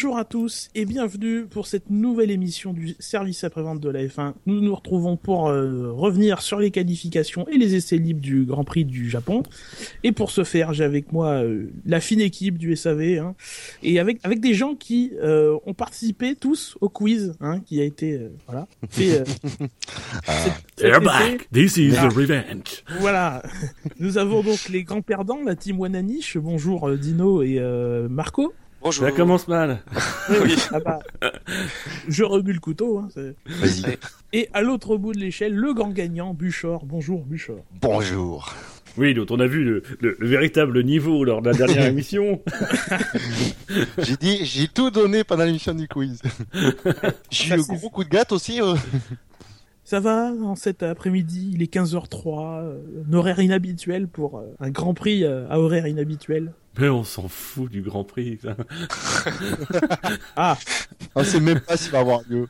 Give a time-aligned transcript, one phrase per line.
[0.00, 4.34] Bonjour à tous et bienvenue pour cette nouvelle émission du service après-vente de la F1.
[4.46, 8.62] Nous nous retrouvons pour euh, revenir sur les qualifications et les essais libres du Grand
[8.62, 9.42] Prix du Japon.
[10.04, 13.34] Et pour ce faire, j'ai avec moi euh, la fine équipe du SAV hein,
[13.82, 17.84] et avec avec des gens qui euh, ont participé tous au quiz hein, qui a
[17.84, 19.24] été voilà fait.
[20.76, 21.48] They're back.
[21.50, 22.84] This is the revenge.
[23.00, 23.42] Voilà.
[23.98, 26.38] Nous avons donc les grands perdants, la team Wananiche.
[26.38, 27.58] Bonjour Dino et
[28.08, 28.54] Marco.
[28.80, 29.04] Bonjour.
[29.06, 29.80] Ça commence mal.
[30.42, 30.56] Oui.
[30.72, 30.98] Ah bah,
[32.08, 32.98] je remue le couteau.
[32.98, 33.08] Hein,
[33.46, 33.98] Vas-y.
[34.34, 36.84] Et à l'autre bout de l'échelle, le grand gagnant, Buchor.
[36.84, 37.64] Bonjour, Buchor.
[37.80, 38.54] Bonjour.
[38.98, 42.42] Oui, donc on a vu le, le- le véritable niveau lors de la dernière émission.
[43.98, 46.20] J'ai dit, j'ai tout donné pendant l'émission du quiz.
[47.30, 48.60] J'ai eu un gros coup de gâte aussi.
[48.60, 48.74] euh.
[49.88, 54.68] Ça va en cet après-midi Il est 15h03, euh, un horaire inhabituel pour euh, un
[54.68, 56.52] grand prix euh, à horaire inhabituel.
[56.78, 58.38] Mais on s'en fout du Grand Prix.
[58.42, 58.54] ça.
[60.36, 60.58] Ah,
[61.14, 62.48] On sait même pas s'il va avoir lieu.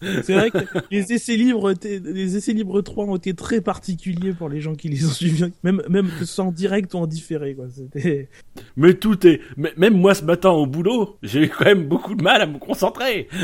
[0.00, 0.58] c'est vrai que
[0.92, 4.88] les essais libres, les essais libres 3 ont été très particuliers pour les gens qui
[4.88, 7.66] les ont suivis, même même que ce soit en direct ou en différé quoi.
[7.68, 8.28] C'était
[8.76, 9.40] Mais tout est...
[9.56, 12.46] mais même moi ce matin au boulot, j'ai eu quand même beaucoup de mal à
[12.46, 13.26] me concentrer.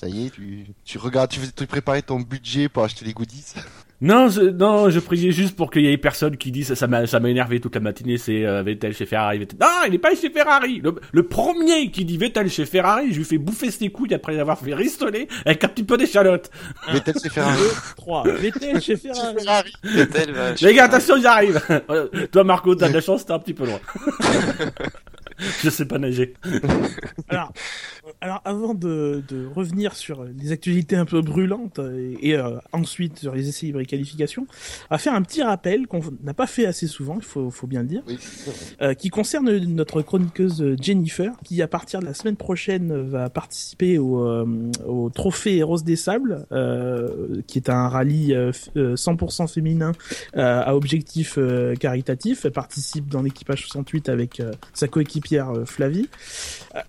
[0.00, 3.54] Ça y est, tu, tu regardes, tu, tu préparais ton budget pour acheter les goodies.
[4.00, 7.08] Non, je, non, je priais juste pour qu'il y ait personne qui dise ça m'a
[7.08, 9.38] ça m'a énervé toute la matinée, c'est euh, Vettel chez Ferrari.
[9.40, 9.58] Vettel.
[9.60, 10.80] Non, il est pas chez Ferrari.
[10.80, 14.38] Le, le premier qui dit Vettel chez Ferrari, je lui fais bouffer ses couilles après
[14.38, 16.48] avoir fait ristoler avec un petit peu d'échalote.
[16.92, 17.60] Vettel c'est Ferrari.
[17.96, 18.22] 3.
[18.34, 19.34] Vettel chez Ferrari.
[19.42, 19.72] Ferrari.
[19.82, 21.60] Vettel va Les gars, attention, j'arrive.
[22.30, 23.80] Toi, Marco, t'as de la chance, t'es un petit peu loin.
[25.64, 26.34] je sais pas nager.
[27.28, 27.52] Alors,
[28.20, 33.18] alors avant de, de revenir sur les actualités un peu brûlantes et, et, euh, ensuite
[33.18, 34.46] sur les essais libres et qualifications,
[34.90, 37.66] on va faire un petit rappel qu'on n'a pas fait assez souvent, il faut, faut
[37.66, 38.18] bien le dire, Oui,
[38.82, 43.98] euh, qui concerne notre chroniqueuse Jennifer, qui à partir de la semaine prochaine va participer
[43.98, 44.46] au, euh,
[44.86, 46.46] au trophée Rose des Sables,
[47.46, 49.92] qui est un rallye euh, f- euh, 100% féminin
[50.34, 51.38] à objectif
[51.80, 52.44] caritatif.
[52.44, 54.42] Elle participe dans l'équipage 68 avec
[54.74, 56.08] sa coéquipière Flavie.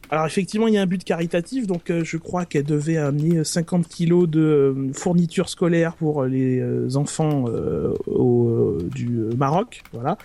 [0.09, 3.43] Alors effectivement, il y a un but caritatif, donc euh, je crois qu'elle devait amener
[3.43, 9.81] 50 kilos de euh, fournitures scolaires pour les euh, enfants euh, euh, du Maroc.
[9.91, 10.19] Voilà.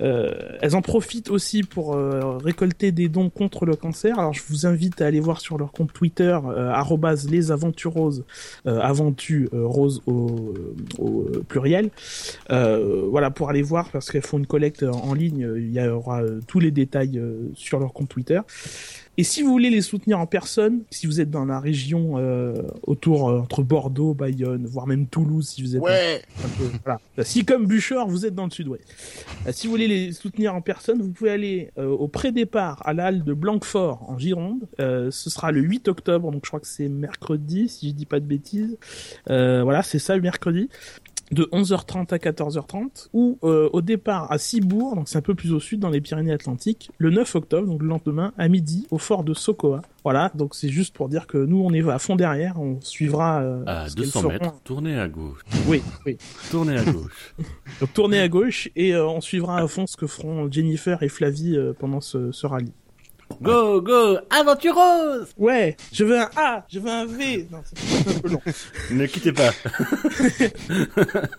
[0.00, 0.30] Euh,
[0.60, 4.20] elles en profitent aussi pour euh, récolter des dons contre le cancer.
[4.20, 8.24] Alors je vous invite à aller voir sur leur compte Twitter euh, arrobase les aventureuses,
[8.68, 10.54] euh, aventu euh, rose au,
[11.00, 11.90] au euh, pluriel.
[12.50, 15.52] Euh, voilà pour aller voir parce qu'elles font une collecte en ligne.
[15.56, 18.40] Il y aura euh, tous les détails euh, sur leur compte Twitter.
[19.20, 22.54] Et si vous voulez les soutenir en personne, si vous êtes dans la région euh,
[22.86, 26.22] autour euh, entre Bordeaux, Bayonne, voire même Toulouse, si vous êtes Ouais.
[26.42, 27.00] un peu- voilà.
[27.22, 28.82] Si comme Bûcheur, vous êtes dans le sud-ouest.
[29.46, 33.06] Euh, Si vous voulez les soutenir en personne, vous pouvez aller au pré-départ à la
[33.06, 34.66] halle de Blanquefort en Gironde.
[34.78, 38.20] Ce sera le 8 octobre, donc je crois que c'est mercredi, si je dis pas
[38.20, 38.78] de bêtises.
[39.26, 40.70] Voilà, c'est ça le mercredi
[41.30, 45.52] de 11h30 à 14h30 ou euh, au départ à Cibourg, donc c'est un peu plus
[45.52, 49.22] au sud dans les Pyrénées-Atlantiques, le 9 octobre, donc le lendemain à midi au fort
[49.24, 49.82] de Sokoa.
[50.02, 53.42] Voilà, donc c'est juste pour dire que nous on est à fond derrière, on suivra
[53.42, 54.32] euh, À ce qu'elles 200 feront.
[54.32, 55.40] mètres, tournez à gauche.
[55.68, 56.16] Oui, oui.
[56.50, 57.34] Tournez à gauche.
[57.80, 61.08] Donc tournez à gauche et euh, on suivra à fond ce que feront Jennifer et
[61.08, 62.72] Flavie euh, pendant ce, ce rallye.
[63.40, 67.46] Go, go, aventureuse Ouais, je veux un A, je veux un V.
[67.50, 68.42] Non, c'est un peu long.
[68.90, 69.50] Ne quittez pas.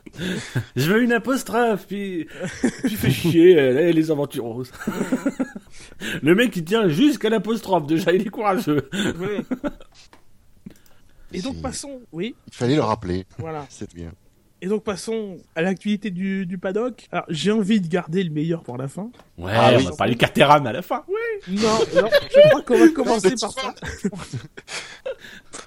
[0.76, 2.28] Je veux une apostrophe, puis
[2.88, 4.72] tu fais chier, euh, les aventureuses.
[6.24, 8.90] Le mec il tient jusqu'à l'apostrophe, déjà il est courageux.
[9.20, 9.42] Ouais.
[11.34, 13.26] Et donc passons, oui, Il fallait le rappeler.
[13.38, 13.66] voilà.
[13.70, 14.12] C'est bien.
[14.64, 17.08] Et donc passons à l'actualité du, du paddock.
[17.12, 19.10] Alors j'ai envie de garder le meilleur pour la fin.
[19.38, 19.86] Ouais, Ah on oui.
[19.86, 21.04] va parler Caterham à la fin.
[21.48, 23.74] Non, non, je crois qu'on va commencer par ça.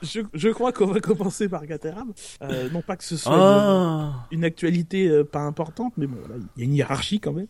[0.02, 2.12] je, je crois qu'on va commencer par Caterham.
[2.42, 4.26] Euh, non pas que ce soit une- Ah.
[4.30, 6.18] une actualité euh, pas importante, mais bon,
[6.56, 7.46] il y a une hiérarchie quand même.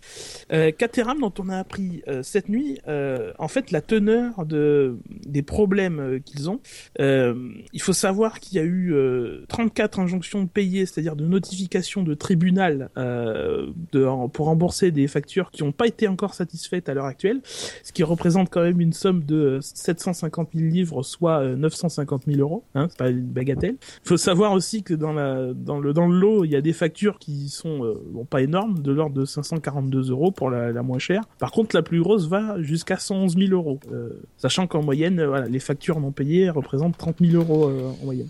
[0.53, 4.97] Euh, Caterham, dont on a appris euh, cette nuit, euh, en fait, la teneur de,
[5.27, 6.61] des problèmes euh, qu'ils ont,
[7.01, 7.35] euh,
[7.73, 12.03] il faut savoir qu'il y a eu euh, 34 injonctions de payer, c'est-à-dire de notifications
[12.03, 13.67] de tribunal euh,
[14.33, 18.03] pour rembourser des factures qui n'ont pas été encore satisfaites à l'heure actuelle, ce qui
[18.03, 22.65] représente quand même une somme de 750 000 livres, soit euh, 950 000 euros.
[22.75, 23.77] Hein, c'est pas une bagatelle.
[24.05, 27.85] Il faut savoir aussi que dans le lot, il y a des factures qui sont
[27.85, 27.95] euh,
[28.25, 31.23] pas énormes, de l'ordre de 542 euros pour la, moins chère.
[31.39, 35.47] Par contre, la plus grosse va jusqu'à 111 000 euros, euh, sachant qu'en moyenne, euh,
[35.47, 38.29] les factures non payées représentent 30 000 euros euh, en moyenne.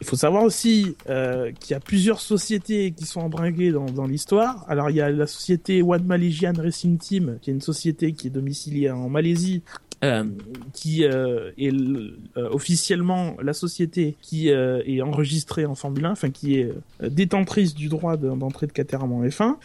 [0.00, 4.06] Il faut savoir aussi euh, qu'il y a plusieurs sociétés qui sont embringuées dans, dans
[4.06, 4.64] l'histoire.
[4.68, 8.28] Alors il y a la société One Malaysian Racing Team, qui est une société qui
[8.28, 9.62] est domiciliée en Malaisie
[10.04, 10.24] euh,
[10.72, 16.30] qui euh, est euh, officiellement la société qui euh, est enregistrée en Formule 1, enfin
[16.30, 19.56] qui est détentrice du droit de- d'entrée de Caterham en F1.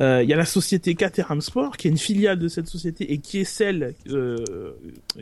[0.00, 3.12] Euh, Il y a la société Caterham Sport, qui est une filiale de cette société
[3.12, 3.94] et qui est celle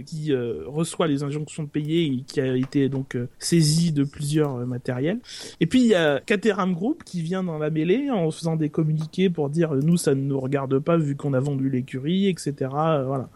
[0.07, 0.33] qui
[0.67, 5.19] reçoit les injonctions de payer et qui a été donc saisie de plusieurs matériels.
[5.61, 8.69] Et puis il y a Caterham Group qui vient dans la mêlée en faisant des
[8.69, 12.53] communiqués pour dire nous ça ne nous regarde pas vu qu'on a vendu l'écurie, etc.
[12.71, 13.29] Voilà.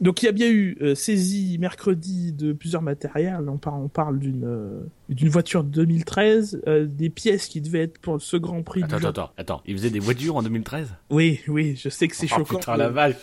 [0.00, 3.48] Donc il y a bien eu euh, saisie mercredi de plusieurs matériels.
[3.48, 7.82] On parle, on parle d'une euh, d'une voiture de 2013, euh, des pièces qui devaient
[7.82, 9.62] être pour ce Grand Prix Attends, du attends, attends, attends.
[9.66, 12.58] Ils faisaient des voitures en 2013 Oui, oui, je sais que c'est Oh choquant.
[12.58, 13.16] putain la vache.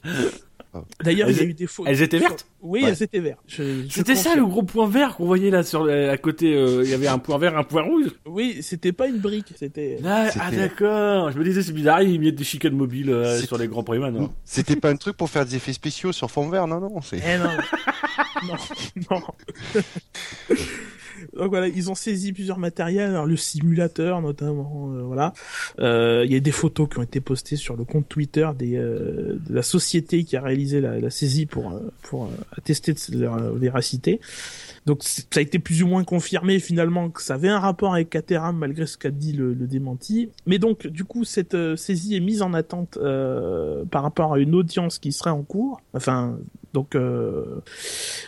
[1.03, 1.87] D'ailleurs, il y a Elles- eu des fautes.
[1.89, 2.45] elles étaient vertes?
[2.61, 2.89] Oui, Ouais.
[2.89, 3.39] elles étaient vertes.
[3.89, 6.53] C'était ça le gros point vert qu'on voyait là sur le- à côté.
[6.53, 8.07] euh, Il y avait un point vert, un point rouge.
[8.25, 9.97] Oui, c'était pas une brique, c'était.
[10.05, 11.31] Ah, ah, d'accord.
[11.31, 13.97] Je me disais c'est bizarre, ils mettent des chicanes mobiles euh, sur les grands prix
[13.99, 14.31] maintenant.
[14.45, 17.01] C'était pas un truc pour faire des effets spéciaux sur fond vert, non, non.
[17.01, 17.17] C'est...
[17.25, 17.57] Eh non,
[19.11, 19.21] non, non.
[21.39, 25.33] Donc voilà, ils ont saisi plusieurs matériels, alors le simulateur notamment, euh, voilà.
[25.79, 28.75] Euh, Il y a des photos qui ont été postées sur le compte Twitter des,
[28.75, 32.93] euh, de la société qui a réalisé la, la saisie pour euh, pour euh, attester
[32.93, 34.19] de leur véracité.
[34.85, 38.09] Donc ça a été plus ou moins confirmé finalement que ça avait un rapport avec
[38.09, 40.29] Caterham malgré ce qu'a dit le, le démenti.
[40.45, 42.97] Mais donc du coup cette saisie est mise en attente
[43.91, 45.81] par rapport à une audience qui serait en cours.
[45.93, 46.37] Enfin
[46.73, 47.61] donc euh,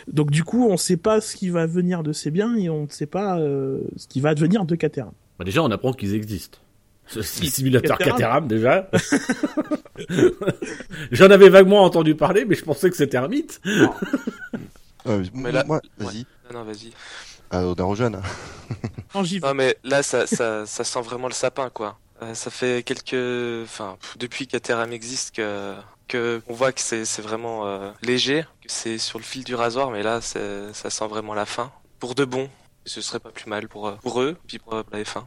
[0.08, 2.68] donc du coup on ne sait pas ce qui va venir de ces biens et
[2.68, 5.12] on ne sait pas euh, ce qui va advenir de Caterham.
[5.38, 6.58] Bah, déjà, on apprend qu'ils existent.
[7.06, 8.90] Ce simulateur Caterham Caterham, déjà.
[11.10, 13.60] J'en avais vaguement entendu parler, mais je pensais que c'était un mythe.
[15.06, 16.26] Euh, Mais là- moi, vas-y.
[16.52, 16.92] Non, non, vas-y.
[17.50, 18.20] Ah, on est en jeune.
[19.24, 19.46] J'y vais.
[19.48, 21.98] Non, mais là, ça, ça, ça sent vraiment le sapin, quoi.
[22.22, 25.74] Euh, ça fait quelques, enfin, pff, depuis qu'Ateram existe, que,
[26.14, 30.02] on voit que c'est, vraiment euh, léger, que c'est sur le fil du rasoir, mais
[30.02, 31.72] là, ça sent vraiment la fin.
[31.98, 32.48] Pour de bon,
[32.84, 35.24] ce serait pas plus mal pour, euh, pour eux, puis pour euh, la F1.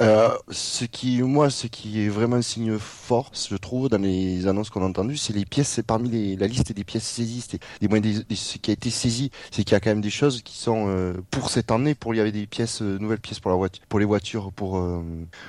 [0.00, 4.46] Euh, ce qui, moi, ce qui est vraiment un signe fort, je trouve, dans les
[4.46, 7.44] annonces qu'on a entendues, c'est les pièces, c'est parmi les, la liste des pièces saisies,
[7.48, 9.90] c'est des moyens, des- des- ce qui a été saisi, c'est qu'il y a quand
[9.90, 12.82] même des choses qui sont euh, pour cette année, pour il y avait des pièces,
[12.82, 14.80] euh, nouvelles pièces pour la voiture, pour les voitures, pour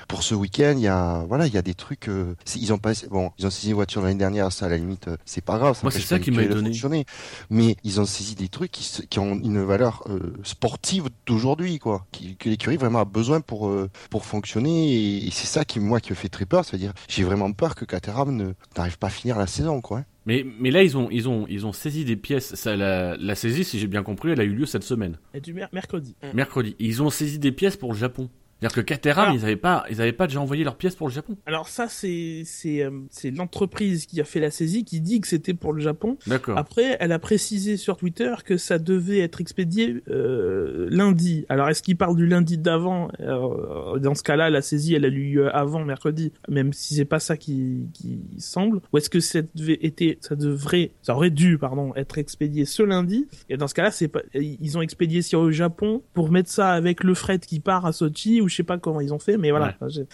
[0.08, 2.08] pour ce week-end, il y a, voilà, il y a des trucs,
[2.56, 5.08] ils ont pas, bon, ils ont saisi une voiture l'année dernière, ça à la limite,
[5.24, 7.04] c'est pas grave, Moi, c'est ça qui m'a fonctionner.
[7.50, 10.04] mais ils ont saisi des trucs qui, ont une valeur
[10.42, 13.70] sportive d'aujourd'hui, quoi, qui, que l'écurie vraiment a besoin pour
[14.10, 17.24] pour fonctionner et, et c'est ça qui moi qui me fait très peur, c'est-à-dire j'ai
[17.24, 19.98] vraiment peur que Caterham ne n'arrive pas à finir la saison quoi.
[19.98, 20.04] hein.
[20.26, 22.54] Mais, mais là, ils ont, ils ont, ils ont saisi des pièces.
[22.54, 25.40] Ça, la, la saisie, si j'ai bien compris, elle a eu lieu cette semaine, Et
[25.42, 26.16] du mer- mercredi.
[26.32, 26.74] mercredi.
[26.78, 28.30] Ils ont saisi des pièces pour le Japon.
[28.60, 31.12] C'est-à-dire que Caterham, ils avaient pas, ils avaient pas déjà envoyé leurs pièces pour le
[31.12, 31.36] Japon.
[31.46, 35.28] Alors ça c'est c'est euh, c'est l'entreprise qui a fait la saisie qui dit que
[35.28, 36.16] c'était pour le Japon.
[36.26, 36.56] D'accord.
[36.56, 41.44] Après, elle a précisé sur Twitter que ça devait être expédié euh, lundi.
[41.48, 43.08] Alors, est-ce qu'il parle du lundi d'avant?
[43.20, 47.04] Euh, Dans ce cas-là, la saisie, elle a eu lieu avant mercredi, même si c'est
[47.04, 48.80] pas ça qui, qui semble.
[48.92, 52.82] Ou est-ce que ça devait été, ça devrait, ça aurait dû, pardon, être expédié ce
[52.82, 53.26] lundi?
[53.48, 56.70] Et dans ce cas-là, c'est pas, ils ont expédié ça au Japon pour mettre ça
[56.70, 59.36] avec le fret qui part à Sochi ou je sais pas comment ils ont fait,
[59.36, 59.76] mais voilà.
[59.80, 60.06] Ouais.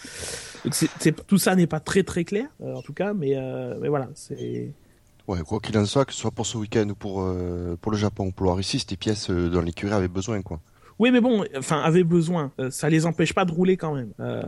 [1.27, 4.09] Tout ça n'est pas très très clair, euh, en tout cas, mais euh, mais voilà,
[4.15, 4.73] c'est
[5.27, 7.91] Ouais, quoi qu'il en soit, que ce soit pour ce week-end ou pour euh, pour
[7.91, 10.59] le Japon ou pour le Russie, c'était des pièces euh, dont l'écurie avait besoin quoi.
[11.01, 12.51] Oui, mais bon, enfin, avaient besoin.
[12.59, 14.11] Euh, ça les empêche pas de rouler quand même.
[14.19, 14.43] Euh,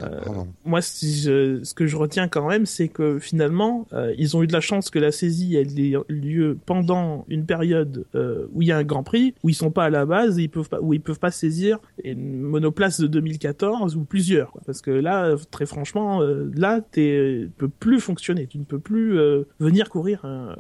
[0.66, 4.44] moi, si je- ce que je retiens quand même, c'est que finalement, euh, ils ont
[4.44, 5.64] eu de la chance que la saisie ait
[6.10, 9.72] lieu pendant une période euh, où il y a un Grand Prix, où ils sont
[9.72, 13.00] pas à la base, et ils peuvent pas, où ils peuvent pas saisir une monoplace
[13.02, 14.52] de 2014 ou plusieurs.
[14.52, 14.62] quoi.
[14.66, 18.46] Parce que là, très franchement, euh, là, tu peux plus fonctionner.
[18.46, 20.56] Tu ne peux plus euh, venir courir un,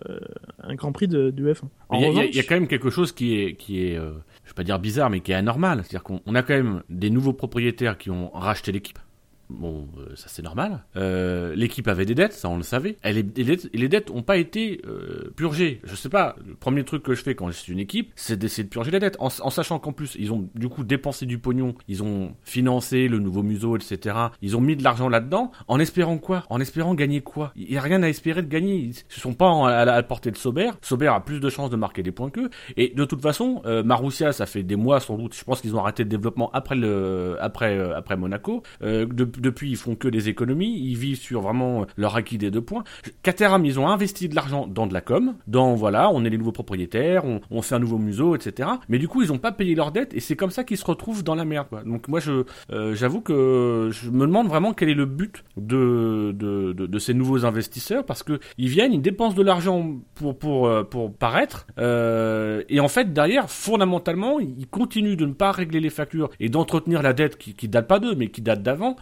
[0.63, 1.65] un Grand Prix de, du F1.
[1.89, 3.55] En Il y, y a- revanche- il y a quand même quelque chose qui est,
[3.55, 4.12] qui est, euh,
[4.43, 5.82] je vais pas dire bizarre, mais qui est anormal.
[5.83, 8.99] C'est-à-dire qu'on on a quand même des nouveaux propriétaires qui ont racheté l'équipe.
[9.53, 10.83] Bon, euh, ça c'est normal.
[10.95, 12.98] Euh, l'équipe avait des dettes, ça on le savait.
[13.03, 15.79] Est- les dettes, les dettes ont pas été euh, purgées.
[15.83, 16.36] Je sais pas.
[16.45, 18.91] Le premier truc que je fais quand je suis une équipe, c'est d'essayer de purger
[18.91, 22.36] les dettes, en, sachant qu'en plus ils ont du coup dépensé du pognon, ils ont
[22.43, 24.15] financé le nouveau museau, etc.
[24.41, 26.43] Ils ont mis de l'argent là-dedans, en espérant quoi?
[26.50, 27.51] En espérant gagner quoi?
[27.55, 28.75] Il y a rien à espérer de gagner.
[28.77, 30.72] Ils se sont pas à la portée de Sauber.
[30.81, 32.50] Sauber a plus de chances de marquer des points qu'eux.
[32.77, 35.36] Et de toute façon, euh, Marussia, ça fait des mois sans doute.
[35.36, 38.63] Je pense qu'ils ont arrêté le développement après le, après, après Monaco.
[39.43, 42.83] Depuis, ils font que des économies, ils vivent sur vraiment leur acquis des deux points.
[43.21, 46.38] Caterham, ils ont investi de l'argent dans de la com, dans voilà, on est les
[46.38, 48.69] nouveaux propriétaires, on, fait un nouveau museau, etc.
[48.89, 50.85] Mais du coup, ils ont pas payé leurs dettes et c'est comme ça qu'ils se
[50.85, 51.67] retrouvent dans la merde.
[51.85, 52.19] Donc moi,
[52.71, 57.13] euh, j'avoue que je me demande vraiment quel est le but de de, de, ces
[57.13, 61.67] nouveaux investisseurs parce que ils viennent, ils dépensent de l'argent pour pour euh, pour paraître
[61.79, 66.50] euh, et en fait derrière, fondamentalement, ils continuent de ne pas régler les factures et
[66.50, 68.95] d'entretenir la dette qui, qui date pas d'eux mais qui date d'avant,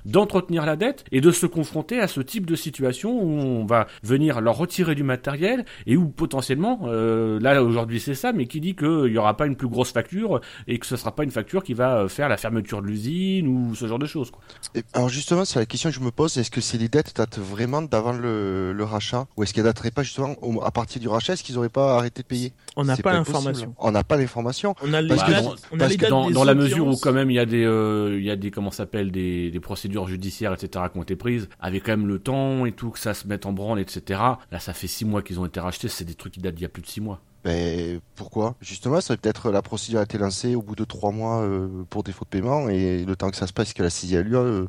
[0.50, 4.42] la dette et de se confronter à ce type de situation où on va venir
[4.42, 8.76] leur retirer du matériel et où potentiellement, euh, là aujourd'hui c'est ça, mais qui dit
[8.76, 11.64] qu'il n'y aura pas une plus grosse facture et que ce sera pas une facture
[11.64, 14.32] qui va euh, faire la fermeture de l'usine ou ce genre de choses.
[14.32, 14.42] Quoi.
[14.76, 17.14] Et alors justement, c'est la question que je me pose, est-ce que c'est les dettes
[17.16, 21.02] datent vraiment d'avant le, le rachat Ou est-ce qu'elles dateraient pas justement au- à partir
[21.02, 22.54] du rachat Est-ce qu'ils auraient pas arrêté de payer?
[22.76, 23.74] On n'a pas l'information.
[23.80, 24.76] On n'a pas l'information.
[24.84, 26.88] On a les Parce que dans- on a parce les que dates dans, la mesure
[26.88, 29.52] où quand même il y a des euh, il y a des comment s'appelle des,
[29.52, 32.92] des procédures judiciaires etc qui ont été prises avec quand même le temps et tout
[32.92, 34.20] que ça se mette en branle etc
[34.52, 36.64] là ça fait six mois qu'ils ont été rachetés c'est des trucs qui datent d'il
[36.64, 38.56] y a plus de six mois Ben pourquoi?
[38.62, 42.04] Justement, ça peut-être la procédure a été lancée au bout de trois mois euh, pour
[42.04, 44.38] défaut de paiement et le temps que ça se passe que la saisie a lieu,
[44.38, 44.68] euh,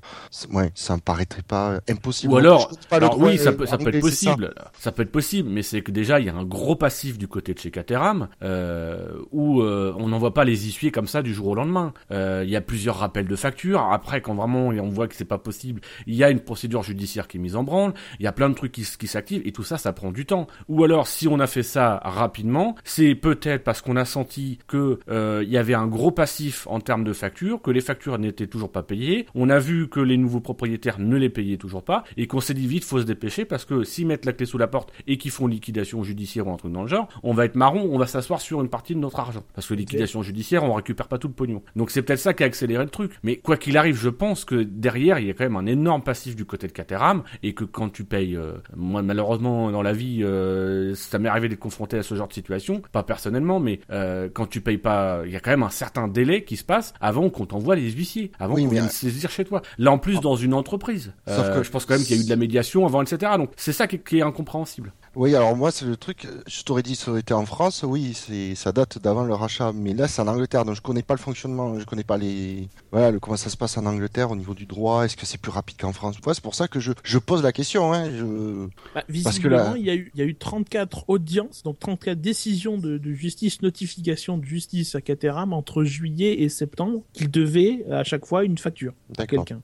[0.52, 2.32] ouais, ça me paraîtrait pas impossible.
[2.32, 4.00] Ou alors, pas alors oui, ça peut, ça peut être ça.
[4.00, 4.54] possible.
[4.78, 4.92] Ça.
[4.92, 7.52] peut être possible, mais c'est que déjà il y a un gros passif du côté
[7.52, 11.48] de chez Caterham euh, où euh, on n'envoie pas les essuyer comme ça du jour
[11.48, 11.92] au lendemain.
[12.10, 13.82] Euh, Il y a plusieurs rappels de factures.
[13.82, 17.28] Après, quand vraiment on voit que c'est pas possible, il y a une procédure judiciaire
[17.28, 17.92] qui est mise en branle.
[18.18, 20.46] Il y a plein de trucs qui s'activent et tout ça, ça prend du temps.
[20.68, 24.98] Ou alors, si on a fait ça rapidement, c'est peut-être parce qu'on a senti que
[25.08, 28.46] euh, il y avait un gros passif en termes de factures, que les factures n'étaient
[28.46, 29.26] toujours pas payées.
[29.34, 32.54] On a vu que les nouveaux propriétaires ne les payaient toujours pas et qu'on s'est
[32.54, 35.18] dit vite faut se dépêcher parce que s'ils mettent la clé sous la porte et
[35.18, 37.98] qu'ils font liquidation judiciaire ou un truc dans le genre, on va être marron, on
[37.98, 41.18] va s'asseoir sur une partie de notre argent parce que liquidation judiciaire, on récupère pas
[41.18, 41.62] tout le pognon.
[41.76, 43.12] Donc c'est peut-être ça qui a accéléré le truc.
[43.22, 46.02] Mais quoi qu'il arrive, je pense que derrière il y a quand même un énorme
[46.02, 49.92] passif du côté de Caterham et que quand tu payes, euh, moi malheureusement dans la
[49.92, 53.80] vie, euh, ça m'est arrivé d'être confronté à ce genre de situation, pas personnellement, mais
[53.90, 56.64] euh, quand tu payes pas, il y a quand même un certain délai qui se
[56.64, 59.62] passe avant qu'on t'envoie les huissiers, avant Oui, qu'on vienne saisir chez toi.
[59.78, 62.18] Là en plus dans une entreprise, Sauf Euh, que- je pense quand même qu'il y
[62.18, 63.32] a eu de la médiation avant, etc.
[63.38, 64.92] Donc c'est ça qui, qui est incompréhensible.
[65.14, 68.14] Oui, alors moi, c'est le truc, je t'aurais dit, ça aurait été en France, oui,
[68.14, 71.12] c'est, ça date d'avant le rachat, mais là, c'est en Angleterre, donc je connais pas
[71.12, 74.36] le fonctionnement, je connais pas les, voilà, le, comment ça se passe en Angleterre au
[74.36, 76.16] niveau du droit, est-ce que c'est plus rapide qu'en France?
[76.24, 78.24] Ouais, c'est pour ça que je, je pose la question, hein, je,
[78.64, 81.62] Bah, Parce que visiblement, là- il, y a eu, il y a eu 34 audiences,
[81.62, 87.02] donc 34 décisions de, de justice, notification de justice à Caterham entre juillet et septembre,
[87.12, 89.60] qu'ils devaient à chaque fois une facture à quelqu'un.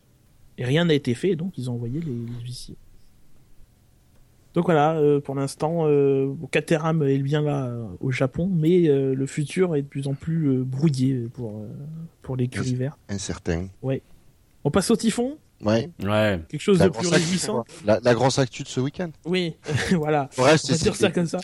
[0.58, 2.76] Et rien n'a été fait, donc ils ont envoyé les, les huissiers.
[4.58, 9.14] Donc voilà, euh, pour l'instant, euh, Caterham est bien là euh, au Japon, mais euh,
[9.14, 11.68] le futur est de plus en plus euh, brouillé pour, euh,
[12.22, 12.98] pour l'écurie verte.
[13.08, 13.68] Incertain.
[14.64, 15.38] On passe au typhon?
[15.64, 15.90] Ouais.
[16.02, 16.40] Ouais.
[16.48, 19.10] Quelque chose La de plus réjouissant La, la grosse actu de ce week-end.
[19.24, 19.54] Oui,
[19.92, 20.28] voilà.
[20.36, 21.38] Reste, On va c'est- dire ça comme ça.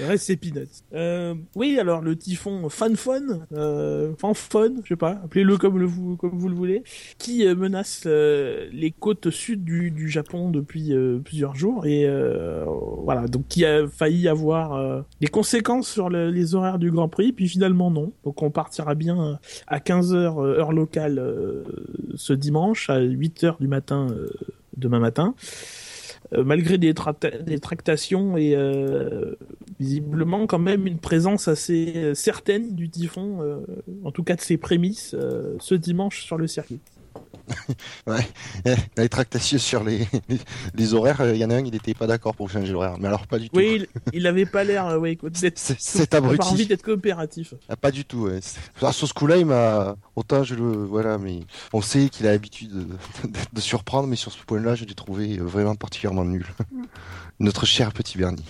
[0.00, 0.66] Le reste, c'est peanuts.
[0.92, 6.54] Euh, oui, alors le typhon Fanfon, euh, Fanfon, je sais pas, appelez-le comme, vous, le
[6.54, 6.82] voulez,
[7.18, 12.06] qui euh, menace euh, les côtes sud du, Japon depuis euh, plusieurs jours et
[13.02, 17.32] voilà, donc qui a failli avoir des conséquences sur le- les horaires du Grand Prix,
[17.32, 18.12] puis finalement non.
[18.24, 21.22] Donc on partira bien à 15h heure locale
[22.14, 24.08] ce dimanche, à 8h du matin
[24.76, 25.34] demain matin.
[26.32, 29.36] Euh, malgré des, tracta- des tractations et euh,
[29.78, 33.64] visiblement quand même une présence assez euh, certaine du typhon,
[34.04, 35.14] en tout cas de ses prémices,
[35.58, 36.80] ce dimanche sur le circuit.
[38.96, 40.38] les tractations sur les, les,
[40.74, 42.96] les horaires, il y en a un, il était pas d'accord pour changer l'horaire.
[42.98, 43.56] Mais alors, pas du tout.
[43.56, 46.66] Oui, il, il avait pas l'air euh, ouais, C'est- Cet pas envie abruti.
[46.66, 47.54] d'être coopératif.
[47.68, 48.40] Ah, pas du tout, ouais.
[48.82, 51.40] Ah, sur ce coup-là, il m'a, autant je le, voilà, mais
[51.72, 52.80] on sait qu'il a l'habitude de,
[53.28, 56.46] de- de surprendre, mais sur ce point-là, je l'ai trouvé euh, vraiment particulièrement nul.
[57.38, 58.44] Notre cher petit Bernie.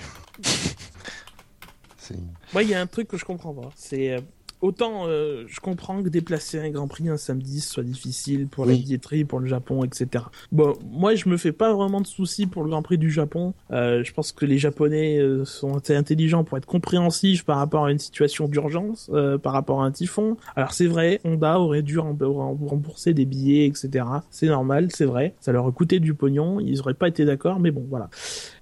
[2.53, 3.71] Moi, il y a un truc que je comprends pas.
[3.75, 4.21] C'est euh,
[4.61, 8.73] autant euh, je comprends que déplacer un Grand Prix un samedi soit difficile pour la
[8.73, 8.81] Oui.
[8.81, 10.25] billetterie, pour le Japon, etc.
[10.53, 13.55] Bon, moi, je me fais pas vraiment de soucis pour le Grand Prix du Japon.
[13.71, 17.87] Euh, je pense que les Japonais euh, sont assez intelligents pour être compréhensifs par rapport
[17.87, 20.37] à une situation d'urgence, euh, par rapport à un typhon.
[20.57, 24.05] Alors c'est vrai, Honda aurait dû rem- rem- rembourser des billets, etc.
[24.31, 25.35] C'est normal, c'est vrai.
[25.41, 26.61] Ça leur a coûté du pognon.
[26.61, 28.09] Ils auraient pas été d'accord, mais bon, voilà.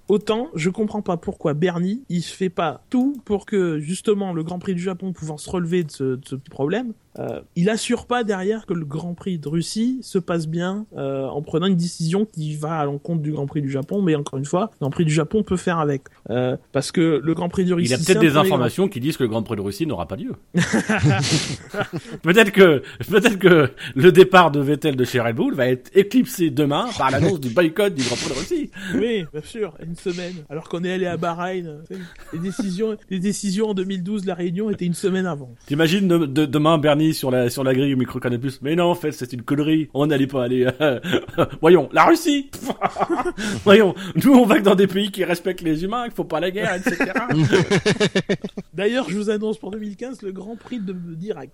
[0.07, 4.59] Autant, je comprends pas pourquoi Bernie, il fait pas tout pour que, justement, le Grand
[4.59, 8.23] Prix du Japon pouvant se relever de ce, de ce problème, euh, il assure pas
[8.23, 12.25] derrière que le Grand Prix de Russie se passe bien euh, en prenant une décision
[12.25, 14.01] qui va à l'encontre du Grand Prix du Japon.
[14.01, 17.21] Mais encore une fois, le Grand Prix du Japon peut faire avec euh, parce que
[17.23, 17.87] le Grand Prix de Russie.
[17.87, 20.07] Il y a peut-être des informations qui disent que le Grand Prix de Russie n'aura
[20.07, 20.33] pas lieu.
[22.23, 26.49] peut-être que, peut-être que le départ de Vettel de chez Red Bull va être éclipsé
[26.49, 28.71] demain par l'annonce du boycott du Grand Prix de Russie.
[28.95, 30.33] Oui, bien sûr, une semaine.
[30.49, 31.79] Alors qu'on est allé à Bahreïn,
[32.33, 35.53] les décisions, les décisions en 2012, la réunion était une semaine avant.
[35.65, 38.75] T'imagines de- de- demain Bernie sur la sur la grille au micro Canal Plus Mais
[38.75, 39.89] non, en fait, c'est une connerie.
[39.93, 40.67] On n'allait pas aller.
[40.81, 40.99] euh,
[41.61, 42.49] Voyons, la Russie.
[43.63, 46.39] Voyons, nous on va que dans des pays qui respectent les humains, qu'il faut pas
[46.39, 47.11] la guerre, etc.
[48.73, 51.49] D'ailleurs, je vous annonce pour 2015 le Grand Prix de d'Irak.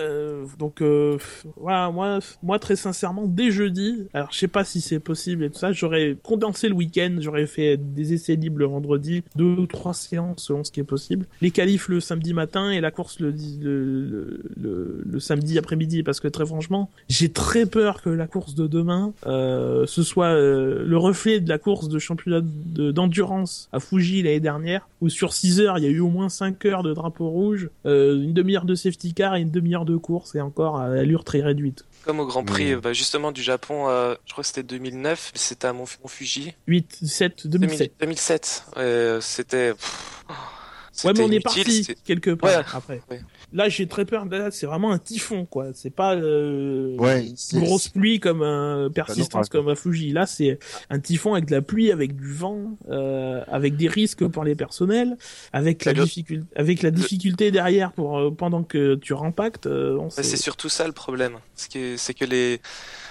[0.00, 1.18] Euh, donc euh,
[1.56, 5.50] voilà, moi, moi très sincèrement, dès jeudi, alors je sais pas si c'est possible et
[5.50, 9.66] tout ça, j'aurais condensé le week-end, j'aurais fait des essais libres le vendredi, deux ou
[9.66, 13.20] trois séances selon ce qui est possible, les qualifs le samedi matin et la course
[13.20, 18.26] le, le, le, le- samedi après-midi, parce que très franchement, j'ai très peur que la
[18.26, 22.90] course de demain, euh, ce soit euh, le reflet de la course de championnat de-
[22.90, 26.28] d'endurance à Fuji l'année dernière, où sur 6 heures, il y a eu au moins
[26.28, 29.96] 5 heures de drapeau rouge, euh, une demi-heure de safety car et une demi-heure de
[29.96, 31.84] course, et encore à allure très réduite.
[32.04, 32.80] Comme au Grand Prix, Oui.
[32.82, 36.54] bah, justement, du Japon, euh, je crois que c'était 2009, c'était à Mont Fuji.
[36.66, 37.92] 8, 7, 2007.
[38.00, 38.64] 2007.
[38.76, 39.70] Euh, c'était.
[39.70, 42.64] Ouais, mais c'était on est parti c'était- quelque part Ouais.
[42.74, 43.02] après.
[43.10, 43.20] Ouais.
[43.52, 44.24] Là, j'ai très peur.
[44.26, 45.66] Là, c'est vraiment un typhon, quoi.
[45.74, 50.12] C'est pas euh, Ouais, une grosse pluie comme un persistance Bah non, comme à Fuji.
[50.12, 54.26] Là, c'est un typhon avec de la pluie, avec du vent, euh, avec des risques
[54.26, 55.16] pour les personnels,
[55.52, 59.66] avec la le- difficulté, avec la difficulté derrière pour euh, pendant que tu rempactes.
[59.66, 61.38] euh, c'est surtout ça le problème.
[61.56, 62.60] Ce qui est- C'est que les,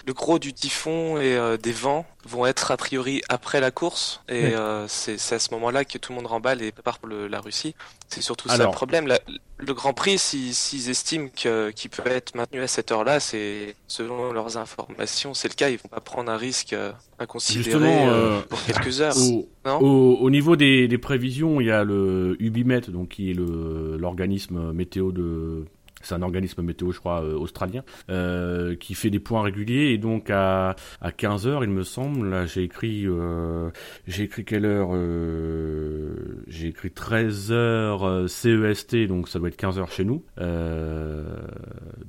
[0.10, 4.22] le gros du typhon et euh, des vents vont être a priori après la course.
[4.28, 7.28] Et euh, c'est à ce moment-là que tout le monde remballe et prépare pour le-
[7.28, 7.76] la Russie.
[8.08, 9.06] C'est surtout ça le problème.
[9.06, 9.20] La-
[9.60, 14.34] le Grand Prix, si- s'ils estiment qu'il peut être maintenu à cette heure-là, c'est selon
[14.34, 15.70] leurs informations, c'est le cas.
[15.70, 19.16] Ils vont pas prendre un risque euh, inconsidéré euh, pour quelques heures.
[19.16, 19.78] Au, Non?
[19.80, 24.72] au, au niveau des, des prévisions, il y a le Ubimet, donc qui est l'organisme
[24.72, 25.66] météo de
[26.02, 29.92] c'est un organisme météo, je crois, euh, australien, euh, qui fait des points réguliers.
[29.92, 33.70] Et donc à, à 15 heures, il me semble, là j'ai écrit, euh,
[34.08, 39.58] j'ai écrit quelle heure euh, J'ai écrit 13 heures euh, CEST, donc ça doit être
[39.58, 40.24] 15 heures chez nous.
[40.40, 41.24] Euh,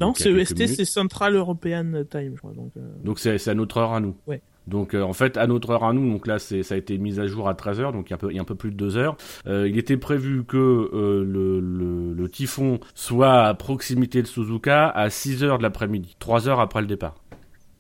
[0.01, 0.77] non, donc CEST, minutes.
[0.77, 2.53] c'est Central European Time, je crois.
[2.53, 4.17] Donc, euh, Donc c'est c'est à notre heure à nous.
[4.27, 4.41] Ouais.
[4.67, 6.97] Donc euh, en fait à notre heure à nous, donc là c'est ça a été
[6.99, 8.45] mis à jour à 13h, donc il y a un peu, il y a un
[8.45, 9.17] peu plus de 2 heures.
[9.47, 14.89] Euh, il était prévu que euh, le, le, le typhon soit à proximité de Suzuka
[14.89, 17.15] à 6 heures de l'après-midi, 3 heures après le départ.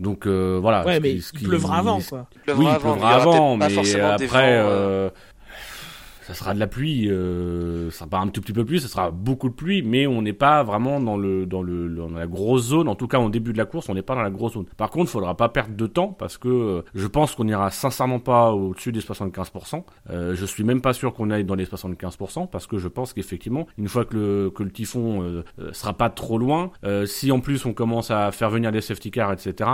[0.00, 0.84] Donc euh, voilà.
[0.86, 2.26] ouais, ce mais qui- ce il qui- pleuvra avant, quoi.
[2.34, 3.64] Il pleuvra Oui, il avant, mais pleuvra avant, mais
[4.00, 5.10] après, vents, euh, euh,
[6.30, 7.10] ça sera de la pluie.
[7.10, 10.06] Euh, ça sera pas un tout petit peu plus, ça sera beaucoup de pluie, mais
[10.06, 12.88] on n'est pas vraiment dans le dans le dans la grosse zone.
[12.88, 14.66] En tout cas, au début de la course, on n'est pas dans la grosse zone.
[14.76, 17.70] Par contre, il faudra pas perdre de temps parce que euh, je pense qu'on ira
[17.70, 19.82] sincèrement pas au-dessus des 75%.
[20.10, 23.12] Euh, je suis même pas sûr qu'on aille dans les 75% parce que je pense
[23.12, 26.70] qu'effectivement, une fois que le que le typhon euh, euh, sera pas trop loin,
[27.06, 29.68] si en plus on commence à faire venir des safety cars, etc.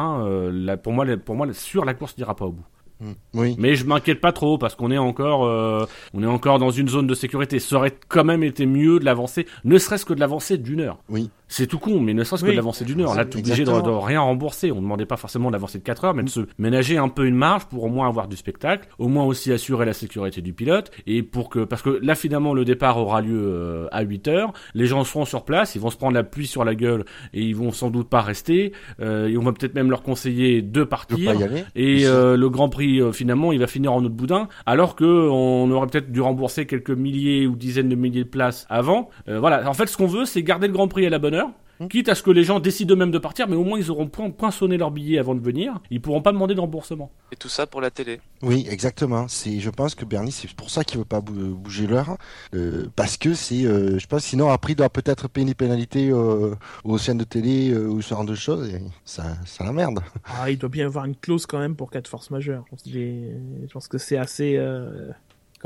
[0.52, 2.64] Là, pour moi, pour moi, sur la course n'ira pas au bout.
[3.00, 3.12] Mm.
[3.34, 3.56] Oui.
[3.58, 6.88] Mais je m'inquiète pas trop parce qu'on est encore, euh, on est encore dans une
[6.88, 7.58] zone de sécurité.
[7.58, 10.98] Ça aurait quand même été mieux de l'avancer, ne serait-ce que de l'avancer d'une heure.
[11.08, 11.30] Oui.
[11.48, 13.14] C'est tout con, mais ne serait-ce que de l'avancer d'une heure.
[13.14, 14.72] Là, t'es obligé de, de rien rembourser.
[14.72, 17.36] On demandait pas forcément d'avancer de 4 heures, mais de se ménager un peu une
[17.36, 20.90] marge pour au moins avoir du spectacle, au moins aussi assurer la sécurité du pilote
[21.06, 24.52] et pour que, parce que là finalement le départ aura lieu euh, à 8 heures.
[24.74, 27.42] Les gens seront sur place, ils vont se prendre la pluie sur la gueule et
[27.42, 28.72] ils vont sans doute pas rester.
[29.00, 31.32] Euh, et on va peut-être même leur conseiller de partir.
[31.32, 31.64] pas y aller.
[31.76, 35.04] Et euh, le Grand Prix, euh, finalement, il va finir en autre boudin, alors que
[35.04, 39.10] on aurait peut-être dû rembourser quelques milliers ou dizaines de milliers de places avant.
[39.28, 39.68] Euh, voilà.
[39.68, 41.50] En fait, ce qu'on veut, c'est garder le Grand Prix à la bonne heure.
[41.80, 41.88] Hum.
[41.88, 44.06] Quitte à ce que les gens décident eux-mêmes de partir, mais au moins ils auront
[44.08, 45.80] point, poinçonné leur billet avant de venir.
[45.90, 47.10] Ils pourront pas demander de remboursement.
[47.32, 48.20] Et tout ça pour la télé.
[48.42, 49.28] Oui, exactement.
[49.28, 52.16] C'est, je pense que Bernie, c'est pour ça qu'il veut pas bou- bouger l'heure,
[52.54, 56.10] euh, parce que c'est, euh, je pense, sinon après il doit peut-être payer des pénalités
[56.10, 59.72] euh, aux chaînes de télé euh, ou ce genre de choses, et ça, ça la
[59.72, 60.00] merde.
[60.24, 62.64] Ah, il doit bien y avoir une clause quand même pour cas de force majeure.
[62.86, 65.10] Je pense, que c'est assez, euh,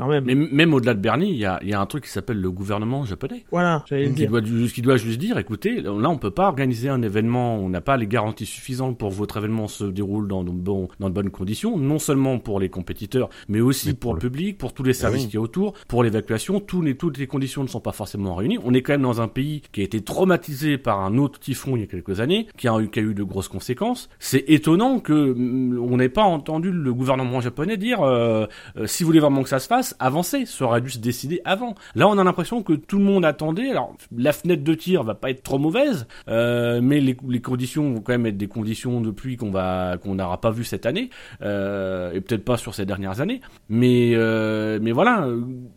[0.01, 0.25] quand même.
[0.25, 2.09] Mais m- même au-delà de Bernie, il y a, il y a un truc qui
[2.09, 3.43] s'appelle le gouvernement japonais.
[3.51, 4.29] Voilà, j'allais qui dire.
[4.29, 7.81] doit, qui doit juste dire, écoutez, là on peut pas organiser un événement, on n'a
[7.81, 11.13] pas les garanties suffisantes pour que votre événement se déroule dans de, bon, dans de
[11.13, 14.73] bonnes conditions, non seulement pour les compétiteurs, mais aussi Mais pour pour le public, pour
[14.73, 15.29] tous les services oui.
[15.29, 18.35] qui y a autour, pour l'évacuation, tous les, toutes les conditions ne sont pas forcément
[18.35, 18.57] réunies.
[18.65, 21.75] On est quand même dans un pays qui a été traumatisé par un autre typhon
[21.77, 24.09] il y a quelques années, qui a eu, qui a eu de grosses conséquences.
[24.19, 28.45] C'est étonnant que mm, on n'ait pas entendu le gouvernement japonais dire, euh,
[28.77, 30.45] euh, si vous voulez vraiment que ça se fasse, avancée.
[30.45, 31.75] Ça aurait dû se décider avant.
[31.95, 33.69] Là, on a l'impression que tout le monde attendait.
[33.69, 38.01] Alors, la fenêtre de tir va pas être trop mauvaise, euh, mais les, conditions vont
[38.01, 41.09] quand même être des conditions de pluie qu'on va qu'on n'aura pas vu cette année,
[41.41, 43.41] euh, et peut-être pas sur ces dernières années.
[43.69, 45.27] Mais euh, mais voilà,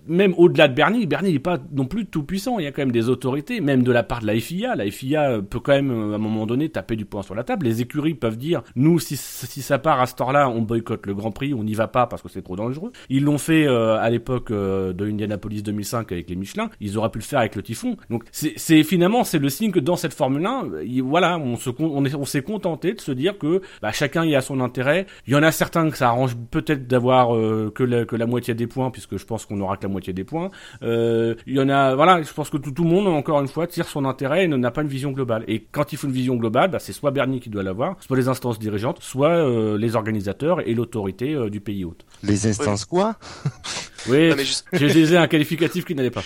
[0.07, 2.59] même au-delà de Bernie, Bernie n'est pas non plus tout puissant.
[2.59, 4.74] Il y a quand même des autorités, même de la part de la FIA.
[4.74, 7.66] La FIA peut quand même à un moment donné taper du poing sur la table.
[7.66, 11.14] Les écuries peuvent dire, nous si si ça part à ce temps-là, on boycotte le
[11.14, 12.92] Grand Prix, on n'y va pas parce que c'est trop dangereux.
[13.09, 13.66] Ils l'ont fait
[13.99, 16.71] à l'époque euh, de Indianapolis 2005 avec les Michelin.
[16.81, 17.97] Ils auraient pu le faire avec le Typhon.
[18.11, 20.71] Donc c'est finalement c'est le signe que dans cette Formule 1,
[21.03, 24.41] voilà, on se on on s'est contenté de se dire que bah, chacun y a
[24.41, 25.07] son intérêt.
[25.27, 28.27] Il y en a certains que ça arrange peut-être d'avoir euh, que, la, que la
[28.27, 30.51] moitié des points, puisque je pense qu'on aura que la moitié des points.
[30.83, 33.67] il y en a, voilà, je pense que tout, tout le monde encore une fois
[33.67, 35.45] tire son intérêt et n'a pas une vision globale.
[35.49, 38.17] Et quand il faut une vision globale, bah, c'est soit Bernie qui doit l'avoir, soit
[38.17, 42.05] les instances dirigeantes, soit les organisateurs et l'autorité du pays hôte.
[42.23, 43.17] Les instances quoi?
[44.07, 44.33] Oui,
[44.73, 46.25] j'ai utilisé un qualificatif qui n'allait pas.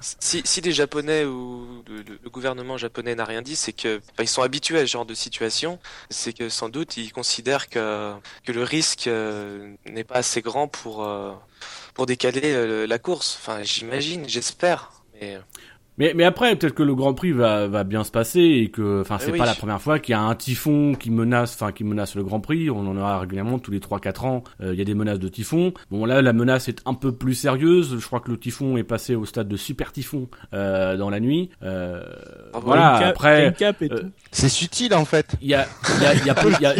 [0.00, 4.28] Si, si les Japonais ou le, gouvernement japonais n'a rien dit, c'est que bah, ils
[4.28, 5.78] sont habitués à ce genre de situation.
[6.10, 10.68] C'est que sans doute ils considèrent que que le risque euh, n'est pas assez grand
[10.68, 11.32] pour euh,
[11.94, 13.38] pour décaler euh, la course.
[13.40, 14.92] Enfin, j'imagine, j'espère.
[15.20, 15.38] Mais
[15.98, 19.00] mais, mais après, peut-être que le Grand Prix va, va bien se passer et que,
[19.00, 21.84] enfin, c'est pas la première fois qu'il y a un typhon qui menace, enfin, qui
[21.84, 22.70] menace le Grand Prix.
[22.70, 24.44] On en aura régulièrement tous les 3-4 ans.
[24.60, 25.72] Euh, il y a des menaces de typhon.
[25.90, 27.96] Bon, là, la menace est un peu plus sérieuse.
[27.98, 31.20] Je crois que le typhon est passé au stade de super typhon euh, dans la
[31.20, 31.50] nuit.
[31.62, 32.02] Euh,
[32.54, 32.96] voilà.
[33.08, 33.86] après, euh,
[34.30, 35.36] c'est subtil en fait.
[35.40, 36.74] Il y a, il y a, il y a, il y a,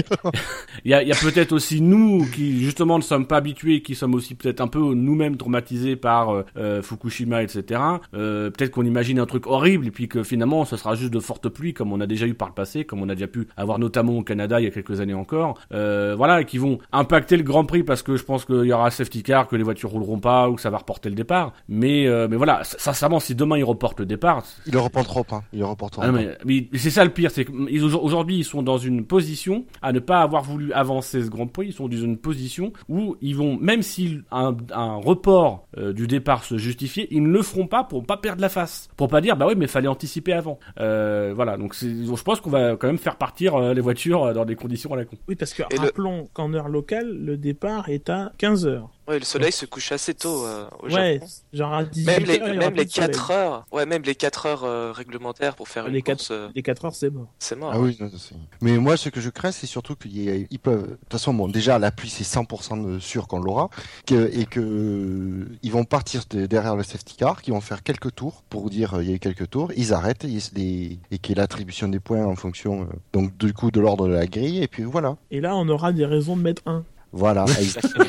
[0.84, 3.94] il y a, y a peut-être aussi nous qui justement ne sommes pas habitués, qui
[3.94, 7.80] sommes aussi peut-être un peu nous-mêmes traumatisés par euh, Fukushima, etc.
[8.12, 11.48] peut-être qu'on imagine un truc horrible et puis que finalement ce sera juste de fortes
[11.48, 13.78] pluies comme on a déjà eu par le passé, comme on a déjà pu avoir
[13.78, 15.58] notamment au Canada il y a quelques années encore.
[15.72, 18.88] Euh, voilà, qui vont impacter le Grand Prix parce que je pense qu'il y aura
[18.88, 21.52] un safety car, que les voitures rouleront pas ou que ça va reporter le départ.
[21.68, 25.26] Mais euh, mais voilà, sincèrement, si demain ils reportent le départ, ils le reportent trop,
[25.30, 25.42] hein.
[25.52, 26.02] Ils le reporteront.
[26.04, 29.92] Ah, mais, mais c'est ça le pire, c'est qu'aujourd'hui ils sont dans une position à
[29.92, 31.68] ne pas avoir voulu avancer ce Grand Prix.
[31.68, 36.06] Ils sont dans une position où ils vont, même si un, un report euh, du
[36.06, 39.20] départ se justifiait, ils ne le feront pas pour pas perdre la face pour pas
[39.22, 40.58] dire bah oui mais fallait anticiper avant.
[40.80, 44.34] Euh, voilà donc je pense qu'on va quand même faire partir euh, les voitures euh,
[44.34, 45.16] dans des conditions à la con.
[45.28, 48.90] Oui parce que rappelons qu'en heure locale le départ est à 15 heures.
[49.08, 51.18] Ouais, le soleil se couche assez tôt euh, au ouais,
[51.54, 54.92] genre à 18 Même les, même les 4 heures, ouais, même les 4 heures euh,
[54.92, 56.30] réglementaires pour faire les une 4, course.
[56.30, 57.28] Euh, les 4 heures, c'est mort.
[57.38, 57.70] C'est mort.
[57.72, 58.10] Ah oui, non,
[58.60, 60.82] mais moi, ce que je crains, c'est surtout qu'ils peuvent.
[60.82, 63.70] De toute façon, bon, déjà, la pluie, c'est 100% sûr qu'on l'aura,
[64.06, 68.14] que, et que ils vont partir de, derrière le safety car, qu'ils vont faire quelques
[68.14, 71.34] tours pour dire il y a eu quelques tours, ils arrêtent, et, les, et qu'il
[71.34, 74.62] y ait l'attribution des points en fonction, donc du coup, de l'ordre de la grille,
[74.62, 75.16] et puis voilà.
[75.30, 76.84] Et là, on aura des raisons de mettre un.
[77.12, 78.04] Voilà, exactement.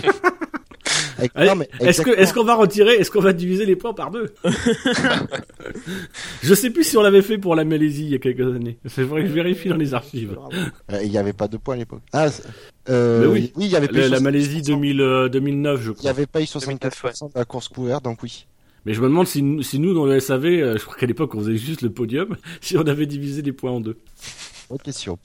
[1.79, 4.33] Est-ce que est-ce qu'on va retirer, est-ce qu'on va diviser les points par deux
[6.43, 8.77] Je sais plus si on l'avait fait pour la Malaisie il y a quelques années.
[8.85, 10.37] C'est vrai que je vérifie dans les archives.
[10.91, 12.01] Euh, il n'y avait pas de points à l'époque.
[12.13, 12.27] Ah,
[12.89, 13.51] euh, oui.
[13.55, 16.01] oui, il y avait pas la, Malaisie 2000, 2009, je crois.
[16.01, 18.45] Il n'y avait pas eu 64% de la course couverte, donc oui.
[18.85, 21.35] Mais je me demande si, si nous, dans le SAV, euh, je crois qu'à l'époque,
[21.35, 23.97] on faisait juste le podium, si on avait divisé les points en deux.
[24.69, 25.17] Bonne question.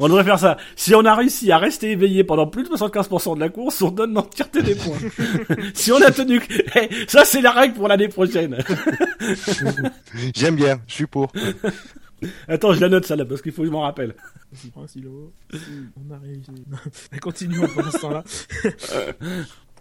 [0.00, 0.56] On devrait faire ça.
[0.74, 3.90] Si on a réussi à rester éveillé pendant plus de 75% de la course, on
[3.92, 4.98] donne l'entièreté des points.
[5.74, 6.40] si on a tenu,
[6.74, 8.58] eh, ça c'est la règle pour l'année prochaine.
[10.34, 11.30] J'aime bien, je suis pour.
[12.48, 14.14] Attends, je la note ça là parce qu'il faut que je m'en rappelle.
[14.74, 14.82] On
[16.12, 16.50] a réussi.
[17.20, 18.24] Continuons pendant ce temps-là.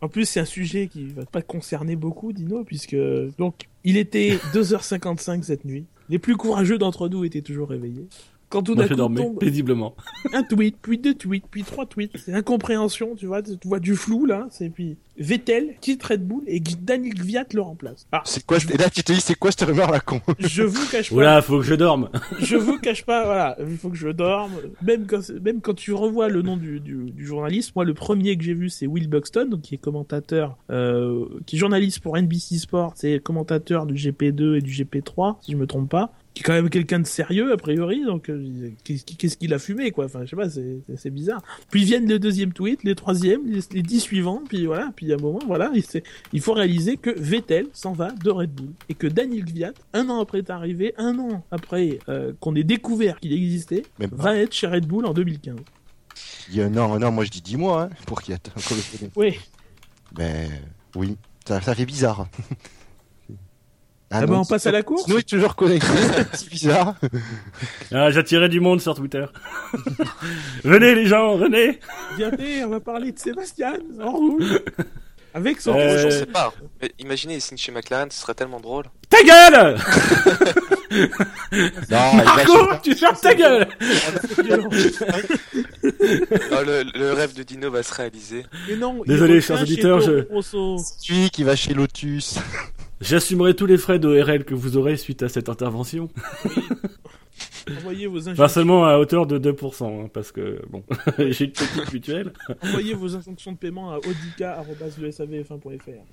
[0.02, 2.98] En plus, c'est un sujet qui va pas concerner beaucoup, Dino, puisque
[3.38, 5.86] donc il était 2h55 cette nuit.
[6.10, 8.08] Les plus courageux d'entre nous étaient toujours réveillés.
[8.52, 9.96] Quand tout d'un coup tombe paisiblement.
[10.34, 12.12] Un tweet, puis deux tweets, puis trois tweets.
[12.18, 14.48] C'est incompréhension, tu vois, tu vois du flou là.
[14.52, 18.08] C'est puis Vettel quitte Red Bull et Daniel Gviat le remplace.
[18.12, 20.20] Ah, c'est quoi Et là, tu te dis, c'est quoi cette rumeur la con?
[20.40, 21.16] Je vous cache pas.
[21.16, 22.10] Voilà, faut que je dorme.
[22.40, 24.52] je vous cache pas, voilà, il faut que je dorme.
[24.82, 28.38] Même quand, même quand tu revois le nom du, du, du journaliste, moi le premier
[28.38, 32.18] que j'ai vu c'est Will Buxton, donc qui est commentateur, euh, qui est journaliste pour
[32.18, 36.42] NBC Sports, c'est commentateur du GP2 et du GP3, si je me trompe pas qui
[36.42, 40.06] est quand même quelqu'un de sérieux a priori donc euh, qu'est-ce qu'il a fumé quoi.
[40.06, 41.42] Enfin je sais pas c'est c'est bizarre.
[41.70, 45.20] Puis viennent le deuxième tweet les troisièmes les, dix suivants puis voilà puis à un
[45.20, 45.72] moment voilà
[46.34, 50.10] il faut réaliser que Vettel s'en va de Red Bull et que Daniel Gviat un
[50.10, 54.54] an après est arrivé un an après euh, qu'on ait découvert qu'il existait va être
[54.54, 55.58] chez Red Bull en 2015
[56.50, 58.34] il y a un an un an moi je dis dix mois hein, pour qu'il
[58.34, 59.38] y ait oui.
[60.14, 60.50] Ben
[60.96, 62.28] oui ça, ça fait bizarre
[64.12, 65.88] ah, ah bah on passe à la course Nous, est toujours connecté,
[66.34, 66.96] c'est bizarre.
[67.94, 69.26] Ah, j'attirais du monde sur Twitter.
[70.64, 71.80] venez les gens, venez
[72.18, 72.32] Viens,
[72.66, 74.60] on va parler de Sébastien en rouge.
[75.34, 76.54] Avec son Euh, Je sais pas.
[76.82, 78.86] Mais imaginez, il signe chez McLaren, ce serait tellement drôle.
[79.10, 79.78] Ta gueule
[81.90, 83.68] Non, Marco, tu fermes ta gueule.
[85.84, 88.46] Oh, le, le rêve de Dino va se réaliser.
[88.68, 90.26] Mais non, il Désolé, chers auditeurs, je-.
[91.00, 92.40] Celui qui va chez Lotus.
[93.02, 96.10] J'assumerai tous les frais d'ORL que vous aurez suite à cette intervention.
[97.78, 100.84] Envoyez vos Pas injonctions, seulement à hauteur de 2%, hein, parce que, bon,
[101.18, 102.34] j'ai une petite mutuelle.
[102.62, 106.04] envoyez vos injonctions de paiement à audica.lesavf1.fr.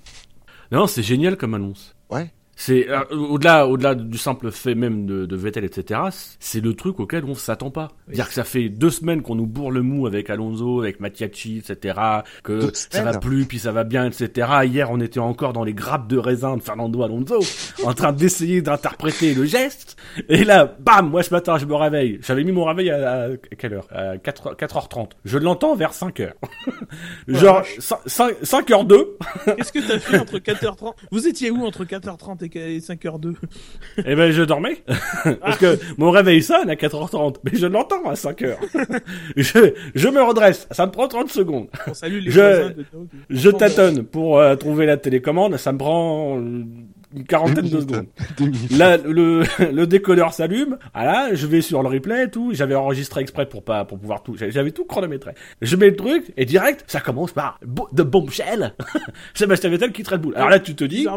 [0.71, 1.95] Non, c'est génial comme annonce.
[2.09, 2.31] Ouais.
[2.61, 6.01] C'est euh, au-delà, au-delà du simple fait même de, de Vettel, etc.
[6.41, 7.87] C'est le truc auquel on s'attend pas.
[8.09, 8.15] Oui.
[8.15, 11.59] Dire que ça fait deux semaines qu'on nous bourre le mou avec Alonso, avec Mattiacci,
[11.59, 11.97] etc.
[12.43, 14.49] Que Deux ça va plus, puis ça va bien, etc.
[14.65, 17.39] Hier, on était encore dans les grappes de raisin de Fernando Alonso,
[17.85, 19.95] en train d'essayer d'interpréter le geste.
[20.27, 22.19] Et là, bam, moi ce matin, je me réveille.
[22.23, 23.87] J'avais mis mon réveil à, à quelle heure?
[23.89, 25.11] À 4, 4h30.
[25.23, 26.33] Je l'entends vers 5h.
[27.29, 31.85] Genre 5, 5, h 2 Qu'est-ce que t'as fait entre 4h30 Vous étiez où entre
[31.85, 33.35] 4h30 et 5h02
[34.05, 34.83] Eh ben, je dormais.
[35.41, 38.55] Parce que mon réveil sonne à 4h30, mais je l'entends à 5h.
[39.35, 40.67] je, je me redresse.
[40.71, 41.67] Ça me prend 30 secondes.
[41.87, 42.85] On salue les Je- de.
[43.29, 45.57] Je tâtonne pour euh, trouver la télécommande.
[45.57, 46.63] Ça me prend euh,
[47.15, 48.07] une quarantaine de secondes.
[48.77, 50.77] Là, le, le décodeur s'allume.
[50.93, 52.51] Ah là, je vais sur le replay et tout.
[52.53, 54.35] J'avais enregistré exprès pour pas, pour pouvoir tout.
[54.37, 55.31] J'avais tout chronométré.
[55.61, 58.75] Je mets le truc et direct, ça commence par bo- de bombshell.
[59.33, 60.35] Sébastien Vettel qui traite boule.
[60.35, 61.07] Alors là, tu te dis,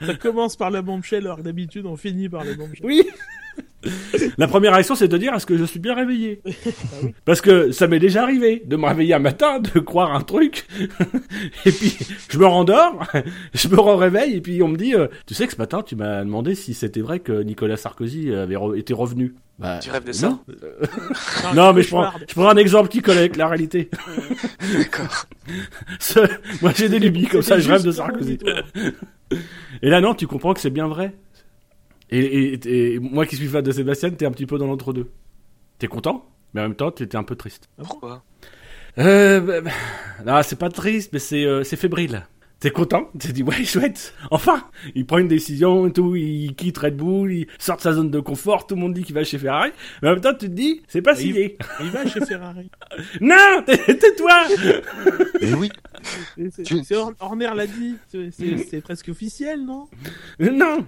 [0.00, 2.84] ça commence par la bombshell alors que d'habitude on finit par la bombshell.
[2.86, 3.02] Oui.
[4.38, 7.06] La première réaction, c'est de dire est-ce que je suis bien réveillé Ah.
[7.24, 10.66] Parce que ça m'est déjà arrivé de me réveiller un matin, de croire un truc,
[11.64, 11.96] et puis
[12.28, 13.04] je me rendors,
[13.54, 15.96] je me réveille, et puis on me dit, euh, tu sais que ce matin, tu
[15.96, 19.34] m'as demandé si c'était vrai que Nicolas Sarkozy avait re- été revenu.
[19.58, 20.40] Bah, Tu rêves de ça non.
[21.54, 23.90] Non, mais je prends, je prends un exemple qui colle avec la réalité.
[24.76, 25.26] D'accord.
[26.62, 28.38] Moi, j'ai des lubies comme ça, je rêve de Sarkozy.
[29.82, 31.14] Et là, non, tu comprends que c'est bien vrai.
[32.12, 35.08] Et, et- et moi qui suis fan de Sébastien, t'es un petit peu dans l'entre-deux.
[35.78, 37.68] T'es content, mais en même temps, t'étais un peu triste.
[37.78, 38.22] Ah Pourquoi?
[38.98, 39.70] Euh, bah,
[40.24, 42.26] bah, c'est pas triste, mais c'est euh, c'est fébrile.
[42.60, 43.08] T'es content?
[43.18, 44.62] Tu te dis, ouais, chouette, enfin
[44.94, 48.10] Il prend une décision et tout, il quitte Red Bull, il sort de sa zone
[48.10, 49.70] de confort, tout le monde dit qu'il va chez Ferrari,
[50.00, 51.22] mais en même temps, tu te dis, c'est pas Oui.
[51.22, 51.56] signé.
[51.80, 52.70] Il va chez Ferrari.
[53.20, 54.44] Non tais- Tais-toi
[55.40, 55.70] Mais oui.
[56.36, 57.96] C'est- c'est- Tu- Horner l'a dit.
[58.08, 59.88] C'est- C'est c'est presque officiel, non?
[60.38, 60.86] Non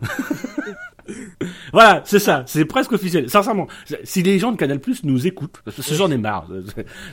[1.72, 3.28] Voilà, c'est ça, c'est presque officiel.
[3.28, 3.66] Sincèrement,
[4.04, 6.48] si les gens de Canal Plus nous écoutent, parce que j'en ai marre.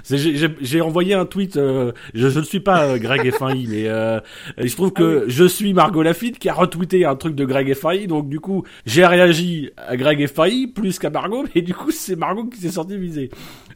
[0.10, 4.20] J'ai- envoyé un tweet, euh, je, je ne suis pas euh, Greg F1i, mais euh,
[4.66, 8.08] se trouve que je suis Margot Lafitte qui a retweeté un truc de Greg F1i,
[8.08, 12.16] donc du coup j'ai réagi à Greg F1i plus qu'à Margot, mais du coup c'est
[12.16, 13.30] Margot qui s'est sortie visée.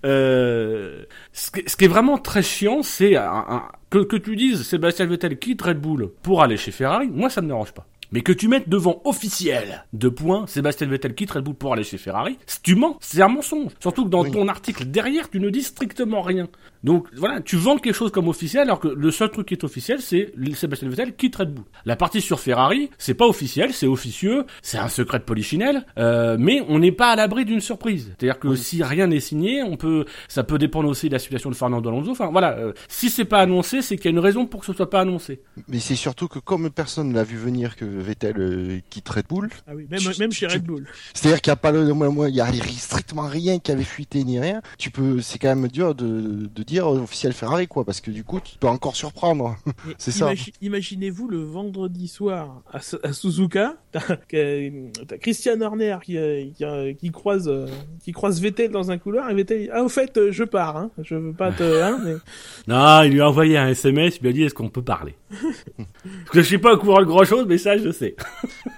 [0.06, 4.36] Euh, ce, qui, ce qui est vraiment très chiant, c'est un- un- que, que tu
[4.36, 7.86] dises Sébastien Vettel quitte Red Bull pour aller chez Ferrari, moi ça me dérange pas.
[8.16, 11.84] Mais que tu mettes devant officiel, deux points, Sébastien Vettel quitte Red Bull pour aller
[11.84, 13.74] chez Ferrari, si tu mens, c'est un mensonge.
[13.82, 14.32] Surtout que dans Oui.
[14.32, 16.48] ton article derrière, tu ne dis strictement rien.
[16.86, 19.64] Donc voilà, tu vends quelque chose comme officiel alors que le seul truc qui est
[19.64, 21.66] officiel, c'est Sébastien Vettel quitte Red Bull.
[21.84, 26.38] La partie sur Ferrari, c'est pas officiel, c'est officieux, c'est un secret de polichinelle, euh,
[26.40, 28.14] mais on n'est pas à l'abri d'une surprise.
[28.18, 31.50] C'est-à-dire que si rien n'est signé, on peut, ça peut dépendre aussi de la situation
[31.50, 32.12] de Fernando Alonso.
[32.12, 34.68] Enfin voilà, euh, si c'est pas annoncé, c'est qu'il y a une raison pour que
[34.68, 35.42] ce soit pas annoncé.
[35.68, 39.50] Mais c'est surtout que comme personne n'a vu venir que Vettel euh, quitte Red Bull,
[39.68, 40.86] Ah oui, même, Tu- même chez Red Bull.
[41.16, 41.90] c'est-à-dire qu'il n'y a pas le,
[42.30, 44.62] il y a strictement rien qui avait fuité ni rien.
[44.78, 48.24] Tu peux, c'est quand même dur de, de dire officiel Ferrari quoi, parce que du
[48.24, 49.56] coup tu peux encore surprendre.
[49.98, 50.34] C'est ça.
[50.34, 56.64] imagi- Imaginez-vous le vendredi soir à, Su- à Suzuka, t'as Christian Horner qui, euh, qui,
[56.66, 57.68] euh, qui croise euh,
[58.04, 60.92] qui croise Vettel dans un couloir et Vettel dit, ah au fait je pars, hein,
[61.02, 62.16] je veux pas te hein, mais
[62.68, 65.16] Non, il lui a envoyé un SMS, il lui a dit est-ce qu'on peut parler?
[65.32, 68.16] Parce que je suis pas au courant de grand chose, mais ça je sais.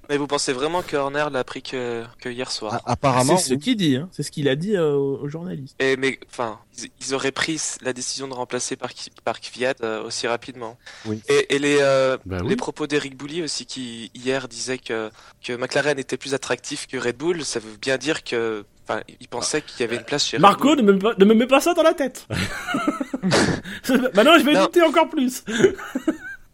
[0.10, 2.82] Mais vous pensez vraiment que Horner l'a appris que, que hier soir?
[2.86, 5.76] Apparemment, c'est ce qu'il dit, hein, c'est ce qu'il a dit euh, aux, aux journalistes.
[5.82, 8.92] Et mais enfin, ils, ils auraient pris la décision de remplacer par,
[9.24, 10.78] par Kvyat euh, aussi rapidement.
[11.06, 11.22] Oui.
[11.30, 12.50] Et, et les euh, Bah oui.
[12.50, 15.10] les propos d'Eric Bouly aussi qui hier disait que
[15.44, 19.28] que McLaren était plus attractif que Red Bull, ça veut bien dire que enfin, il
[19.30, 21.62] pensait qu'il y avait une place chez Red Marco, ne me, ne me mets pas
[21.62, 22.28] ça dans la tête.
[24.14, 25.44] Maintenant, je vais douter encore plus.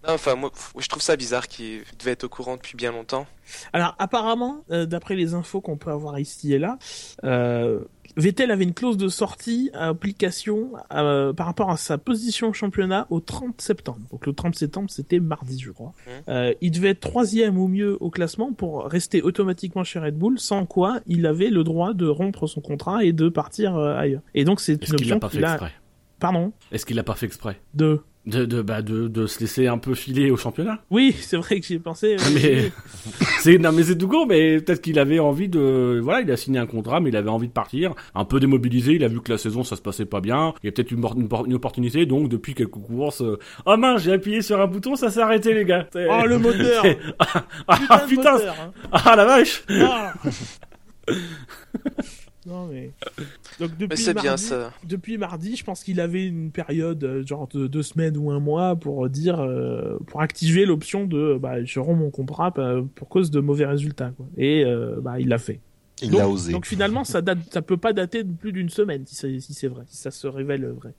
[0.05, 3.25] Non, enfin moi je trouve ça bizarre qu'il devait être au courant depuis bien longtemps.
[3.71, 6.77] Alors apparemment, euh, d'après les infos qu'on peut avoir ici et là,
[7.23, 7.79] euh,
[8.15, 12.53] Vettel avait une clause de sortie à application euh, par rapport à sa position au
[12.53, 13.99] championnat au 30 septembre.
[14.11, 15.93] Donc le 30 septembre, c'était mardi, je crois.
[16.05, 16.13] Mhm.
[16.29, 20.39] Euh, il devait être troisième ou mieux au classement pour rester automatiquement chez Red Bull,
[20.39, 24.21] sans quoi il avait le droit de rompre son contrat et de partir euh, ailleurs.
[24.35, 25.53] Et donc c'est Est-ce une qu'il l'a option pas fait qu'il a.
[25.53, 25.71] exprès?
[26.19, 26.53] Pardon?
[26.71, 27.59] Est-ce qu'il l'a pas fait exprès?
[27.73, 28.01] De.
[28.25, 30.79] De, de, bah, de, de se laisser un peu filer au championnat.
[30.89, 32.15] Oui, c'est vrai que j'y ai pensé.
[32.33, 32.71] Mais
[33.41, 36.65] c'est non mais c'est mais peut-être qu'il avait envie de voilà, il a signé un
[36.65, 38.93] contrat, mais il avait envie de partir, un peu démobilisé.
[38.93, 40.91] Il a vu que la saison ça se passait pas bien, il y a peut-être
[40.91, 41.03] une,
[41.53, 45.21] opportunité, donc depuis quelques courses, euh, oh mince, j'ai appuyé sur un bouton, ça s'est
[45.21, 45.87] arrêté les gars.
[45.95, 46.85] Oh, le moteur
[47.19, 48.71] ah, ah, Putain, de putain, moteur, hein.
[48.91, 49.63] ah la vache.
[49.69, 50.13] Ah.
[52.45, 52.91] non mais
[53.59, 54.73] donc depuis Mais c'est bien mardi- ça.
[54.83, 58.39] Depuis mardi, je pense qu'il avait une période euh, genre de deux semaines ou un
[58.39, 63.09] mois pour dire euh, pour activer l'option de bah je rends mon contrat bah, pour
[63.09, 64.25] cause de mauvais résultats quoi.
[64.37, 65.59] Et euh, bah il l'a fait.
[66.01, 66.51] Il donc, l'a osé.
[66.51, 69.53] donc finalement ça date ça peut pas dater de plus d'une semaine si c'est si
[69.53, 70.93] c'est vrai, si ça se révèle vrai.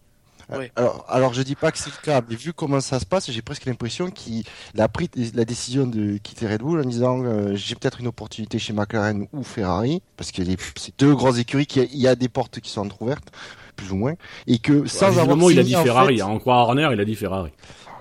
[0.53, 0.67] Oui.
[0.77, 3.31] Alors, alors je dis pas que c'est le cas, mais vu comment ça se passe,
[3.31, 4.45] j'ai presque l'impression qu'il
[4.79, 8.59] a pris la décision de quitter Red Bull en disant euh, j'ai peut-être une opportunité
[8.59, 12.15] chez McLaren ou Ferrari, parce que les- c'est deux grosses écuries qui il y a
[12.15, 13.31] des portes qui sont entrouvertes,
[13.77, 14.15] plus ou moins,
[14.47, 16.57] et que sans avoir Visiblement, il a dit signé, en Ferrari, fait- hein, on croit
[16.57, 17.51] à Horner, il a dit Ferrari.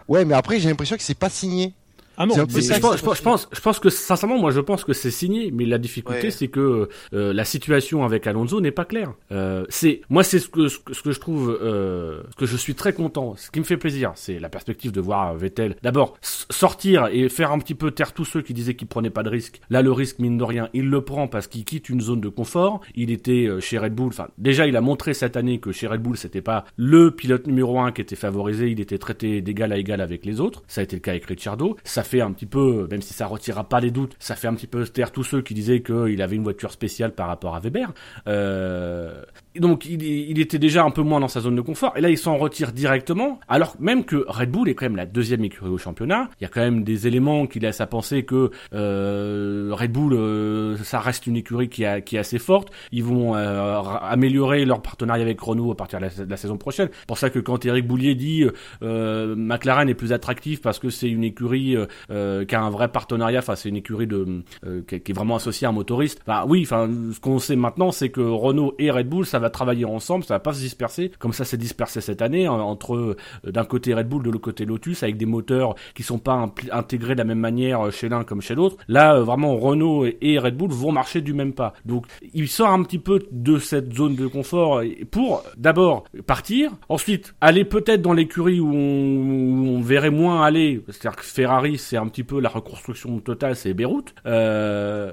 [0.07, 1.73] Ouais, mais après j'ai l'impression que c'est pas signé.
[2.17, 4.51] Ah non, mais- ça je, pense, je pense- je pense, je pense que sincèrement, moi,
[4.51, 6.31] je pense que c'est signé, mais la difficulté, Ouais.
[6.31, 9.13] c'est que euh, la situation avec Alonso n'est pas claire.
[9.31, 12.45] Euh, c'est moi, c'est ce que, ce que ce que je trouve, euh, ce que
[12.45, 15.75] je suis très content, ce qui me fait plaisir, c'est la perspective de voir Vettel
[15.83, 16.15] d'abord
[16.49, 19.29] sortir et faire un petit peu taire tous ceux qui disaient qu'il prenait pas de
[19.29, 19.61] risque.
[19.69, 22.29] Là, le risque mine de rien, il le prend parce qu'il quitte une zone de
[22.29, 22.81] confort.
[22.95, 24.07] Il était euh, chez Red Bull.
[24.07, 27.47] Enfin, déjà, il a montré cette année que chez Red Bull, c'était pas le pilote
[27.47, 28.69] numéro un qui était favorisé.
[28.69, 30.63] Il était traité d'égal à égal avec les autres.
[30.67, 31.77] Ça a été le cas avec Ricciardo.
[31.83, 34.55] Ça fait un petit peu, même si ça retirera pas les doutes, ça fait un
[34.55, 37.59] petit peu taire tous ceux qui disaient qu'il avait une voiture spéciale par rapport à
[37.59, 37.93] Weber.
[38.27, 39.23] Euh,
[39.55, 41.93] donc il, était déjà un peu moins dans sa zone de confort.
[41.95, 45.05] Et là il s'en retire directement alors même que Red Bull est quand même la
[45.05, 46.29] deuxième écurie au championnat.
[46.39, 50.13] Il y a quand même des éléments qui laissent à penser que euh, Red Bull
[50.13, 52.71] euh, ça reste une écurie qui, est assez forte.
[52.91, 56.89] Ils vont améliorer leur partenariat avec Renault à partir de la, saison prochaine.
[57.07, 58.45] Pour ça que quand Eric Boulier dit
[58.81, 61.75] McLaren est plus attractif parce que c'est une écurie
[62.09, 65.35] euh, qui a un vrai partenariat enfin c'est une écurie de euh, qui, est vraiment
[65.35, 66.21] associée à un motoriste.
[66.27, 69.49] Enfin oui enfin ce qu'on sait maintenant c'est que Renault et Red Bull ça va
[69.49, 73.15] travailler ensemble ça va pas se disperser comme ça s'est dispersé cette année entre euh,
[73.45, 77.13] d'un côté Red Bull de l'autre côté Lotus avec des moteurs qui sont pas intégrés
[77.13, 78.77] de la même manière euh, chez l'un comme chez l'autre.
[78.87, 81.73] Là euh, vraiment Renault et, et Red Bull vont marcher du même pas.
[81.85, 87.35] Donc il sort un petit peu de cette zone de confort pour d'abord partir ensuite
[87.41, 91.97] aller peut-être dans l'écurie où on, où on verrait moins aller c'est-à-dire que Ferrari c'est
[91.97, 95.11] un petit peu la reconstruction totale c'est Beyrouth euh,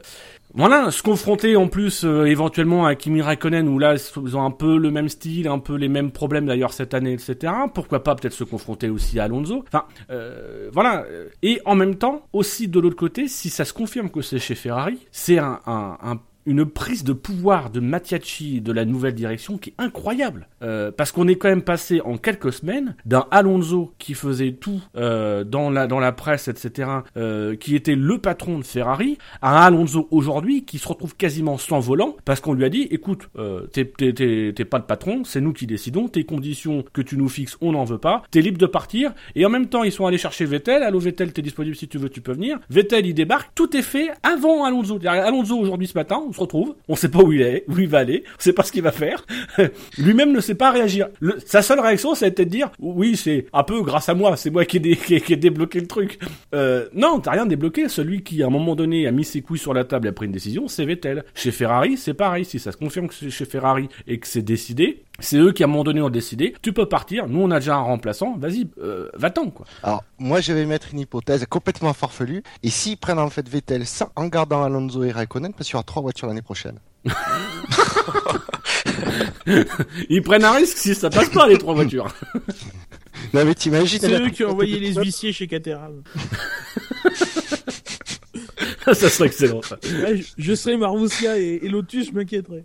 [0.53, 4.51] voilà, se confronter en plus euh, éventuellement à Kimi Raikkonen où là ils ont un
[4.51, 7.53] peu le même style, un peu les mêmes problèmes d'ailleurs cette année, etc.
[7.73, 9.65] Pourquoi pas peut-être se confronter aussi à Alonso.
[9.69, 11.05] Enfin, euh, voilà.
[11.43, 14.57] Et en même temps, aussi de l'autre côté, si ça se confirme que c'est chez
[14.57, 19.75] Ferrari, c'est un, une prise de pouvoir de Mattiacci de la nouvelle direction qui est
[19.79, 20.49] incroyable.
[20.63, 24.81] Euh, parce qu'on est quand même passé en quelques semaines d'un Alonso qui faisait tout
[24.97, 29.59] euh, dans, la, dans la presse, etc., euh, qui était le patron de Ferrari, à
[29.63, 33.29] un Alonso aujourd'hui qui se retrouve quasiment sans volant parce qu'on lui a dit, écoute,
[33.73, 33.85] t'es-
[34.65, 37.85] pas le patron, c'est nous qui décidons, tes conditions que tu nous fixes, on n'en
[37.85, 39.13] veut pas, t'es libre de partir.
[39.35, 41.99] Et en même temps, ils sont allés chercher Vettel, allô Vettel, t'es disponible si tu
[41.99, 42.59] veux, tu peux venir.
[42.71, 44.99] Vettel, il débarque, tout est fait avant Alonso.
[45.05, 47.89] Alonso aujourd'hui ce matin, on se retrouve, on sait pas où il est, où il
[47.89, 49.27] va aller, on sait pas ce qu'il va faire.
[49.99, 51.09] Lui-même ne sait pas réagir.
[51.45, 54.37] Sa seule réaction, ça a été de dire, oui, c'est un peu grâce à moi,
[54.37, 56.19] c'est moi qui ai- qui ai débloqué le truc.
[56.55, 57.89] Euh, non, t'as rien débloqué.
[57.89, 60.13] Celui qui, à un moment donné, a mis ses couilles sur la table et a
[60.13, 61.25] pris une décision, c'est Vettel.
[61.35, 62.45] Chez Ferrari, c'est pareil.
[62.45, 65.63] Si ça se confirme que c'est chez Ferrari et que c'est décidé, c'est eux qui,
[65.63, 68.37] à un moment donné, ont décidé, tu peux partir, nous on a déjà un remplaçant,
[68.37, 69.67] vas-y, euh, va-t'en, quoi.
[69.83, 72.43] Alors, moi, je vais mettre une hypothèse complètement farfelue.
[72.63, 75.77] Et s'ils prennent en fait Vettel sans, en gardant Alonso et Raikkonen, parce qu'il y
[75.77, 76.79] aura trois voitures l'année prochaine.
[80.09, 82.09] Ils prennent un risque si ça passe pas, les trois voitures.
[83.35, 86.03] Non, mais t'imagines C'est eux qui ont envoyé les huissiers chez Caterham.
[88.87, 89.77] ça serait excellent, ça.
[89.85, 92.65] Ouais, je, je serais Marmoussia et, et Lotus, je m'inquiéterais.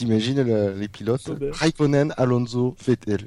[0.00, 1.20] T'imagines le- les pilotes?
[1.20, 1.50] Sauber.
[1.52, 3.26] Raikkonen, Alonso, Vettel.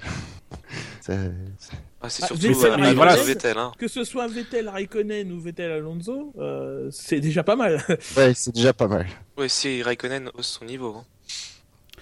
[1.01, 1.71] C'est- c'est-
[2.05, 3.15] Ah, c'est Ah, surtout Vettel, euh, Voilà.
[3.15, 3.71] Vettel, hein.
[3.77, 7.82] Que ce soit Vettel Raikkonen ou Vettel Alonso, euh, c'est déjà pas mal.
[8.17, 9.05] Ouais, c'est déjà pas mal.
[9.38, 10.95] Ouais, si Raikkonen hausse son niveau.
[10.97, 11.05] hein.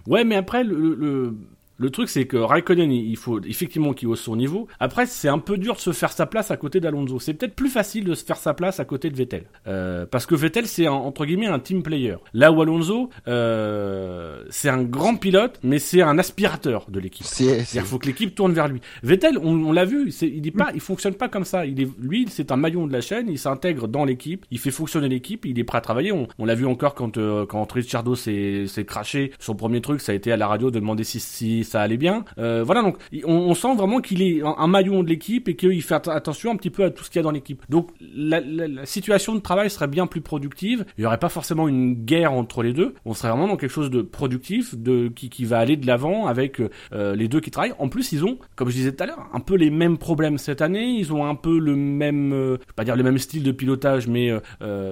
[0.07, 1.35] Ouais, mais après, le, le,
[1.81, 4.67] le truc, c'est que Raikkonen, il il faut effectivement qu'il hausse son niveau.
[4.79, 7.19] Après, c'est un peu dur de se faire sa place à côté d'Alonso.
[7.19, 9.45] C'est peut-être plus facile de se faire sa place à côté de Vettel.
[9.67, 12.15] Euh, parce que Vettel, c'est un- entre guillemets un team player.
[12.33, 17.25] Là où Alonso, euh, c'est un grand pilote, mais c'est un aspirateur de l'équipe.
[17.59, 18.81] C'est-à-dire faut que l'équipe tourne vers lui.
[19.03, 21.65] Vettel, on, on l'a vu, il est pas, il fonctionne pas comme ça.
[21.65, 23.27] Il est, lui, c'est un maillon de la chaîne.
[23.29, 24.45] Il s'intègre dans l'équipe.
[24.51, 25.45] Il fait fonctionner l'équipe.
[25.45, 26.11] Il est prêt à travailler.
[26.11, 29.31] On, on l'a vu encore quand euh, quand Ricciardo s'est s'est craché.
[29.39, 31.97] Son premier truc, ça a été à la radio de demander si si ça allait
[31.97, 32.25] bien.
[32.37, 35.95] Euh, voilà, donc on, sent vraiment qu'il est un, maillon de l'équipe et qu'il fait
[35.95, 37.63] at- attention un petit peu à tout ce qu'il y a dans l'équipe.
[37.69, 38.41] Donc la,
[38.85, 40.85] situation de travail serait bien plus productive.
[40.97, 42.93] Il y aurait pas forcément une guerre entre les deux.
[43.05, 46.59] On serait vraiment dans quelque chose de productif, de qui, va aller de l'avant avec
[46.59, 47.73] euh, les deux qui travaillent.
[47.79, 50.37] En plus, ils ont, comme je disais tout à l'heure, un peu les mêmes problèmes
[50.37, 50.97] cette année.
[50.99, 54.29] Ils ont un peu le même, euh, pas dire le même style de pilotage, mais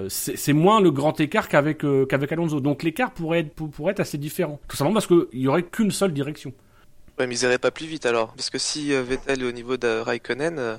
[0.08, 1.84] c'est moins le grand écart qu'avec
[2.32, 2.60] Alonso.
[2.60, 4.58] Donc l'écart pourrait être pour- pourrait être assez différent.
[4.68, 6.52] Tout simplement parce qu'il y aurait qu'une seule direction.
[7.20, 8.32] Ouais, mais ils iraient pas plus vite alors.
[8.32, 10.76] Parce que si euh, Vettel est au niveau de Raikkonen, euh,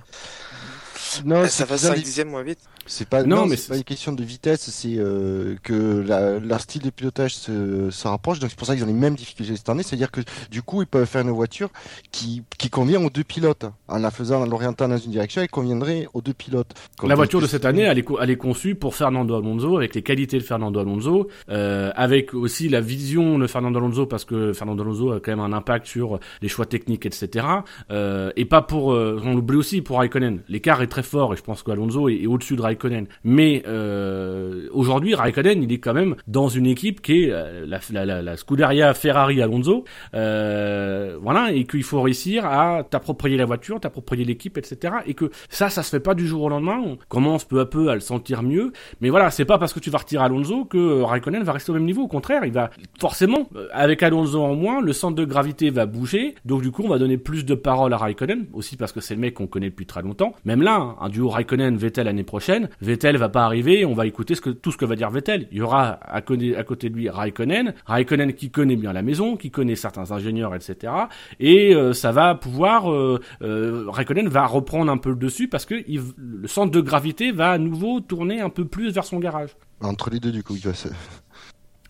[1.26, 2.59] Non, ça va faisant 5 des- dixièmes moins vite.
[2.88, 6.39] C'est pas, Non, non, mais c'est pas une question de vitesse, c'est euh, que la,
[6.39, 9.14] leur style de pilotage se, se rapproche, donc c'est pour ça qu'ils ont les mêmes
[9.16, 11.70] difficultés cette année, c'est-à-dire que du coup ils peuvent faire une voiture
[12.12, 13.66] qui, qui convient aux deux pilotes.
[13.88, 16.74] En la faisant, en l'orientant dans une direction, elle conviendrait aux deux pilotes.
[16.97, 19.78] Quand La voiture de cette année, elle est, co- elle est conçue pour Fernando Alonso,
[19.78, 24.26] avec les qualités de Fernando Alonso, euh, avec aussi la vision de Fernando Alonso, parce
[24.26, 27.45] que Fernando Alonso a quand même un impact sur les choix techniques, etc.
[27.91, 30.41] Euh, et pas pour, euh, on l'oublie aussi pour Raikkonen.
[30.49, 33.08] L'écart est très fort, et je pense qu'Alonso est, au-dessus de Raikkonen.
[33.24, 37.34] Mais euh, aujourd'hui, Raikkonen, il est quand même dans une équipe qui est
[37.66, 43.80] la, la, Scuderia Ferrari Alonso, euh, voilà, et qu'il faut réussir à t'approprier la voiture,
[43.80, 44.95] t'approprier l'équipe, etc.
[45.06, 46.82] Et que ça, ça se fait pas du jour au lendemain.
[46.84, 48.72] On commence peu à peu à le sentir mieux.
[49.02, 51.76] Mais voilà, c'est pas parce que tu vas retirer Alonso que Raikkonen va rester au
[51.76, 52.04] même niveau.
[52.04, 56.36] Au contraire, il va forcément, avec Alonso en moins, le centre de gravité va bouger.
[56.45, 59.16] Donc du coup, on va donner plus de parole à Raikkonen, aussi parce que c'est
[59.16, 60.34] le mec qu'on connaît depuis très longtemps.
[60.45, 64.36] Même là, hein, un duo Raikkonen-Vettel l'année prochaine, Vettel va pas arriver, on va écouter
[64.36, 65.48] ce que, tout ce que va dire Vettel.
[65.52, 69.02] Il y aura à, côté- à côté de lui Raikkonen, Raikkonen qui connaît bien la
[69.02, 70.94] maison, qui connaît certains ingénieurs, etc.
[71.39, 75.66] Et euh, ça va pouvoir, euh, euh, Raikkonen va reprendre un peu le dessus parce
[75.66, 79.20] que il- le centre de gravité va à nouveau tourner un peu plus vers son
[79.20, 79.56] garage.
[79.82, 80.56] Entre les deux, du coup,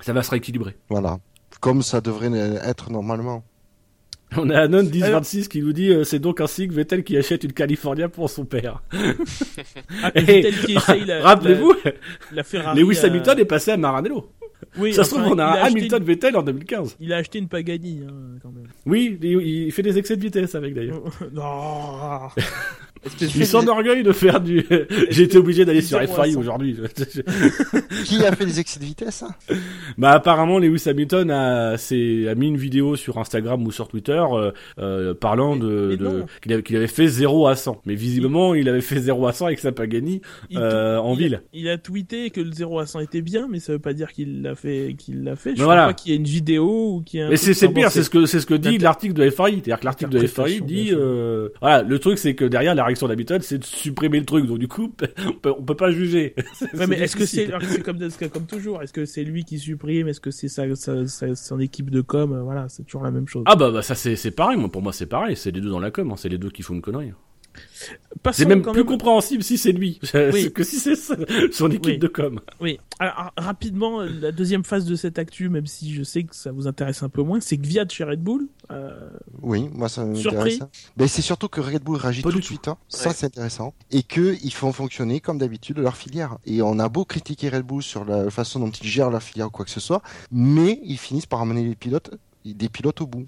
[0.01, 0.75] Ça va se rééquilibrer.
[0.89, 1.17] voilà.
[1.59, 2.31] Comme ça devrait
[2.63, 3.43] être normalement.
[4.37, 7.43] On a Anon 1026 qui nous dit euh, c'est donc ainsi que Vettel qui achète
[7.43, 8.81] une California pour son père.
[10.03, 10.11] Ah,
[11.21, 11.73] Rappelez-vous.
[12.75, 14.29] Lewis euh, Hamilton est passé à Maranello.
[14.77, 16.95] Oui, ça se trouve, on a acheté Hamilton une- Vettel en 2015.
[16.99, 18.67] Il a acheté une Pagani, hein, quand même.
[18.85, 19.29] Oui, il,
[19.65, 21.01] il fait des excès de vitesse avec d'ailleurs.
[21.33, 22.29] non.
[23.19, 24.65] Il s'enorgueille de faire du.
[25.09, 26.77] J'ai été obligé d'aller sur FI aujourd'hui.
[28.05, 29.33] Qui a fait des excès de vitesse hein
[29.97, 31.75] bah apparemment Lewis Hamilton a,
[32.35, 35.97] mis une vidéo sur Instagram ou sur Twitter euh, euh, parlant de,
[36.45, 37.81] mais de- qu'il avait, fait 0 à 100.
[37.85, 40.21] Mais visiblement il avait fait 0 à 100 avec sa Pagani
[40.55, 41.41] euh, en il- ville.
[41.53, 44.11] Il a tweeté que le 0 à 100 était bien, mais ça veut pas dire
[44.13, 45.51] qu'il l'a fait, qu'il l'a fait.
[45.51, 45.87] Je Mais crois voilà.
[45.87, 48.03] pas qu'il y ait une vidéo ou qu'il y ait un Mais c'est pire, c'est
[48.03, 50.89] ce que c'est ce que dit l'article de FI, c'est-à-dire que l'article de FI dit
[50.91, 54.45] euh, voilà, le truc c'est que derrière la d'Hamilton, c'est de supprimer le truc.
[54.45, 54.93] Donc du coup,
[55.27, 56.35] on peut, on peut pas juger.
[56.73, 57.49] Ouais, mais est-ce que c'est,
[57.83, 61.59] comme, toujours, est-ce que c'est lui qui supprime, est-ce que c'est sa, sa, sa- son
[61.59, 63.43] équipe de com, euh, voilà, c'est toujours la même chose.
[63.45, 65.69] Ah bah, bah ça c'est c'est pareil, moi pour moi c'est pareil, c'est les deux
[65.69, 67.11] dans la com, hein, c'est les deux qui font une connerie.
[68.33, 70.51] C'est même plus compréhensible si c'est lui Oui.
[70.53, 71.15] que si c'est son-
[71.51, 71.97] son équipe Oui.
[71.97, 72.39] de com.
[72.59, 72.79] Oui.
[72.99, 76.35] Alors, ra- rapidement, euh, la deuxième phase de cette actu, même si je sais que
[76.35, 79.09] ça vous intéresse un peu moins, c'est que Viat chez Red Bull, euh,
[79.41, 80.59] Oui, moi ça m'intéresse.
[80.97, 82.67] Mais c'est surtout que Red Bull réagit Pas tout de suite.
[82.67, 82.77] hein.
[82.87, 83.73] Ça c'est intéressant.
[83.89, 86.37] Et que ils font fonctionner comme d'habitude leur filière.
[86.45, 89.47] Et on a beau critiquer Red Bull sur la façon dont ils gèrent leur filière
[89.47, 92.11] ou quoi que ce soit, mais ils finissent par amener les pilotes,
[92.45, 93.27] des pilotes au bout.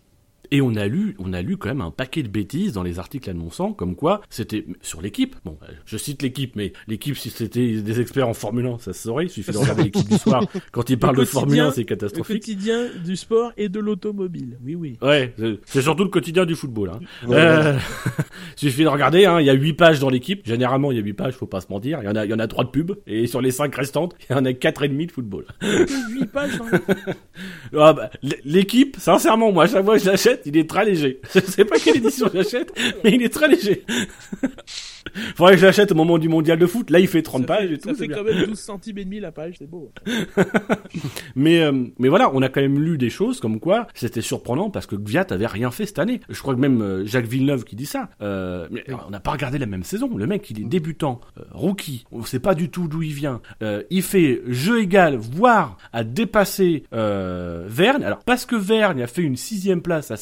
[0.55, 2.99] Et on a lu, on a lu quand même un paquet de bêtises dans les
[2.99, 5.35] articles annonçant, comme quoi c'était sur l'équipe.
[5.45, 8.93] Bon, euh, je cite l'équipe, mais l'équipe, si c'était des experts en Formule 1, ça
[8.93, 9.25] se saurait.
[9.25, 10.45] Il suffit de regarder l'équipe du soir.
[10.71, 12.37] Quand ils parlent de Formule 1, quotidien- c'est le catastrophique.
[12.43, 14.59] quotidien du sport et de l'automobile.
[14.63, 14.97] Oui, oui.
[15.01, 15.33] Ouais,
[15.65, 16.91] c'est- surtout le quotidien du football.
[16.93, 16.99] Hein.
[17.27, 17.77] Ouais, Euh,
[18.55, 20.45] suffit de regarder, hein, il y a 8 pages dans l'équipe.
[20.45, 21.97] Généralement, il y a 8 pages, faut pas se mentir.
[22.03, 22.91] Il y en a, il y en a 3 de pub.
[23.07, 25.45] Et sur les 5 restantes, il y en a quatre et demi de football.
[25.59, 26.65] Que huit pages dans
[27.71, 28.11] le- Ah bah,
[28.45, 31.19] l'équipe, sincèrement, moi, à chaque fois que je l'achète, il est très léger.
[31.33, 32.73] Je sais pas quelle édition j'achète,
[33.03, 33.83] mais il est très léger.
[35.35, 36.89] Faudrait que je l'achète au moment du mondial de foot.
[36.89, 37.89] Là, il fait 30 ça pages fait, et tout.
[37.89, 38.17] ça fait bien.
[38.17, 39.91] quand même 12 centimes et demi la page, c'est beau.
[41.35, 44.69] Mais, euh, mais voilà, on a quand même lu des choses comme quoi c'était surprenant
[44.69, 46.19] parce que Gviat avait rien fait cette année.
[46.29, 48.09] Je crois que même euh, Jacques Villeneuve qui dit ça.
[48.21, 50.15] Euh, mais on n'a pas regardé la même saison.
[50.15, 52.05] Le mec, il est débutant, euh, rookie.
[52.11, 53.41] On sait pas du tout d'où il vient.
[53.89, 58.03] Il fait jeu égal, voire à dépasser Vergne.
[58.03, 60.17] Alors parce que Vergne a fait une sixième place à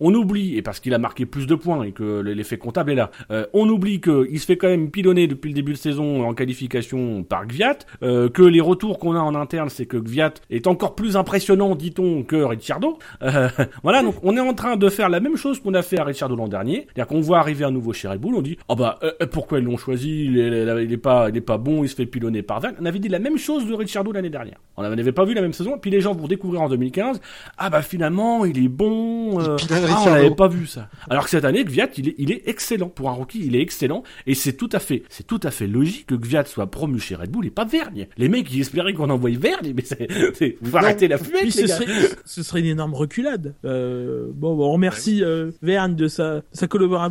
[0.00, 2.94] On oublie et parce qu'il a marqué plus de points et que l'effet comptable est
[2.94, 6.26] là, euh, on oublie qu'il se fait quand même pilonner depuis le début de saison
[6.26, 10.34] en qualification par Gviat, euh, que les retours qu'on a en interne, c'est que Gviat
[10.50, 12.98] est encore plus impressionnant, dit-on, que Ricciardo.
[13.22, 13.48] Euh,
[13.82, 16.04] voilà, donc on est en train de faire la même chose qu'on a fait à
[16.04, 18.98] Ricciardo l'an dernier, c'est-à-dire qu'on voit arriver un nouveau chez Red on dit oh bah
[19.32, 22.74] pourquoi ils l'ont choisi, il est, pas, bon, il se fait pilonner par Vergne.
[22.80, 24.58] On avait dit la même chose de Ricciardo l'année dernière.
[24.76, 27.20] On n'avait pas vu la même saison, puis les gens vont découvrir en 2015,
[27.56, 30.88] ah bah finalement il est bon, euh, Ah, on l'avait pas vu ça.
[31.10, 33.60] Alors que cette année, Gviat, il est, il est excellent pour un rookie, il est
[33.60, 36.98] excellent et c'est tout à fait, c'est tout à fait logique que Gviat soit promu
[36.98, 38.06] chez Red Bull et pas Vergne.
[38.16, 41.50] Les mecs, ils espéraient qu'on envoie Vergne, mais c'est, faut arrêter la fumée, Puis les
[41.52, 41.74] ce gars.
[41.76, 43.54] serait, ce serait une énorme reculade.
[43.64, 47.10] Euh, bon, bon, on remercie euh, Verne de sa, de sa, collabora-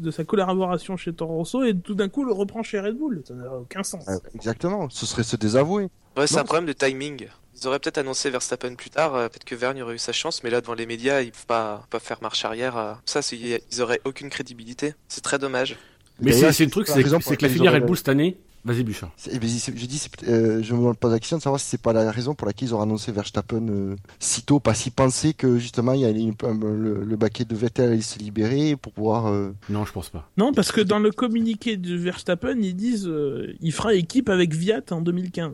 [0.00, 3.22] de sa collaboration chez Toro Rosso et tout d'un coup le reprend chez Red Bull.
[3.26, 4.06] Ça n'a aucun sens.
[4.08, 5.88] Euh, Exactement, ce serait se désavouer.
[6.16, 7.26] Ouais, c'est un problème de timing.
[7.60, 10.42] Ils auraient peut-être annoncé Verstappen plus tard, euh, peut-être que Vergne aurait eu sa chance,
[10.44, 12.76] mais là devant les médias, ils peuvent pas, pas faire marche arrière.
[12.76, 12.92] euh.
[13.04, 14.94] Ça, c'est- ils auraient aucune crédibilité.
[15.08, 15.76] C'est très dommage.
[16.20, 17.02] Mais c'est, c'est le truc, c'est,
[17.36, 19.10] que la filière Red Bull cette année, vas-y Bouchard.
[19.16, 21.60] C'est- eh ben, c'est- je dis, euh, je me demande pas la question de savoir
[21.60, 24.80] si c'est pas la raison pour laquelle ils ont annoncé Verstappen euh, si tôt, parce
[24.82, 28.18] qu'ils pensaient que justement il y allait une- le, le baquet de Vettel allait se
[28.18, 29.28] libérer pour pouvoir.
[29.28, 30.28] euh, Non, je pense pas.
[30.36, 34.54] Non, parce que dans le communiqué de Verstappen, ils disent euh, il fera équipe avec
[34.54, 35.52] Viat en 2015.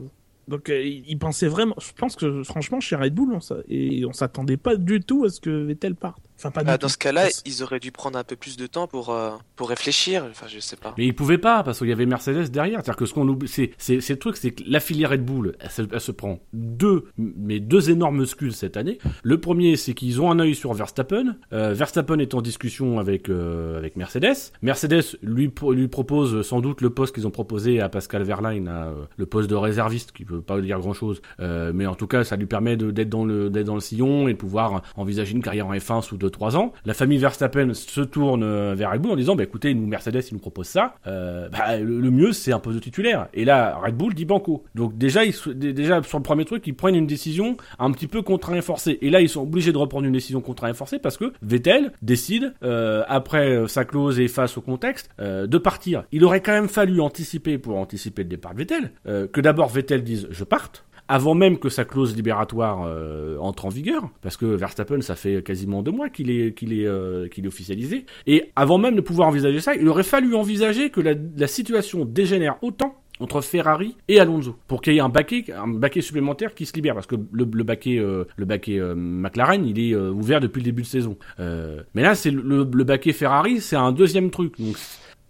[0.48, 1.74] Donc euh, ils pensaient vraiment.
[1.80, 5.30] Je pense que franchement chez Red Bull, on et on s'attendait pas du tout à
[5.30, 6.23] ce que Vettel parte.
[6.36, 6.82] Enfin pas du Ah, tout.
[6.82, 9.68] dans ce cas-là, ils auraient dû prendre un peu plus de temps pour, euh, pour
[9.68, 10.26] réfléchir.
[10.30, 10.94] Enfin, je sais pas.
[10.98, 12.76] Mais ils pouvaient pas parce qu'il y avait Mercedes derrière.
[12.80, 15.70] C'est-à-dire que ce qu'on oublie, c'est, le truc, c'est que la filière Red Bull, elle
[15.70, 18.98] se, elle se prend deux, mais deux énormes sculs cette année.
[19.22, 21.36] Le premier, c'est qu'ils ont un œil sur Verstappen.
[21.52, 24.34] Euh, Verstappen est en discussion avec euh, avec Mercedes.
[24.62, 28.86] Mercedes lui lui propose sans doute le poste qu'ils ont proposé à Pascal Verlaine, à,
[28.88, 32.24] euh, le poste de réserviste, qui veut pas dire grand-chose, euh, mais en tout cas,
[32.24, 35.32] ça lui permet de, d'être dans le d'être dans le sillon et de pouvoir envisager
[35.32, 36.72] une carrière en F1 sous 2-3 ans.
[36.84, 40.22] La famille Verstappen se tourne euh, vers Red Bull en disant, bah écoutez, nous Mercedes,
[40.30, 40.96] ils nous proposent ça.
[41.06, 43.28] Euh, bah, le, mieux, c'est un poste de titulaire.
[43.34, 44.64] Et là, Red Bull dit banco.
[44.74, 48.22] Donc déjà, ils, déjà sur le premier truc, ils prennent une décision un petit peu
[48.22, 48.98] contraint et forcée.
[49.02, 51.92] Et là, ils sont obligés de reprendre une décision contraint et forcée parce que Vettel
[52.02, 56.04] décide, euh, après sa clause et face au contexte, de partir.
[56.12, 60.02] Il aurait quand même fallu anticiper pour anticiper le départ de Vettel, que d'abord Vettel
[60.02, 64.46] dise je parte avant même que sa clause libératoire euh, entre en vigueur, parce que
[64.46, 68.50] Verstappen, ça fait quasiment deux mois qu'il est, qu'il est, euh, qu'il est officialisé, et
[68.56, 72.96] avant même de pouvoir envisager ça, il aurait fallu envisager que la, situation dégénère autant
[73.20, 76.72] entre Ferrari et Alonso pour qu'il y ait un baquet un baquet supplémentaire qui se
[76.74, 80.64] libère parce que le, le baquet euh, le baquet McLaren il est ouvert depuis le
[80.64, 81.16] début de saison.
[81.38, 84.58] Mais là c'est le, le baquet Ferrari c'est un deuxième truc.
[84.58, 84.76] Donc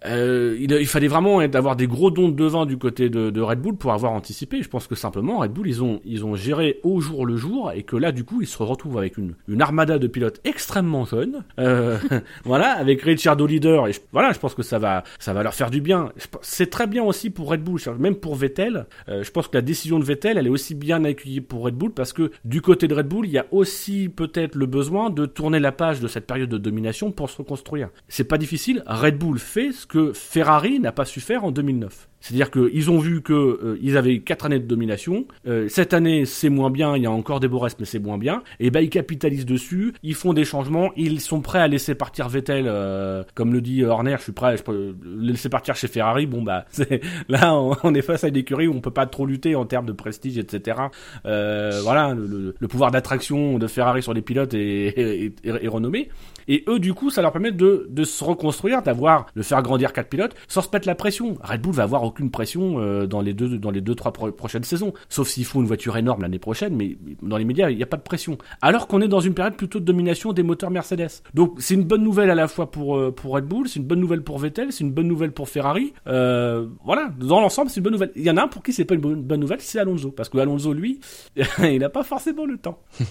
[0.06, 3.60] euh, il, fallait vraiment être- avoir des gros dons de devin du côté de, Red
[3.60, 4.62] Bull pour avoir anticipé.
[4.62, 7.72] Je pense que simplement Red Bull ils ont ils ont géré au jour le jour
[7.72, 11.44] et que là du coup ils se retrouvent avec une armada de pilotes extrêmement jeunes.
[11.58, 11.98] Euh,
[12.44, 15.70] voilà avec Ricciardo leader et voilà je pense que ça va ça va leur faire
[15.70, 16.10] du bien.
[16.42, 18.86] C'est très bien aussi pour Red Bull, même pour Vettel.
[19.08, 21.74] Euh, je pense que la décision de Vettel elle est aussi bien accueillie pour Red
[21.74, 25.10] Bull parce que du côté de Red Bull il y a aussi peut-être le besoin
[25.10, 27.90] de tourner la page de cette période de domination pour se reconstruire.
[28.08, 28.82] C'est pas difficile.
[28.86, 32.08] Red Bull fait ce que Ferrari n'a pas su faire en 2009.
[32.24, 35.26] C'est-à-dire qu'ils ont vu que euh, ils avaient quatre années de domination.
[35.46, 36.96] Euh, cette année, c'est moins bien.
[36.96, 38.42] Il y a encore des beaux mais c'est moins bien.
[38.60, 39.92] Et ben ils capitalisent dessus.
[40.02, 40.90] Ils font des changements.
[40.96, 44.16] Ils sont prêts à laisser partir Vettel, euh, comme le dit Horner.
[44.16, 44.56] Je suis prêt.
[44.56, 44.72] à-
[45.04, 46.24] laisser partir chez Ferrari.
[46.24, 46.64] Bon bah
[47.28, 49.86] là on, est face à une écurie où on peut pas trop lutter en termes
[49.86, 50.78] de prestige, etc.
[51.24, 55.34] Voilà, le, pouvoir d'attraction de Ferrari sur les pilotes est
[55.68, 56.08] renommé.
[56.48, 59.92] Et eux, du coup, ça leur permet de, de se reconstruire, d'avoir, de faire grandir
[59.92, 61.36] quatre pilotes, sans se mettre la pression.
[61.42, 64.32] Red Bull va avoir aucune pression euh, dans les deux, dans les deux, trois pro-
[64.32, 66.74] prochaines saisons, sauf s'ils font une voiture énorme l'année prochaine.
[66.76, 68.38] Mais dans les médias, il n'y a pas de pression.
[68.62, 71.22] Alors qu'on est dans une période plutôt de domination des moteurs Mercedes.
[71.34, 73.86] Donc, c'est une bonne nouvelle à la fois pour euh, pour Red Bull, c'est une
[73.86, 75.92] bonne nouvelle pour Vettel, c'est une bonne nouvelle pour Ferrari.
[76.06, 78.12] Euh, voilà, dans l'ensemble, c'est une bonne nouvelle.
[78.16, 80.28] Il y en a un pour qui c'est pas une bonne, nouvelle, c'est Alonso, parce
[80.28, 81.00] que Alonso, lui,
[81.62, 82.78] il n'a pas forcément le temps.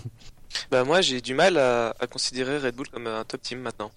[0.71, 3.91] Bah moi j'ai du mal à, à considérer Red Bull comme un top team maintenant.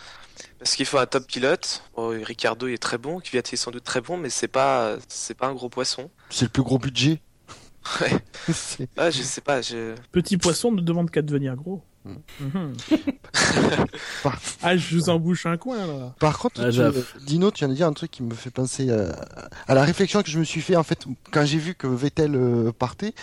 [0.58, 1.82] Parce qu'il faut un top pilote.
[1.96, 5.34] Bon, Ricardo est très bon, Kvyat est sans doute très bon, mais c'est pas c'est
[5.34, 6.10] pas un gros poisson.
[6.30, 7.20] C'est le plus gros budget.
[8.00, 8.10] Ouais.
[8.96, 9.94] Ah je sais pas, je...
[10.12, 11.82] Petit poisson ne demande qu'à devenir gros.
[14.22, 16.14] Par- ah, je vous embouche un coin là.
[16.18, 17.16] Par contre, Ah, tu- Zaf.
[17.26, 19.12] Dino, tu viens de dire un truc qui me fait penser euh,
[19.66, 22.34] à la réflexion que je me suis fait en fait quand j'ai vu que Vettel
[22.34, 23.14] euh, partait.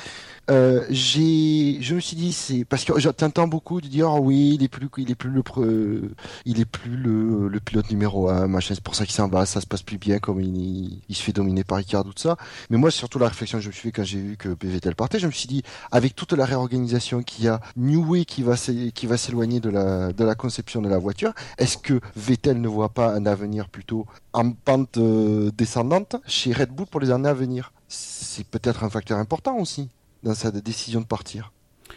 [0.51, 4.55] Euh, j'ai, je me suis dit c'est parce que j'entends beaucoup de dire ah oui
[4.59, 6.01] il est plus, il est plus le, pre-
[6.43, 9.45] il est plus le, le pilote numéro un machin c'est pour ça qu'il s'en va
[9.45, 12.35] ça se passe plus bien comme il, il se fait dominer par Ricciardo tout ça.
[12.69, 14.95] Mais moi surtout la réflexion que je me suis fait quand j'ai vu que Vettel
[14.95, 18.43] partait, je me suis dit avec toute la réorganisation qu'il y a, New Way qui
[18.43, 22.67] va s'é- qui va s'éloigner de la conception de la voiture, est-ce que Vettel ne
[22.67, 27.29] voit pas un avenir plutôt en pente euh, descendante chez Red Bull pour les années
[27.29, 27.71] à venir?
[27.87, 29.89] C'est peut-être un facteur important aussi
[30.23, 31.52] dans sa décision de partir.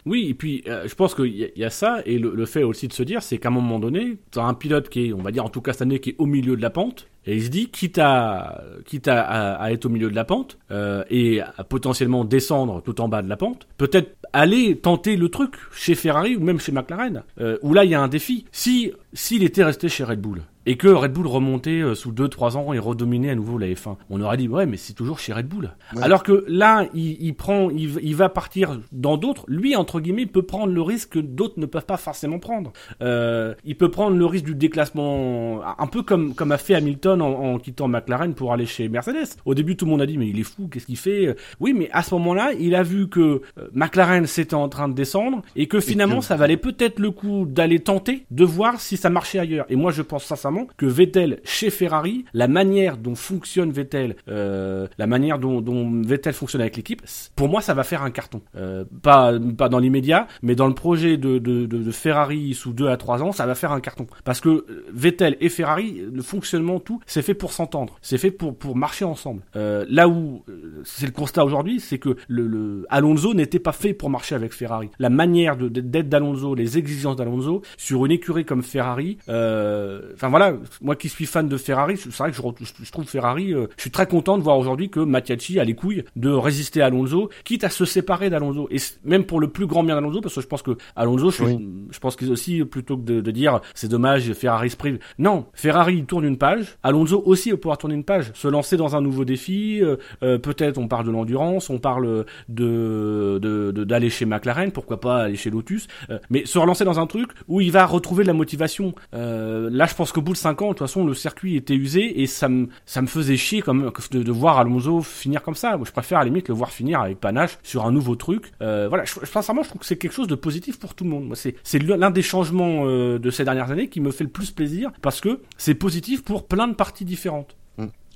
[0.07, 2.93] Oui, et puis euh, je pense qu'il y, a- ça, et le, fait aussi de
[2.93, 5.31] se dire, c'est qu'à un moment donné, tu as un pilote qui est, on va
[5.31, 7.43] dire en tout cas cette année, qui est au milieu de la pente, et il
[7.43, 11.63] se dit, quitte à, quitte à être au milieu de la pente, euh, et à
[11.65, 16.35] potentiellement descendre tout en bas de la pente, peut-être aller tenter le truc chez Ferrari
[16.37, 18.45] ou même chez McLaren, euh, où là il y a un défi.
[18.51, 22.57] Si s'il était resté chez Red Bull, et que Red Bull remontait euh, sous 2-3
[22.57, 25.33] ans et redominait à nouveau la F1, on aurait dit, ouais, mais c'est toujours chez
[25.33, 25.71] Red Bull.
[25.95, 26.03] Ouais.
[26.03, 29.45] Alors que là, il, il prend, il, il va partir dans d'autres.
[29.47, 32.71] Lui, entre guillemets, peut prendre le risque que d'autres ne peuvent pas forcément prendre.
[33.01, 37.21] Euh, il peut prendre le risque du déclassement, un peu comme comme a fait Hamilton
[37.21, 39.37] en, en quittant McLaren pour aller chez Mercedes.
[39.45, 41.35] Au début, tout le monde a dit mais il est fou, qu'est-ce qu'il fait?
[41.59, 43.19] Oui, mais à ce moment-là, il a vu que
[43.57, 47.11] euh, McLaren s'était en train de descendre et que finalement, que- ça valait peut-être le
[47.11, 49.65] coup d'aller tenter de voir si ça marchait ailleurs.
[49.69, 54.87] Et moi, je pense sincèrement que Vettel chez Ferrari, la manière dont fonctionne Vettel, euh,
[54.97, 57.01] la manière dont, Vettel fonctionne avec l'équipe,
[57.35, 58.41] pour moi, ça va faire un carton.
[58.55, 63.23] Euh, pas pas dans l'immédiat, mais dans le projet de, Ferrari sous 2 à 3
[63.23, 64.07] ans, ça va faire un carton.
[64.23, 67.97] Parce que euh, Vettel et Ferrari, le fonctionnement, tout, c'est fait pour s'entendre.
[68.01, 69.41] C'est fait pour, pour marcher ensemble.
[69.53, 70.43] Là où
[70.83, 74.89] c'est le constat aujourd'hui, c'est que le, Alonso n'était pas fait pour marcher avec Ferrari.
[74.99, 79.17] La manière d'être d'Alonso, les exigences d'Alonso sur une écurie comme Ferrari.
[79.27, 80.46] Enfin voilà,
[80.81, 83.53] moi qui suis fan de Ferrari, c'est vrai que je, trouve Ferrari.
[83.53, 86.81] euh, je suis très content de voir aujourd'hui que Mattiacci a les couilles de résister
[86.81, 88.67] à Alonso, quitte à se séparer d'Alonso.
[88.71, 91.43] Et même pour le plus grand bien d'Alonso, parce que je pense que Alonso, je,
[91.43, 91.69] Oui.
[91.91, 94.99] je pense qu'ils aussi plutôt que de, de dire c'est dommage Ferrari se prive.
[95.17, 96.77] Non, Ferrari il tourne une page.
[96.83, 99.79] Alonso aussi va pouvoir tourner une page, se lancer dans un nouveau défi.
[99.81, 104.71] euh, euh, Peut-être on parle de l'endurance, on parle de de- de- d'aller chez McLaren,
[104.71, 107.85] pourquoi pas aller chez Lotus, euh, mais se relancer dans un truc où il va
[107.85, 108.93] retrouver de la motivation.
[109.13, 112.47] Là, je pense de 5 ans, de toute façon, le circuit était usé et ça
[112.47, 115.75] me ça me faisait chier comme de, de voir Alonso finir comme ça.
[115.77, 118.51] Moi, je préfère à la limite le voir finir avec panache sur un nouveau truc.
[118.61, 121.03] Euh, voilà, je, je- sincèrement, je trouve que c'est quelque chose de positif pour tout
[121.03, 121.25] le monde.
[121.27, 124.29] Moi, c'est c'est l'un des changements euh, de ces dernières années qui me fait le
[124.29, 127.55] plus plaisir parce que c'est positif pour plein de parties différentes.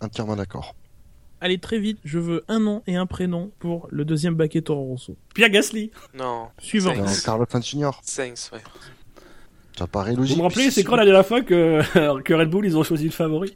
[0.01, 0.75] Entièrement d'accord.
[1.43, 4.83] Allez, très vite, je veux un nom et un prénom pour le deuxième baquet Toro
[4.85, 5.17] Rosso.
[5.33, 5.89] Pierre Gasly.
[6.13, 6.49] Non.
[6.59, 6.93] Suivant.
[7.25, 7.45] Carlos
[8.03, 8.59] Sainz, ouais.
[9.81, 10.37] Ça paraît Vous logique.
[10.37, 11.81] me rappelez, c'est quand la dernière fois que,
[12.21, 13.55] que Red Bull, ils ont choisi le favori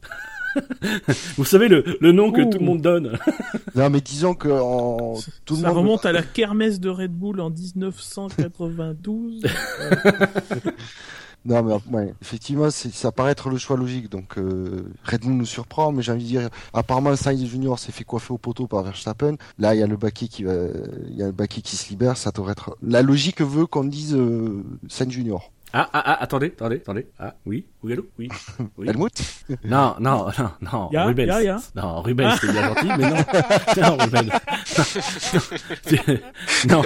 [1.37, 3.17] Vous savez, le, le nom que tout le monde donne.
[3.75, 5.15] Non, mais disons que en...
[5.43, 5.77] tout le Ça monde.
[5.79, 9.43] remonte à la kermesse de Red Bull en 1992.
[11.47, 14.09] Non, mais ouais, effectivement, ça paraît être le choix logique.
[14.09, 17.91] Donc, euh, Red Bull nous surprend, mais j'ai envie de dire, apparemment, Sainz Junior s'est
[17.91, 19.35] fait coiffer au poteau par Verstappen.
[19.59, 20.53] Là, il y a le baquet qui, va-
[21.07, 22.17] il y a le baquet qui se libère.
[22.17, 22.75] Ça devrait être.
[22.81, 25.51] La logique veut qu'on dise euh, Sainz Junior.
[25.77, 27.05] Ah, ah, ah, attendez, attendez, attendez.
[27.19, 28.29] Ah, oui, oui, allô, oui.
[28.77, 28.87] oui.
[28.87, 29.11] Helmut
[29.65, 31.43] Non, non, non, non, Ya, Rubens.
[31.43, 31.57] ya.
[31.75, 33.15] Non, Rubens, c'est bien gentil, mais non.
[33.81, 34.29] non, Rubens.
[36.69, 36.81] non.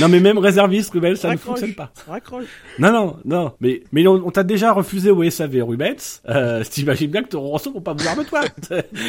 [0.00, 1.90] Non, mais même réserviste, Rubens, ça ne fonctionne pas.
[2.06, 2.44] Raccroche.
[2.78, 3.54] Non, non, non.
[3.60, 6.20] Mais, mais on, on t'a déjà refusé au SAV, Rubens.
[6.28, 8.42] Euh, t'imagines bien que Toro Rosso vont pas vouloir de toi.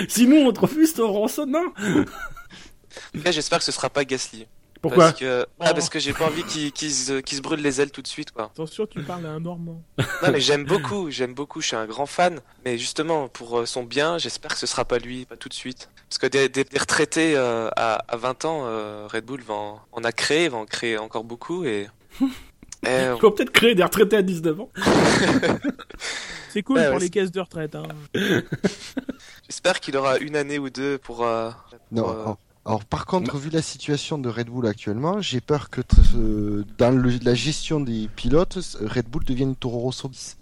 [0.07, 1.65] si nous, on te refuse, Toro Rosso, non.
[1.77, 2.03] En
[3.17, 4.47] tout cas, j'espère que ce sera pas Gasly.
[4.82, 7.59] Pourquoi parce que, ah, parce que j'ai pas envie qu'il qu'il se, qu'il se brûle
[7.61, 8.45] les ailes tout de suite, quoi.
[8.45, 9.84] Attention, tu parles à un Normand.
[9.97, 12.39] Non, mais j'aime beaucoup, j'aime beaucoup, je suis un grand fan.
[12.63, 15.53] Mais justement, pour euh, son bien, j'espère que ce sera pas lui, pas tout de
[15.53, 15.89] suite.
[16.07, 19.53] Parce que des, des- des retraités euh, à, à 20 ans, euh, Red Bull va
[19.53, 21.88] en, en a créé, va en créer encore beaucoup et.
[23.19, 24.69] faut peut-être créer des retraités à 19 ans.
[26.49, 27.75] C'est cool pour ouais, les caisses de retraite.
[27.75, 27.84] Hein.
[29.49, 31.25] j'espère qu'il aura une année ou deux pour.
[31.25, 31.51] euh,
[31.91, 32.09] Non.
[32.09, 32.34] euh,
[32.66, 35.82] alors- par contre, vu la situation de Red Bull actuellement, j'ai peur que
[36.16, 40.36] euh, dans le- la gestion des pilotes, Red Bull devienne une Toro Rosso 10.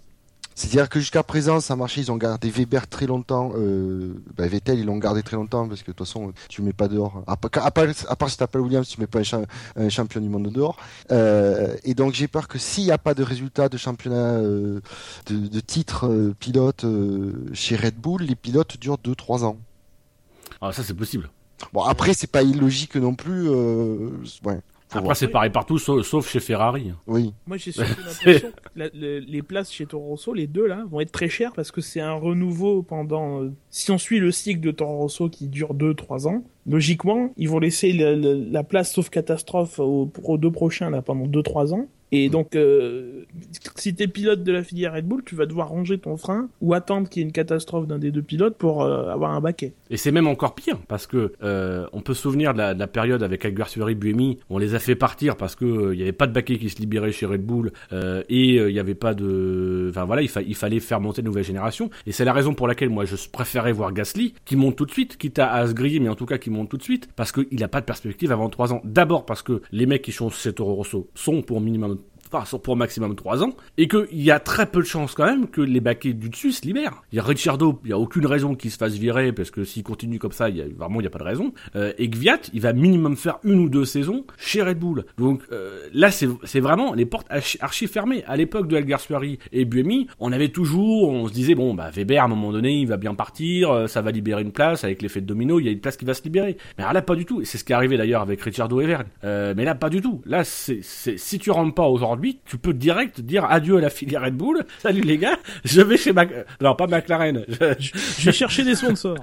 [0.54, 4.80] C'est-à-dire que jusqu'à présent, ça marchait, ils ont gardé Weber très longtemps, euh, bah, Vettel,
[4.80, 7.22] ils l'ont gardé très longtemps, parce que de toute façon, tu mets pas dehors.
[7.28, 9.42] À, part- à part, à part si t'appelles Williams, tu mets pas un, cha-
[9.76, 10.76] un champion du monde dehors.
[11.12, 14.80] Euh, et donc, j'ai peur que s'il n'y a pas de résultat de championnat, euh,
[15.26, 16.84] de, de titre pilote
[17.52, 19.58] chez Red Bull, les pilotes durent 2-3 ans.
[20.60, 21.30] Ah, ça, c'est possible.
[21.72, 23.48] Bon, après, c'est pas illogique non plus.
[23.50, 24.10] Euh...
[24.44, 24.58] Ouais,
[24.90, 25.16] Après, voir.
[25.16, 26.92] c'est pareil partout, sauf, sauf chez Ferrari.
[27.06, 27.32] Oui.
[27.46, 30.84] Moi, j'ai surtout l'impression que la- le- les places chez Toro Rosso, les deux là,
[30.90, 33.42] vont être très chères parce que c'est un renouveau pendant.
[33.42, 37.48] euh, si on suit le cycle de Toro Rosso qui dure 2-3 ans, logiquement, ils
[37.48, 41.74] vont laisser le- le- la place sauf catastrophe aux, aux deux prochains là pendant 2-3
[41.74, 41.86] ans.
[42.10, 43.24] Et donc, euh,
[43.74, 46.72] si t'es pilote de la filière Red Bull, tu vas devoir ranger ton frein ou
[46.74, 49.74] attendre qu'il y ait une catastrophe d'un des deux pilotes pour euh, avoir un baquet.
[49.90, 52.78] Et c'est même encore pire parce que euh, on peut se souvenir de la, de
[52.78, 56.02] la période avec Alguersuari, Buemi, on les a fait partir parce que euh, il y
[56.02, 59.14] avait pas de baquet qui se libérait chez Red Bull et il y avait pas
[59.14, 61.90] de, enfin voilà, il, fa- il fallait faire monter de nouvelle génération.
[62.06, 64.90] Et c'est la raison pour laquelle moi je préférais voir Gasly qui monte tout de
[64.90, 67.08] suite, quitte à, à se griller, mais en tout cas qui monte tout de suite
[67.16, 68.80] parce qu'il a pas de perspective avant trois ans.
[68.84, 71.97] D'abord parce que les mecs qui sont chez Toro Rosso sont pour minimum
[72.32, 75.26] enfin, sont pour maximum 3 ans, et qu'il y a très peu de chances quand
[75.26, 77.02] même que les baquets du dessus se libèrent.
[77.12, 79.64] Il y a Ricciardo, il y a aucune raison qu'il se fasse virer, parce que
[79.64, 81.52] s'il continue comme ça, vraiment il n'y a pas de raison.
[81.76, 85.04] Euh, et Gviat, il va minimum faire une ou deux saisons chez Red Bull.
[85.16, 88.24] Donc euh, là, c'est vraiment les portes archi, fermées.
[88.26, 92.22] À l'époque de Alguersuari et Buemi, on avait toujours, on se disait, bon, bah Weber,
[92.22, 95.02] à un moment donné, il va bien partir, euh, ça va libérer une place, avec
[95.02, 96.56] l'effet de domino, il y a une place qui va se libérer.
[96.78, 97.44] Mais là, pas du tout.
[97.44, 99.06] C'est ce qui est arrivé d'ailleurs avec Ricciardo et Verne.
[99.22, 100.22] Mais là, pas du tout.
[100.24, 104.34] Là, si tu rentres pas aujourd'hui, tu peux direct dire adieu à la filière Red
[104.34, 104.64] Bull.
[104.82, 106.30] Salut les gars, je vais chez Mac...
[106.60, 107.44] Non, pas McLaren.
[107.48, 109.16] Je, Je, je vais chercher des sponsors.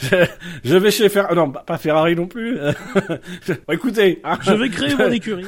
[0.00, 0.26] je,
[0.64, 1.34] je vais chez Ferrari.
[1.34, 2.58] Non, pas Ferrari non plus.
[3.66, 5.46] Bon, écoutez, hein, Je vais créer mon écurie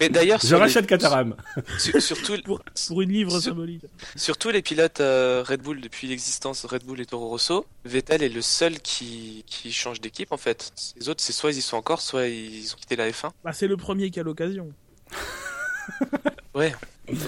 [0.00, 1.34] Mais d'ailleurs, je les- rachète Caterham.
[1.78, 3.82] sur- surtout, pour, pour une livre Sur- symbolique.
[4.16, 8.28] surtout les pilotes euh, Red Bull depuis l'existence Red Bull et Toro Rosso, Vettel est
[8.28, 10.72] le seul qui, qui change d'équipe en fait.
[10.98, 13.30] Les autres, c'est soit ils y sont encore, soit ils ont quitté la F1.
[13.44, 14.70] Bah, c'est le premier qui a l'occasion.
[16.54, 16.74] Ouais.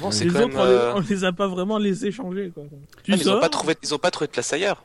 [0.00, 0.58] Bon, c'est Les quand autres, même.
[0.58, 2.64] on, les, euh, on les a pas vraiment laissés changer, quoi.
[2.72, 2.76] Ah,
[3.08, 4.84] ils ont pas trouvé, ils ont pas trouvé de place ailleurs.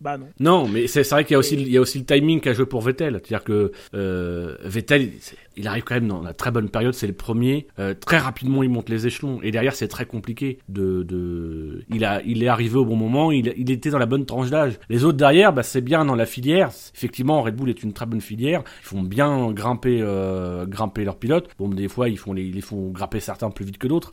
[0.00, 0.26] Bah non.
[0.40, 2.52] Non, mais c'est vrai qu'il y a aussi il y a aussi le timing qu'a
[2.52, 5.10] joué pour Vettel, c'est-à-dire que euh, Vettel
[5.56, 8.62] il- arrive quand même dans la très bonne période, c'est le premier, euh, très rapidement
[8.62, 12.48] il monte les échelons et derrière c'est très compliqué de de il a il est
[12.48, 14.74] arrivé au bon moment, il il était dans la bonne tranche d'âge.
[14.90, 18.04] Les autres derrière bah c'est bien dans la filière, effectivement Red Bull est une très
[18.04, 21.48] bonne filière, ils font bien grimper euh, grimper leurs pilotes.
[21.58, 24.10] Bon des fois ils font les ils les font grimper certains plus vite que d'autres,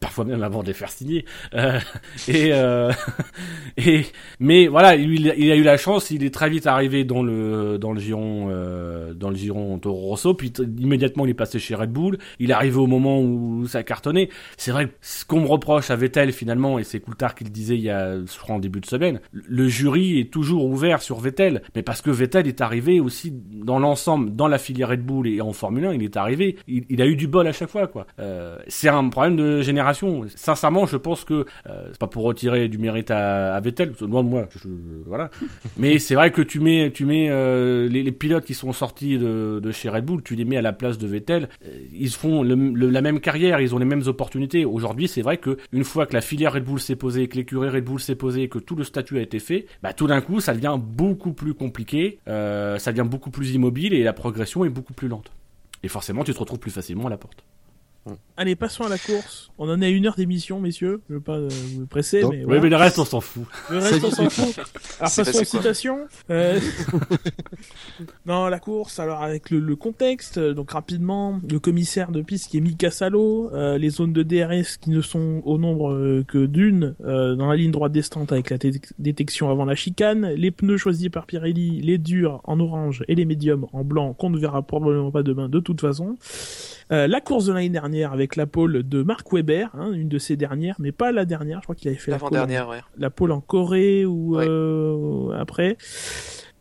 [0.00, 1.26] parfois même avant de les faire signer.
[2.28, 2.50] Et
[3.76, 4.06] et
[4.40, 7.78] mais voilà, lui, il a, eu la chance, il est très vite arrivé dans le
[7.78, 11.74] dans le giron euh, dans le giron Toro Rosso, puis immédiatement il est passé chez
[11.74, 12.18] Red Bull.
[12.38, 14.28] Il est arrivé au moment où ça cartonnait.
[14.56, 17.74] C'est vrai ce qu'on me reproche à Vettel finalement, et c'est Coulthard qui le disait
[17.76, 21.18] il y a, je crois en début de semaine, le jury est toujours ouvert sur
[21.20, 25.26] Vettel, mais parce que Vettel est arrivé aussi dans l'ensemble, dans la filière Red Bull
[25.28, 27.86] et en Formule 1, il est arrivé, il, a eu du bol à chaque fois
[27.86, 28.06] quoi.
[28.18, 30.24] Euh, c'est un problème de génération.
[30.34, 34.58] Sincèrement, je pense que euh, c'est pas pour retirer du mérite à, Vettel, moi, je-
[34.68, 35.07] je-
[35.76, 39.70] Mais c'est vrai que tu mets, tu mets euh, les, pilotes qui sont sortis de,
[39.70, 43.02] chez Red Bull, tu les mets à la place de Vettel, euh, ils font la
[43.02, 44.64] même carrière, ils ont les mêmes opportunités.
[44.64, 47.68] Aujourd'hui, c'est vrai que une fois que la filière Red Bull s'est posée, que l'écurie
[47.68, 50.40] Red Bull s'est posée, que tout le statut a été fait, bah tout d'un coup,
[50.40, 54.70] ça devient beaucoup plus compliqué, euh, ça devient beaucoup plus immobile et la progression est
[54.70, 55.32] beaucoup plus lente.
[55.82, 57.44] Et forcément, tu te retrouves plus facilement à la porte.
[58.36, 59.50] Allez, passons à la course.
[59.58, 61.00] On en est à une heure d'émission, messieurs.
[61.08, 62.60] Je veux pas euh, vous presser, Donc, mais Oui, voilà.
[62.62, 63.42] mais le reste, on s'en fout.
[63.70, 64.56] Le reste, on s'en fout.
[65.00, 65.98] Alors, passons aux citations.
[66.30, 66.60] Euh...
[68.26, 72.48] non, la course, alors avec le, le contexte, euh, donc rapidement, le commissaire de piste
[72.50, 76.24] qui est Mika Salo, euh, les zones de DRS qui ne sont au nombre euh,
[76.26, 80.50] que d'une, dans la ligne droite descente avec la dé- détection avant la chicane, les
[80.50, 84.38] pneus choisis par Pirelli, les durs en orange et les médiums en blanc, qu'on ne
[84.38, 86.16] verra probablement pas demain de toute façon.
[86.90, 90.18] Euh, la course de l'année dernière avec la pole de Mark Webber, hein, une de
[90.18, 92.80] ses dernières, mais pas la dernière, je crois qu'il avait fait la pole en- ouais.
[92.96, 94.46] la pole en Corée ou Ouais.
[94.48, 95.76] euh, après,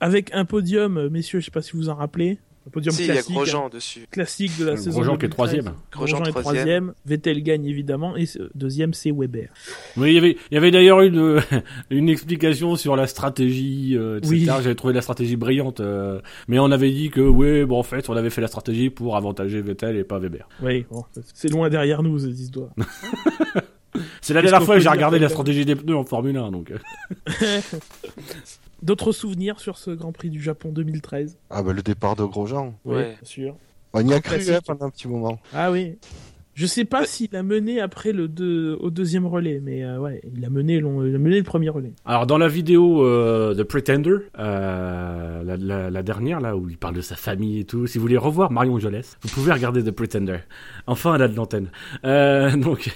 [0.01, 2.93] avec un podium, euh, messieurs, je sais pas si vous vous en rappelez, un podium
[2.93, 4.07] Si, il y a classique, hein, Grosjean dessus.
[4.11, 5.17] classique de la Grosjean saison.
[5.17, 5.29] qui est 2013.
[5.29, 5.73] troisième.
[5.91, 6.93] Grosjean est troisième.
[7.05, 9.49] Vettel gagne évidemment, et euh, deuxième c'est Weber.
[9.95, 11.41] Oui, il y avait, il y avait d'ailleurs une,
[11.89, 14.31] une explication sur la stratégie, euh, etc.
[14.33, 14.45] Oui.
[14.45, 18.09] J'avais trouvé la stratégie brillante, euh, mais on avait dit que, oui, bon, en fait,
[18.09, 20.47] on avait fait la stratégie pour avantager Vettel et pas Weber.
[20.61, 21.03] Oui, bon,
[21.33, 22.69] c'est loin derrière nous cette histoire.
[24.21, 26.71] C'est la dernière fois que j'ai regardé la stratégie des pneus en Formule 1, donc.
[28.83, 32.73] D'autres souvenirs sur ce Grand Prix du Japon 2013 Ah bah le départ de Grosjean.
[32.85, 33.03] Oui, Ouais.
[33.15, 33.55] bien sûr.
[33.93, 35.39] On y a cru hein, pendant un petit moment.
[35.53, 35.97] Ah oui.
[36.59, 40.21] Je sais pas s'il a mené après le deux, au deuxième relais, mais euh, ouais,
[40.35, 41.91] il a mené, long- il a mené le premier relais.
[42.03, 46.79] Alors, dans la vidéo euh, The Pretender, euh, la, la, la dernière, là, où il
[46.79, 49.83] parle de sa famille et tout, si vous voulez revoir Marion Jolès, vous pouvez regarder
[49.83, 50.39] The Pretender.
[50.87, 51.69] Enfin, elle a de l'antenne.
[52.05, 52.89] Euh, donc,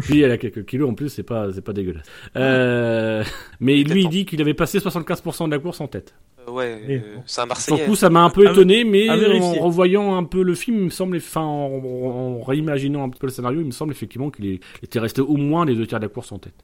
[0.00, 2.06] puis elle a quelques kilos en plus, c'est pas, c'est pas dégueulasse.
[2.34, 3.22] Euh,
[3.60, 6.14] mais lui, il dit qu'il avait passé 75% de la course en tête.
[6.46, 7.22] Euh, ouais, Oui, euh, bon.
[7.26, 7.80] c'est un Sur Marseillais.
[7.82, 10.78] le coup, ça m'a un peu À- étonné, mais en revoyant un peu le film,
[10.78, 14.30] il me semble, enfin, en, en réimaginant un peu le scénario, il me semble effectivement
[14.30, 16.54] qu'il était resté au moins les deux tiers de la course en tête.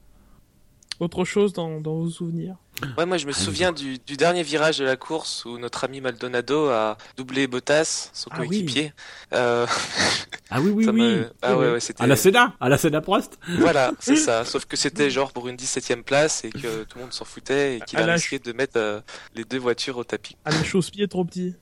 [0.99, 2.55] Autre chose dans, dans vos souvenirs?
[2.97, 6.01] Ouais, moi je me souviens du, du dernier virage de la course où notre ami
[6.01, 8.93] Maldonado a doublé Bottas, son Ah coéquipier.
[9.33, 9.65] Euh,
[10.49, 11.17] Ah oui, oui, ça oui.
[11.41, 11.71] Ah Oui, ouais, oui.
[11.73, 12.03] ouais, c'était.
[12.03, 13.37] À la Sénat, à la Sénat Prost.
[13.59, 14.45] Voilà, c'est ça.
[14.45, 17.77] Sauf que c'était genre pour une 17ème place et que tout le monde s'en foutait
[17.77, 18.99] et qu'il a la risqué de mettre euh,
[19.35, 20.35] les deux voitures au tapis.
[20.45, 21.55] Ah, le chausse-pied trop petit.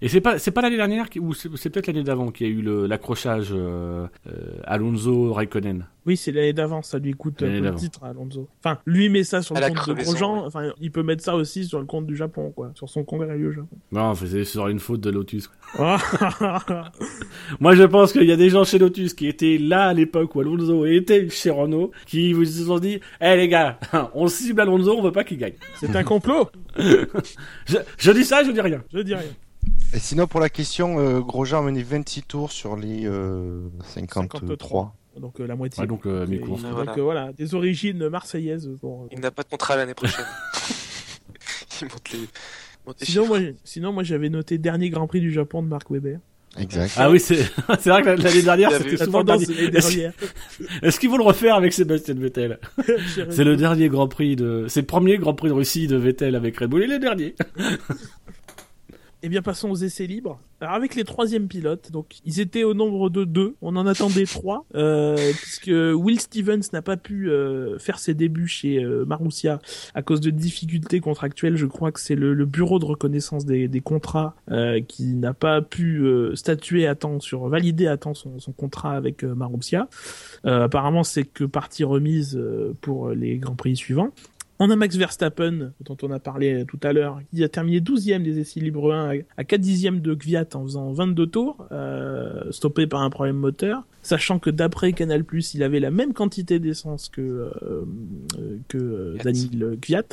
[0.00, 2.50] Et c'est pas, c'est pas l'année dernière qui- ou c'est peut-être l'année d'avant qu'il y
[2.50, 4.32] a eu l'accrochage euh, euh,
[4.64, 5.86] Alonso Raikkonen.
[6.06, 8.48] Oui, c'est l'année d'avant, ça lui coûte le titre à Alonso.
[8.60, 10.65] Enfin, lui met ça sur le compte de Grosjean, ouais.
[10.80, 13.52] Il peut mettre ça aussi sur le compte du Japon, quoi, sur son congrès au
[13.52, 13.76] Japon.
[13.92, 15.50] Non, c'est sur une faute de Lotus.
[15.78, 15.98] Ah,
[17.60, 20.34] Moi, je pense qu'il y a des gens chez Lotus qui étaient là à l'époque
[20.34, 23.78] où Alonso était chez Renault, qui vous se sont dit, eh les gars,
[24.14, 25.54] on cible Alonso, on veut pas qu'il gagne.
[25.78, 28.82] c'est un complot Je, je dis ça, je dis rien.
[28.92, 29.30] Je dis rien.
[29.94, 33.60] Et sinon, pour la question, euh, Grosjean a mené 26 tours sur les euh,
[33.94, 34.40] 53.
[34.40, 34.94] 53.
[35.20, 35.80] Donc euh, la moitié.
[35.80, 36.92] Ouais, donc euh, donc Voilà.
[36.96, 38.70] euh, voilà, des origines marseillaises.
[38.80, 39.08] Pour...
[39.12, 40.24] Il n'a pas de contrat l'année prochaine.
[41.80, 42.18] il monte les.
[42.86, 45.90] monte les Sinon, moi, sinon, moi, j'avais noté dernier Grand Prix du Japon de Marc
[45.90, 46.18] Weber.
[46.58, 46.94] Exact.
[46.96, 47.42] Ah oui, c'est
[47.80, 49.44] c'est vrai que l'année dernière, c'était souvent le dernier.
[49.44, 50.12] Est-ce dernière.
[50.82, 52.58] est-ce qu'ils vont le refaire avec Sébastien Vettel
[53.30, 56.34] C'est le dernier Grand Prix de, c'est le premier Grand Prix de Russie de Vettel
[56.34, 57.34] avec Red Bull et le dernier.
[59.22, 60.38] Eh bien, passons aux essais libres.
[60.60, 63.56] Alors, avec les troisièmes pilotes, donc ils étaient au nombre de deux.
[63.60, 68.46] On en attendait trois, euh, puisque Will Stevens n'a pas pu euh, faire ses débuts
[68.46, 69.58] chez euh, Marussia
[69.94, 71.56] à cause de difficultés contractuelles.
[71.56, 75.34] Je crois que c'est le, le bureau de reconnaissance des, des contrats euh, qui n'a
[75.34, 79.34] pas pu euh, statuer à temps sur valider à temps son, son contrat avec euh,
[79.34, 79.88] Marussia.
[80.44, 82.40] Apparemment, c'est que partie remise
[82.80, 84.10] pour les grands prix suivants.
[84.58, 88.22] On a Max Verstappen, dont on a parlé tout à l'heure, qui a terminé 12e
[88.22, 92.50] des essais libres 1 à- à 4 dixièmes de Gviat en faisant 22 tours, euh,
[92.52, 97.10] stoppé par un problème moteur, sachant que d'après Canal+, il avait la même quantité d'essence
[97.10, 97.50] que, euh,
[98.38, 99.16] euh, que euh.
[99.22, 100.04] Daniel Gviat.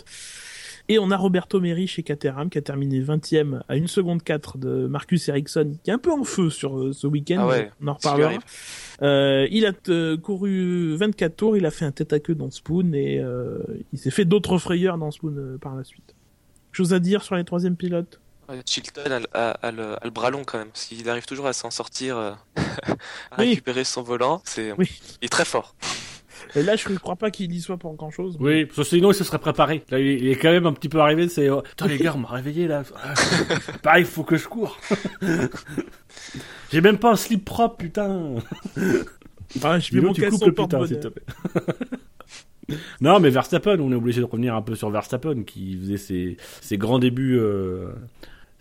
[0.90, 4.58] Et on a Roberto Meri chez Caterham qui a terminé 20e à 1 seconde 4
[4.58, 7.72] de Marcus Ericsson, qui est un peu en feu sur euh, ce week-end, Ah ouais,
[7.82, 8.34] on en reparlera.
[9.02, 12.52] Euh, il a euh, couru 24 tours, il a fait un tête à queue dans
[12.52, 13.60] Spoon et euh,
[13.94, 16.16] il s'est fait d'autres frayeurs dans Spoon euh, par la suite.
[16.74, 18.20] Chose à dire sur les troisièmes pilotes?
[18.50, 21.08] Ouais, Chilton a, le- a- a le, a le bras long quand même, parce qu'il
[21.08, 22.32] arrive toujours à s'en sortir, euh,
[23.32, 23.50] à Oui.
[23.52, 24.42] récupérer son volant.
[24.44, 24.90] C'est, Oui.
[25.22, 25.76] il est très fort.
[26.56, 28.38] Et là, je ne crois pas qu'il y soit pour grand chose.
[28.40, 29.84] Oui, parce que sinon il se serait préparé.
[29.90, 31.28] Là, il est- quand même un petit peu arrivé.
[31.30, 32.84] C'est, euh, attends les gars, on m'a réveillé là.
[33.04, 33.14] Ah,
[33.82, 34.78] Pareil, faut que je cours.
[36.72, 38.36] J'ai même pas un slip propre, putain.
[39.64, 41.24] Ah, je Dis-le, mon tu coupes le putain, s'il te plaît.
[43.02, 46.38] non, mais Verstappen, on est obligé de revenir un peu sur Verstappen, qui faisait ses,
[46.62, 47.38] ses grands débuts.
[47.40, 47.90] Euh,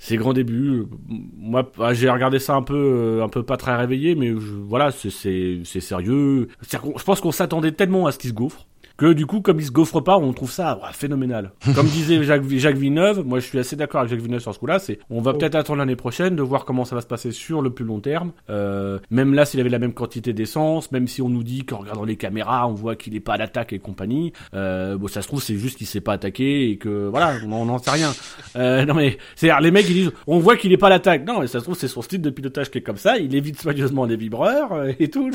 [0.02, 0.84] ses grands débuts.
[1.06, 4.90] Moi, bah, j'ai regardé ça un peu, euh, un peu pas très réveillé, mais voilà,
[4.90, 6.48] c'est, sérieux.
[6.68, 8.66] Je pense qu'on s'attendait tellement à ce qu'il se gaufre.
[8.96, 11.52] Que du coup, comme il se gaufre pas, on trouve ça ouais, phénoménal.
[11.74, 14.58] Comme disait Jacques, Jacques Villeneuve, moi je suis assez d'accord avec Jacques Villeneuve sur ce
[14.58, 15.38] coup-là, c'est on va Oh.
[15.38, 18.00] peut-être attendre l'année prochaine de voir comment ça va se passer sur le plus long
[18.00, 18.32] terme.
[18.50, 21.78] Euh, même là, s'il avait la même quantité d'essence, même si on nous dit qu'en
[21.78, 25.22] regardant les caméras, on voit qu'il est pas à l'attaque et compagnie, euh, bon, ça
[25.22, 28.12] se trouve c'est juste qu'il s'est pas attaqué et que voilà, on n'en sait rien.
[28.56, 31.26] Euh, non mais c'est les mecs ils disent, on voit qu'il est pas à l'attaque.
[31.26, 33.16] Non, mais ça se trouve c'est son style de pilotage qui est comme ça.
[33.16, 35.30] Il évite soigneusement les vibreurs euh, et tout.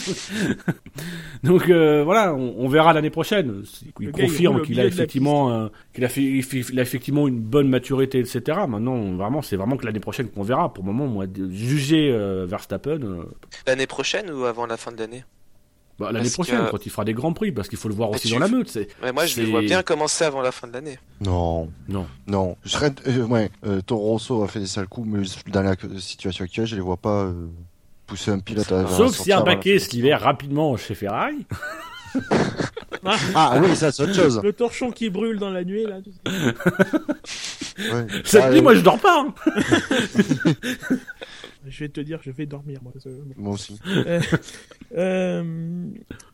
[1.44, 3.47] Donc euh, voilà, on, on verra l'année prochaine.
[3.48, 7.68] Gars, il confirme qu'il a effectivement, euh, qu'il a, fait, il a effectivement une bonne
[7.70, 8.42] maturité, etc.
[8.68, 10.74] Maintenant, vraiment, c'est vraiment que l'année prochaine qu'on verra.
[10.74, 13.24] Pour le moment, moi, juger euh, Verstappen, euh,
[13.66, 15.24] L'année prochaine ou avant la fin de l'année?
[16.00, 18.10] Bah, l'année prochaine, que- quand il fera des grands prix, parce qu'il faut le voir
[18.12, 18.78] Mais aussi tu- dans la meute.
[19.02, 21.00] Mais Moi, je le vois bien commencer avant la fin de l'année.
[21.22, 22.06] Non, non.
[22.28, 22.56] non.
[22.64, 25.76] Je serais, euh, ouais, euh, Toro Rosso a fait des sales coups, mais dans la
[25.98, 27.48] situation actuelle, je les vois pas euh,
[28.06, 28.86] pousser un pilote à.
[28.88, 29.86] Sauf si sortir un avant la baquet fin.
[29.86, 31.48] se libère rapidement chez Ferrari.
[33.36, 34.42] Ah oui, ça c'est autre chose.
[34.44, 35.98] Le torchon qui brûle dans la nuit, là.
[36.04, 37.94] tu sais.
[37.94, 38.08] Ouais.
[38.26, 39.22] Cette Ah, nuit, moi, je dors pas.
[39.26, 39.34] hein.
[41.66, 42.92] Je vais te dire, je vais dormir, moi.
[43.36, 43.80] Moi aussi.
[43.88, 44.20] Euh,
[44.96, 45.86] euh,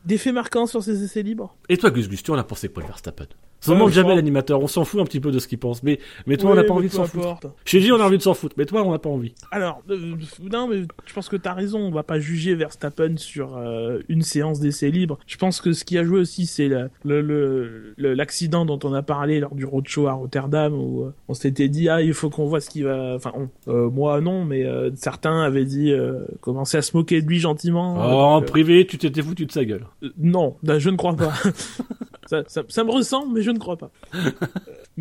[0.04, 1.54] des faits marquants sur ces essais libres?
[1.68, 3.26] Et toi, Gus Gus, tu en as pensé quoi de Verstappen?
[3.60, 4.60] Ça ne je jamais crois- l'animateur.
[4.60, 5.82] On s'en fout un petit peu de ce qu'il pense.
[5.82, 7.54] Mais, mais toi, on n'a pas envie de s'en foutre.
[7.64, 8.54] J'ai dit, on a envie de s'en foutre.
[8.58, 9.34] Mais toi, on n'a pas envie.
[9.50, 10.16] Alors, euh,
[10.52, 11.78] non, mais je pense que t'as raison.
[11.78, 15.18] On va pas juger Verstappen sur euh, une séance d'essai libre.
[15.26, 18.78] Je pense que ce qui a joué aussi, c'est la- le- le- le- l'accident dont
[18.84, 22.12] on a parlé lors du roadshow à Rotterdam, où euh, on s'était dit ah il
[22.12, 23.14] faut qu'on voit ce qui va.
[23.14, 27.22] Enfin, on- euh, moi non, mais euh, certains avaient dit euh, commencer à se moquer
[27.22, 27.94] de lui gentiment.
[27.96, 29.86] Oh, en Donc, euh, privé, tu t'étais foutu de sa gueule.
[30.02, 31.32] euh, non, ben, je ne crois pas.
[32.26, 33.90] ça, ça, ça me ressemble, mais je ne crois pas.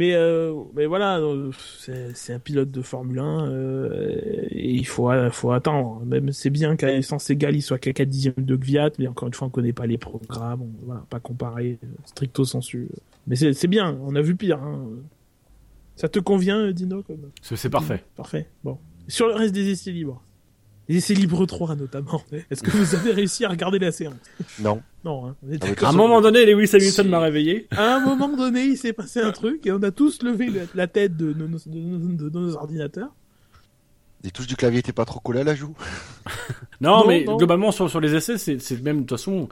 [0.02, 1.22] Euh, mais, mais voilà,
[2.16, 6.02] c'est un pilote de Formule 1 euh, et il faut, faut attendre.
[6.04, 9.28] Même c'est bien qu'à essence égale, il soit qu'à 4 dixièmes de Gviat, mais encore
[9.28, 12.90] une fois, on connaît pas les programmes, on va pas comparer euh, stricto sensu.
[13.28, 14.58] Mais c'est bien, on a vu pire.
[14.64, 14.84] Hein.
[15.96, 17.30] Ça te convient, Dino comme...
[17.44, 18.04] C'est parfait.
[18.16, 18.48] Parfait.
[18.64, 18.80] Bon.
[19.08, 20.22] Sur le reste des essais libres.
[20.90, 22.22] Les essais libres 3 notamment.
[22.52, 24.16] Est-ce que vous avez réussi à regarder la séance?
[24.60, 24.82] Non.
[25.06, 25.36] Non, hein.
[25.48, 25.88] on est Ah.
[25.88, 27.68] À un moment donné, Lewis Hamilton m'a réveillé.
[27.72, 30.62] À un moment donné, il s'est passé un truc et on a tous levé la,
[30.76, 33.14] la tête de nos, de nos- de nos ordinateurs.
[34.24, 35.76] Les touches du clavier étaient pas trop collées à la joue.
[36.82, 37.38] Non, Non, mais non.
[37.38, 39.48] globalement sur, sur les essais, c'est c'est même de toute façon.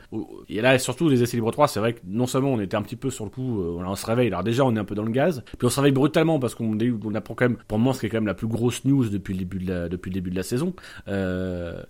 [0.49, 2.81] Et là, surtout les essais libres 3, c'est vrai que non seulement on était un
[2.81, 4.27] petit peu sur le coup, euh, on se réveille.
[4.27, 6.55] Alors déjà, on est un peu dans le gaz, puis on se réveille brutalement parce
[6.55, 7.57] qu'on on apprend quand même.
[7.69, 9.71] Pour moi, ce qui est quand même la plus grosse news depuis le début de
[9.71, 10.73] la depuis le début de la saison.
[11.07, 11.81] Euh,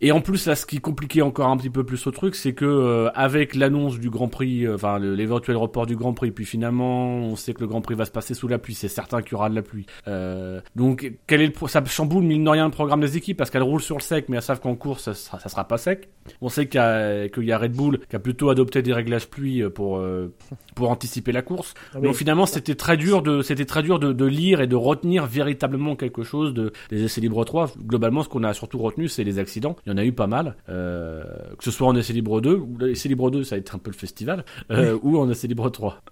[0.00, 2.52] et en plus, là, ce qui compliquait encore un petit peu plus au truc, c'est
[2.52, 6.44] que euh, avec l'annonce du Grand Prix, euh, enfin l'éventuel report du Grand Prix, puis
[6.44, 8.74] finalement, on sait que le Grand Prix va se passer sous la pluie.
[8.74, 9.86] C'est certain qu'il y aura de la pluie.
[10.06, 13.50] Euh, donc, quel est le ça chamboule mine de rien le programme des équipes parce
[13.50, 15.78] qu'elles roulent sur le sec, mais elles savent qu'en course, ça sera, ça sera pas
[15.78, 16.08] sec.
[16.40, 18.92] On sait qu'il y, a- qu'il y a Red Bull qui a plutôt adopté des
[18.92, 20.32] réglages pluie pour euh,
[20.74, 21.74] pour anticiper la course.
[21.94, 24.76] Ah, Donc finalement, c'était très dur de c'était très dur de, de lire et de
[24.76, 27.72] retenir véritablement quelque chose de des essais libres 3.
[27.84, 29.74] Globalement, ce qu'on a surtout retenu, c'est les accidents.
[29.88, 31.24] Il y en a eu pas mal, euh,
[31.56, 33.78] que ce soit en essai libre 2 ou l'essai libre 2, ça a été un
[33.78, 36.02] peu le festival, euh, ou en essai libre 3.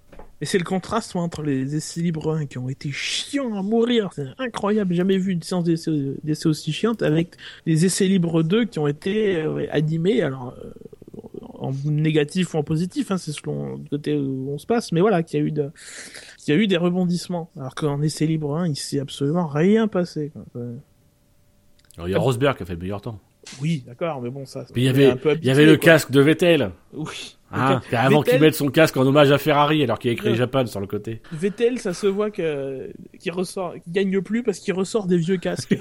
[0.40, 4.08] Et c'est le contraste entre les essais libres 1 qui ont été chiants à mourir.
[4.14, 8.78] C'est incroyable, jamais vu une séance d'essais aussi chiante avec les essais libres 2 qui
[8.78, 10.22] ont été euh, animés.
[10.22, 10.54] Alors,
[11.58, 15.02] en négatif ou en positif, hein, c'est selon le côté où on se passe, mais
[15.02, 15.70] voilà, qu'il y a eu de,
[16.38, 17.50] qu'il y a eu des rebondissements.
[17.58, 20.32] Alors qu'en essai libre 1, il s'est absolument rien passé.
[20.32, 20.44] Quoi.
[20.54, 20.76] Ouais.
[21.96, 23.20] Alors, il y a Rosberg qui a fait le meilleur temps.
[23.60, 24.64] Oui, d'accord, mais bon, ça.
[24.74, 25.84] Il y avait un peu il y avait le quoi.
[25.84, 26.70] casque de Vettel.
[26.92, 27.36] Oui.
[27.52, 27.94] Hein, Ok.
[27.94, 30.34] avant qu'il mette son casque en hommage à Ferrari alors qu'il a écrit Ouais.
[30.36, 31.22] Japan sur le côté.
[31.32, 32.90] Vettel, ça se voit que
[33.20, 35.76] qu'il ressort, qu'il gagne plus parce qu'il ressort des vieux casques.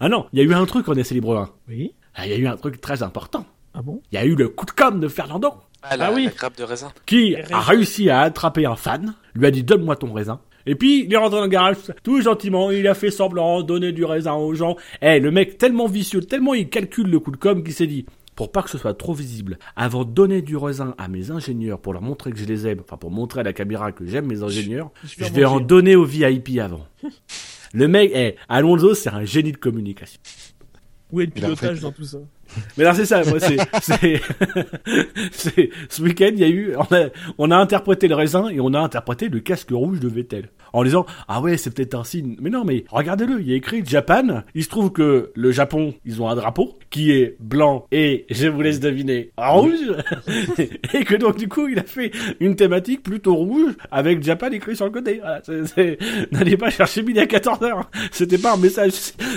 [0.00, 1.50] Ah non, il y a eu un truc en essai libre 1.
[1.68, 1.94] oui.
[2.14, 3.46] Ah, Il y a eu un truc très important.
[3.72, 4.02] Ah bon?
[4.10, 6.24] Il y a eu le coup de com de Fernando Ah, la, Ah oui.
[6.24, 6.90] la grappe de raisin.
[7.06, 10.40] qui a réussi à attraper un fan, lui a dit donne-moi ton raisin.
[10.66, 13.92] Et puis il est rentré dans le garage tout gentiment, il a fait semblant, donner
[13.92, 14.76] du raisin aux gens.
[15.02, 18.06] Eh, le mec tellement vicieux, tellement il calcule le coup de com qu'il s'est dit
[18.36, 21.78] pour pas que ce soit trop visible, avant de donner du raisin à mes ingénieurs
[21.78, 24.26] pour leur montrer que je les aime, enfin pour montrer à la caméra que j'aime
[24.26, 26.86] mes ingénieurs, Je je vais vais en donner au VIP avant.
[27.74, 30.20] Le mec, eh, Alonso, c'est un génie de communication.
[31.12, 32.18] Où est le pilotage fait- dans tout ça
[32.76, 34.20] Mais là, c'est ça, moi, c'est, c'est,
[35.32, 37.08] c'est, ce week-end, il y a eu, on a,
[37.38, 40.48] on a interprété le raisin et on a interprété le casque rouge de Vettel.
[40.72, 42.36] En disant, ah ouais, c'est peut-être un signe.
[42.40, 44.42] Mais non, mais regardez-le, il y a écrit Japan.
[44.54, 48.48] Il se trouve que le Japon, ils ont un drapeau qui est blanc et, je
[48.48, 49.72] vous laisse deviner, rouge.
[50.94, 52.10] et que donc, du coup, il a fait
[52.40, 55.20] une thématique plutôt rouge avec Japan écrit sur le côté.
[55.20, 55.40] Voilà,
[56.32, 57.82] n'allez pas chercher midi à 14h.
[58.12, 58.92] C'était pas un message.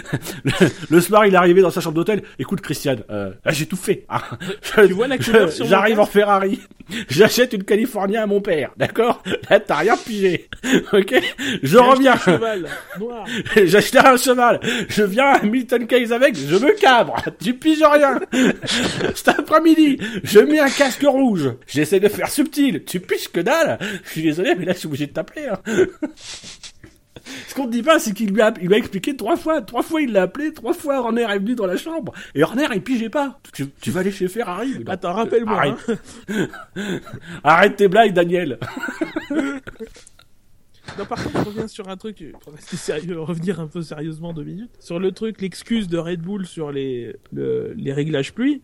[0.44, 0.52] le,
[0.90, 2.24] le soir, il est arrivé dans sa chambre d'hôtel.
[2.40, 4.06] Écoute, Christian, euh, j'ai tout fait.
[4.10, 4.22] Ah,
[4.62, 4.82] je-
[5.18, 6.60] Tu vois J'arrive en Ferrari.
[7.10, 8.72] J'achète une California à mon père.
[8.78, 9.24] D'accord?
[9.50, 10.50] Là, t'as rien pigé.
[10.94, 11.14] Ok?
[11.64, 12.14] Je reviens.
[12.14, 12.68] un cheval
[13.00, 13.26] noir.
[13.64, 14.60] J'achète un cheval.
[14.90, 16.36] Je viens à Milton Keynes avec.
[16.36, 17.16] Je me cabre.
[17.44, 18.20] Tu piges rien.
[19.16, 21.52] Cet après-midi, je mets un casque rouge.
[21.68, 22.84] J'essaie de faire subtil.
[22.86, 23.78] Tu piges que dalle?
[24.06, 25.48] Je suis désolé, mais là, je suis obligé de t'appeler.
[25.48, 25.60] hein.
[27.48, 29.62] Ce qu'on ne dit pas, c'est qu'il lui a, il lui a expliqué trois fois.
[29.62, 30.52] Trois fois, il l'a appelé.
[30.54, 32.14] Trois fois, Horner est venu dans la chambre.
[32.36, 33.40] Et Horner, il pigeait pas.
[33.54, 34.80] Tu, tu vas aller chez Ferrari.
[34.80, 34.92] Non.
[34.92, 35.58] Attends, rappelle-moi.
[35.58, 36.00] Arrête.
[36.30, 36.48] hein.
[37.44, 38.60] Arrête tes blagues, Daniel.
[41.00, 44.34] Non, par contre, je reviens sur un truc, pour rester sérieux, revenir un peu sérieusement
[44.34, 44.72] deux minutes.
[44.80, 48.62] Sur le truc, l'excuse de Red Bull sur les, le- les réglages pluie.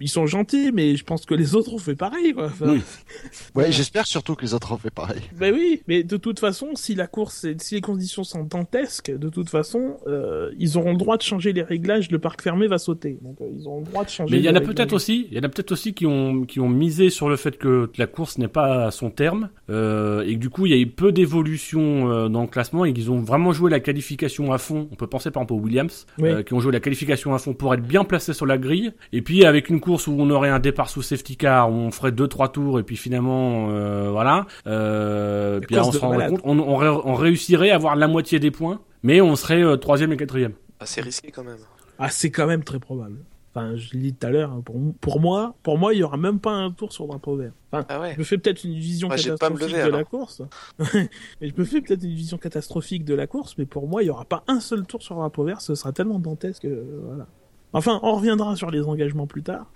[0.00, 2.46] Ils sont gentils, mais je pense que les autres ont fait pareil, quoi.
[2.46, 2.82] Enfin, Oui.
[3.54, 5.22] Ouais, j'espère surtout que les autres ont fait pareil.
[5.38, 9.10] Ben oui, mais de toute façon, si la course, est- si les conditions sont dantesques,
[9.16, 12.10] de toute façon, euh, ils auront le droit de changer les réglages.
[12.10, 14.32] Le parc fermé va sauter, donc euh, ils auront le droit de changer.
[14.34, 14.92] Mais il y en les a peut-être réglages.
[14.92, 17.56] aussi, il y en a peut-être aussi qui ont qui ont misé sur le fait
[17.56, 20.74] que la course n'est pas à son terme euh, et que du coup il y
[20.74, 24.52] a eu peu d'évolution euh, dans le classement et qu'ils ont vraiment joué la qualification
[24.52, 24.88] à fond.
[24.92, 26.28] On peut penser par exemple aux Williams Oui.
[26.28, 28.92] euh, qui ont joué la qualification à fond pour être bien placés sur la grille
[29.12, 31.90] et puis avec une course où on aurait un départ sous safety car où on
[31.90, 36.40] ferait deux trois tours et puis finalement euh, voilà euh, puis on se rendrait compte
[36.44, 39.76] on, on, ré- on réussirait à avoir la moitié des points mais on serait euh,
[39.76, 40.52] troisième et quatrième.
[40.80, 41.58] Assez risqué quand même.
[41.98, 43.18] Ah, c'est quand même très probable.
[43.54, 44.50] Enfin, je l'ai dit tout à l'heure.
[44.50, 47.36] hein, Pour, pour moi, pour moi, il y aura même pas un tour sur drapeau
[47.36, 47.52] vert.
[47.70, 48.14] Enfin, Ah ouais.
[48.14, 50.42] je me fais peut-être une vision catastrophique lever, de la course.
[50.94, 54.06] mais je me fais peut-être une vision catastrophique de la course, mais pour moi, il
[54.06, 55.60] y aura pas un seul tour sur drapeau vert.
[55.60, 56.62] Ce sera tellement dantesque.
[56.62, 57.26] que, voilà.
[57.74, 59.66] Enfin, on reviendra sur les engagements plus tard.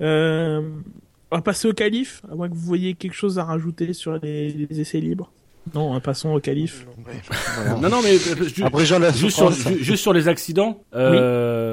[0.00, 0.60] Euh,
[1.30, 4.18] on va passer au calife, à moins que vous voyez quelque chose à rajouter sur
[4.22, 5.32] les, les essais libres.
[5.74, 6.86] Non, hein, passons au calife.
[7.80, 11.65] Non non mais euh, juste sur, juste les accidents, euh,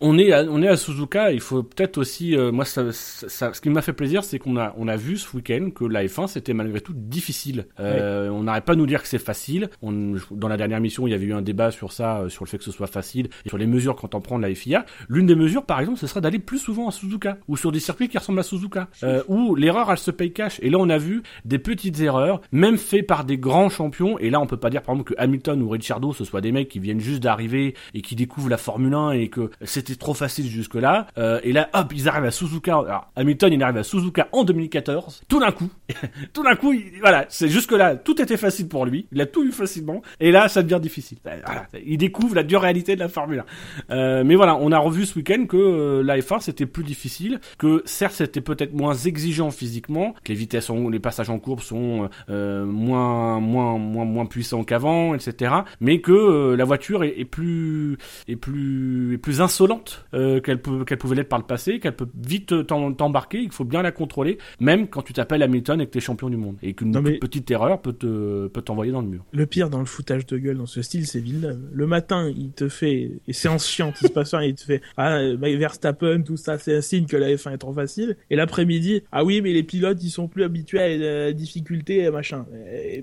[0.00, 1.32] on est à, on est à Suzuka.
[1.32, 4.56] Il faut peut-être aussi, euh, moi, ça, ça, ce qui m'a fait plaisir, c'est qu'on
[4.56, 7.66] a, on a vu ce week-end que la F1 c'était malgré tout difficile.
[7.80, 9.70] Euh, On n'arrête pas de nous dire que c'est facile.
[9.82, 12.44] On, dans la dernière mission, il y avait eu un débat sur ça, euh, sur
[12.44, 14.84] le fait que ce soit facile et sur les mesures quand on prend la FIA.
[15.08, 17.80] L'une des mesures, par exemple, ce serait d'aller plus souvent à Suzuka ou sur des
[17.80, 20.58] circuits qui ressemblent à Suzuka, euh, où l'erreur elle se paye cash.
[20.62, 24.18] Et là, on a vu des petites erreurs, même faites par des grands champions.
[24.18, 26.52] Et là, on peut pas dire par exemple que Hamilton ou Ricciardo ce soit des
[26.52, 29.50] mecs qui viennent juste d'arriver et qui découvrent la Formule 1 et que
[29.86, 31.06] c'était trop facile jusque-là.
[31.18, 32.72] Euh, et là, hop, ils arrivent à Suzuka.
[32.78, 35.22] Alors, Hamilton, il arrive à Suzuka en 2014.
[35.28, 35.68] Tout d'un coup,
[36.32, 39.06] tout d'un coup, il- voilà, c'est jusque-là, tout était facile pour lui.
[39.12, 40.02] Il a tout eu facilement.
[40.20, 41.18] Et là, ça devient difficile.
[41.24, 43.44] Voilà, il découvre la dure réalité de la Formule
[43.90, 43.94] 1.
[43.94, 47.40] Euh, mais voilà, on a revu ce week-end que euh, la F1 c'était plus difficile,
[47.58, 51.60] que certes c'était peut-être moins exigeant physiquement, que les vitesses, en, les passages en courbe
[51.60, 55.54] sont euh, moins moins moins moins puissants qu'avant, etc.
[55.80, 57.96] Mais que la voiture est, est plus
[58.28, 59.75] est plus est plus insolente
[60.14, 63.82] euh, qu'elle pouvait l'être par le passé, qu'elle peut vite t'em- t'embarquer, il faut bien
[63.82, 66.98] la contrôler, même quand tu t'appelles Hamilton et que t'es champion du monde, et qu'une
[67.00, 69.24] mais- petite erreur peut te peut t'envoyer dans le mur.
[69.32, 71.60] Le pire dans le foutage de gueule dans ce style, c'est Villeneuve.
[71.72, 74.80] Le matin, il te fait, et séance chiante, il se passe rien, il te fait,
[74.96, 78.16] ah, euh, bah, Verstappen, tout ça, c'est un signe que la F1 est trop facile.
[78.30, 82.46] Et l'après-midi, ah oui, mais les pilotes, ils sont plus habitués à la difficulté, machin.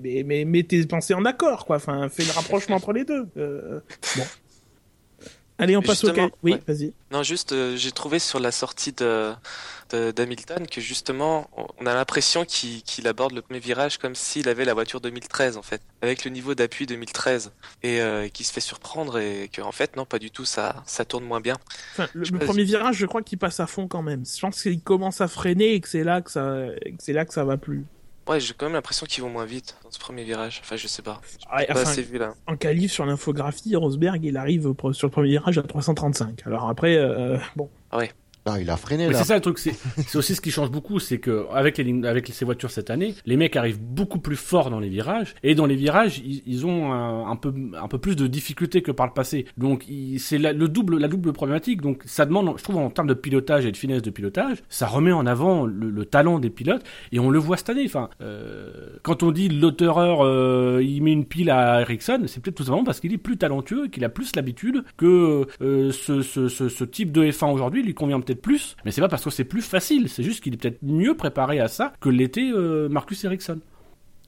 [0.02, 1.76] Mais, mais, mais tes pensées en accord, quoi.
[1.76, 3.26] Enfin, fais le rapprochement entre les deux.
[3.36, 3.80] Euh,
[4.16, 4.22] bon.
[5.58, 6.28] Allez, on passe au cas.
[6.42, 6.62] Oui, ouais.
[6.66, 6.92] vas-y.
[7.12, 9.32] Non, juste, euh, j'ai trouvé sur la sortie de
[10.16, 14.74] d'Hamilton que justement, on- a l'impression qu'il aborde le premier virage comme s'il avait la
[14.74, 17.52] voiture 2013 en fait, avec le niveau d'appui 2013,
[17.84, 20.82] et euh, qui se fait surprendre et que en fait non, pas du tout, ça
[20.84, 21.56] ça tourne moins bien.
[21.92, 24.24] Enfin, le, premier virage, je crois qu'il passe à fond quand même.
[24.26, 27.24] Je pense qu'il commence à freiner et que c'est là que ça, que c'est là
[27.24, 27.84] que ça va plus.
[28.26, 30.60] Ouais, j'ai quand même l'impression qu'ils vont moins vite dans ce premier virage.
[30.64, 31.20] Enfin, je sais pas.
[31.50, 32.34] Ah, Pas enfin, assez vu là.
[32.46, 36.42] en qualif sur l'infographie, Rosberg, il arrive sur le premier virage à 335.
[36.46, 37.68] Alors après, euh, bon.
[37.90, 37.98] Ah,
[38.60, 39.18] il a freiné là.
[39.18, 39.74] c'est ça le truc, c'est
[40.16, 43.14] aussi ce qui change beaucoup, c'est que avec les lignes- avec ces voitures cette année,
[43.26, 46.66] les mecs arrivent beaucoup plus fort dans les virages et dans les virages, ils, ils
[46.66, 49.46] ont un, un peu un peu plus de difficultés que par le passé.
[49.56, 49.86] Donc
[50.18, 51.80] c'est le double la double problématique.
[51.80, 54.86] Donc ça demande, je trouve en termes de pilotage et de finesse de pilotage, ça
[54.86, 56.82] remet en avant le, le talent des pilotes
[57.12, 57.84] et on le voit cette année.
[57.86, 58.72] Enfin, euh,
[59.02, 62.84] quand on dit l'auteureur, euh, il met une pile à Ericsson, c'est peut-être tout simplement
[62.84, 66.84] parce qu'il est plus talentueux, qu'il a plus l'habitude que euh, ce, ce, ce, ce
[66.84, 69.62] type de F1 aujourd'hui lui convient peut-être plus, mais c'est pas parce que c'est plus
[69.62, 73.60] facile, c'est juste qu'il est peut-être mieux préparé à ça que l'était euh, Marcus Ericsson.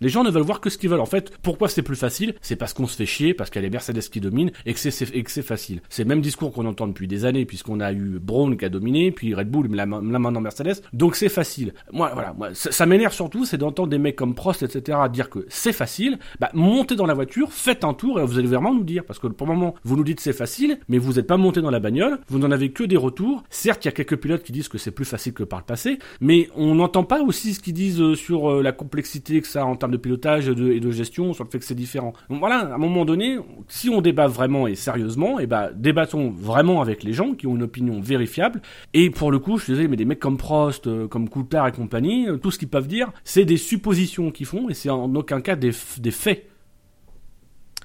[0.00, 1.00] Les gens ne veulent voir que ce qu'ils veulent.
[1.00, 2.34] En fait, pourquoi c'est plus facile?
[2.42, 4.74] C'est parce qu'on se fait chier, parce qu'il y a les Mercedes qui dominent et
[4.74, 5.80] que c'est facile.
[5.88, 8.68] C'est le même discours qu'on entend depuis des années, puisqu'on a eu Brown qui a
[8.68, 10.82] dominé, puis Red Bull, la, la main dans Mercedes.
[10.92, 11.72] Donc c'est facile.
[11.92, 15.46] Moi, voilà, moi, ça, m'énerve surtout, c'est d'entendre des mecs comme Prost, etc., dire que
[15.48, 16.18] c'est facile.
[16.40, 19.18] Bah, montez dans la voiture, faites un tour et vous allez vraiment nous dire, parce
[19.18, 21.70] que pour le moment, vous nous dites c'est facile, mais vous n'êtes pas monté dans
[21.70, 23.44] la bagnole, vous n'en avez que des retours.
[23.50, 25.64] Certes, il y a quelques pilotes qui disent que c'est plus facile que par le
[25.64, 29.46] passé, mais on n'entend pas aussi ce qu'ils disent euh, sur euh, la complexité que
[29.46, 31.74] ça en termes de pilotage et de, et de gestion, sur le fait que c'est
[31.74, 32.12] différent.
[32.28, 36.30] Donc voilà, à un moment donné, si on débat vraiment et sérieusement, et bah débattons
[36.30, 38.60] vraiment avec les gens qui ont une opinion vérifiable.
[38.94, 41.68] Et pour le coup, je suis désolé, mais des mecs comme Prost, euh, comme Coulthard
[41.68, 44.90] et compagnie, euh, tout ce qu'ils peuvent dire, c'est des suppositions qu'ils font et c'est
[44.90, 46.46] en aucun cas des, des faits.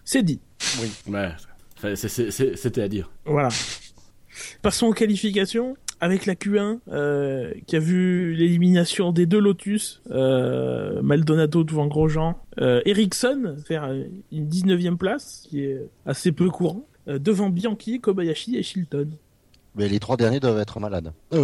[0.03, 0.41] C'est dit.
[1.07, 1.29] Ouais,
[1.95, 3.11] c'est- c'est- c'était à dire.
[3.25, 3.49] Voilà.
[4.61, 10.99] Passons aux qualifications avec la Q1 euh, qui a vu l'élimination des deux Lotus, euh,
[11.03, 13.89] Maldonado devant Grosjean, euh, Ericsson faire
[14.31, 19.09] une 19e place, qui est assez peu courant, euh, devant Bianchi, Kobayashi et Shilton.
[19.75, 21.13] Mais les trois derniers doivent être malades.
[21.31, 21.39] Bah.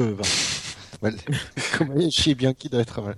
[1.01, 1.15] Mal-
[1.77, 3.01] Comment chez Bianchi doit être.
[3.01, 3.13] Non,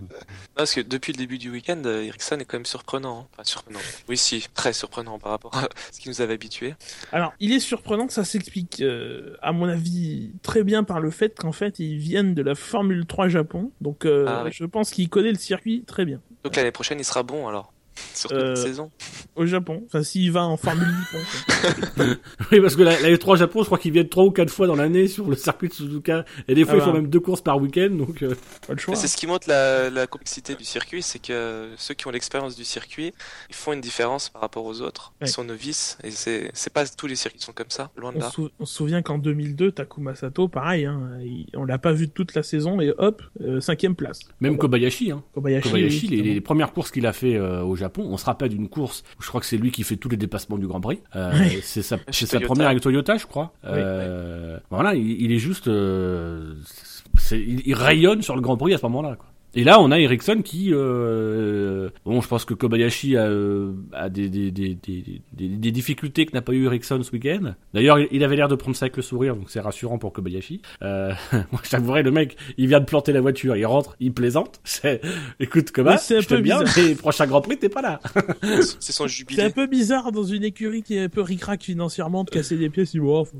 [0.55, 3.21] parce que depuis le début du week-end, euh, Ericsson est quand même surprenant.
[3.21, 3.27] hein.
[3.33, 3.79] Enfin, surprenant.
[4.07, 6.75] Oui, si, très surprenant par rapport à ce qui nous avait habitués.
[7.11, 11.09] Alors, il est surprenant que ça s'explique, euh, à mon avis, très bien par le
[11.11, 14.51] fait qu'en fait, ils viennent de la Formule 3 Japon, donc euh, Ah oui.
[14.53, 16.21] je pense qu'il connaît le circuit très bien.
[16.43, 17.71] Donc l'année prochaine, il sera bon alors.
[18.13, 18.91] Sur toute Euh, saison.
[19.35, 22.05] Au Japon, enfin s'il va en Formule Nippon.
[22.51, 24.67] Oui, parce que la, la F3 Japon, je crois qu'ils viennent trois ou quatre fois
[24.67, 26.25] dans l'année sur le circuit de Suzuka.
[26.47, 26.99] Et des fois, Ah ils font bah.
[27.01, 28.23] même deux courses par week-end, donc...
[28.23, 28.35] euh,
[28.67, 28.93] Pas le choix.
[28.93, 32.11] Mais c'est ce qui montre la, la complexité du circuit, c'est que ceux qui ont
[32.11, 33.13] l'expérience du circuit,
[33.49, 35.13] ils font une différence par rapport aux autres.
[35.21, 35.27] Ouais.
[35.27, 38.11] Ils sont novices et c'est c'est pas tous les circuits qui sont comme ça, loin
[38.11, 38.29] de On, là.
[38.31, 42.09] sou- on se souvient qu'en 2002, Takuma Sato, pareil, hein, il- on l'a pas vu
[42.09, 44.19] toute la saison et hop, euh, cinquième place.
[44.41, 45.23] Même Kobayashi, hein.
[45.33, 48.25] Kobayashi, Kobayashi, oui, les, les premières courses qu'il a fait euh, au Japon, on se
[48.25, 50.67] rappelle d'une course où je crois que c'est lui qui fait tous les dépassements du
[50.67, 50.99] Grand Prix.
[51.15, 51.31] Euh.
[51.61, 51.97] C'est sa,
[52.45, 53.53] première avec Toyota, je crois.
[53.65, 56.55] Euh, Voilà, il, il est juste, euh,
[57.31, 59.15] il, il rayonne sur le Grand Prix à ce moment-là.
[59.15, 59.25] quoi.
[59.55, 64.07] Et là, on a Ericsson qui, euh, bon, je pense que Kobayashi a, euh, a
[64.09, 64.75] des, des, des,
[65.33, 67.55] des, difficultés que n'a pas eu Ericsson ce week-end.
[67.73, 70.61] D'ailleurs, il- avait l'air de prendre ça avec le sourire, donc c'est rassurant pour Kobayashi.
[70.83, 71.13] Euh,
[71.51, 74.59] moi, je t'avouerais, le mec, il vient de planter la voiture, il rentre, il plaisante.
[74.63, 75.01] C'est,
[75.39, 76.83] écoute, Koba, c'est un je peu bien, bizarre.
[76.87, 77.99] mais prochain Grand Prix, t'es pas là.
[78.79, 79.49] C'est son C'est un jubilé.
[79.49, 82.93] peu bizarre dans une écurie qui est un peu ricrac financièrement de casser des pièces.
[82.93, 83.37] Il oh, faut-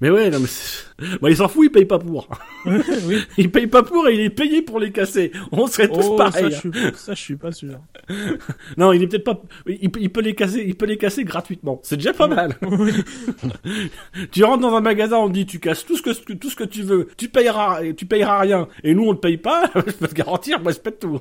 [0.00, 2.28] Mais ouais, non, mais bon, il s'en fout, il paye pas pour.
[2.66, 3.18] oui.
[3.38, 5.30] Il paye pas pour et il est payé pour les casser.
[5.52, 6.56] On serait tous Oh, ça, pareils.
[6.64, 7.78] je ça, je suis pas sûr.
[8.76, 9.40] Non, il est peut-être pas.
[9.66, 10.64] Il, peut- il peut les casser.
[10.66, 11.78] Il peut les casser gratuitement.
[11.84, 12.56] C'est déjà pas mal.
[14.32, 16.56] tu rentres dans un magasin, on te dit tu casses tout ce que tout ce
[16.56, 17.08] que tu veux.
[17.16, 18.68] Tu payeras, tu payeras rien.
[18.82, 19.70] Et nous on ne paye pas.
[19.74, 21.20] je peux te garantir, moi je pète tout.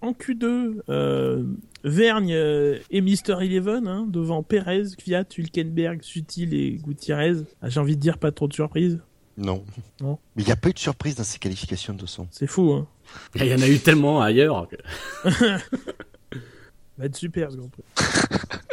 [0.00, 1.42] En Q2, euh,
[1.84, 7.34] Vergne euh, et Mister Eleven hein, devant Perez, Kvyat, Hülkenberg, Sutil et Gutiérrez.
[7.62, 8.98] Ah, J'ai envie de dire pas trop de surprises.
[9.36, 9.64] Non.
[10.00, 10.18] Non.
[10.34, 12.26] Mais il n'y a pas eu de surprise dans ces qualifications de son.
[12.32, 12.88] C'est fou, hein.
[13.36, 14.68] Il y en a eu tellement ailleurs.
[14.68, 15.28] que-
[16.98, 17.84] Va être super ce Grand Prix.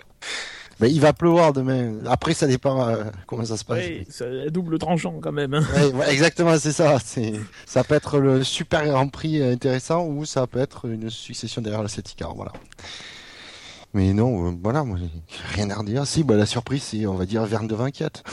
[0.80, 1.94] Mais il va pleuvoir demain.
[2.06, 3.78] Après, ça dépend euh, comment ça se passe.
[3.78, 5.54] Ouais, c'est double tranchant quand même.
[5.54, 5.64] Hein.
[5.94, 6.98] Ouais, exactement, c'est ça.
[7.04, 7.34] C'est,
[7.66, 11.82] ça peut être le super Grand Prix intéressant ou ça peut être une succession derrière
[11.82, 12.52] la 7 car voilà.
[13.94, 15.10] Mais non, euh, voilà, moi, j'ai
[15.54, 16.06] rien à redire.
[16.06, 18.24] Si, bah, la surprise, c'est, on va dire, Verne de 24.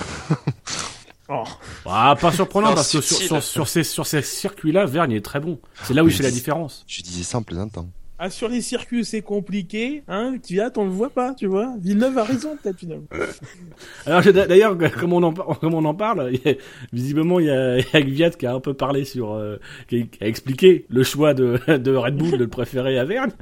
[1.28, 1.44] Oh.
[1.86, 3.26] Ah, pas surprenant Non, parce que sur, subtil.
[3.28, 5.60] sur, sur ces sur ces circuits-là, Vergne est très bon.
[5.84, 6.84] C'est là où il fait la différence.
[6.86, 7.86] Je disais ça en plaisantant.
[8.24, 10.04] Ah, sur les circuits, c'est compliqué.
[10.06, 10.36] Hein.
[10.40, 11.74] Kvyat, on le voit pas, tu vois.
[11.80, 13.08] Villeneuve a raison, peut-être, finalement.
[14.06, 16.30] Alors d'ailleurs, comme on en, parle,
[16.92, 19.56] visiblement il y a, il qui a un peu parlé sur, euh,
[19.88, 23.32] qui, a expliqué le choix de, Red Bull de le préférer à Verne,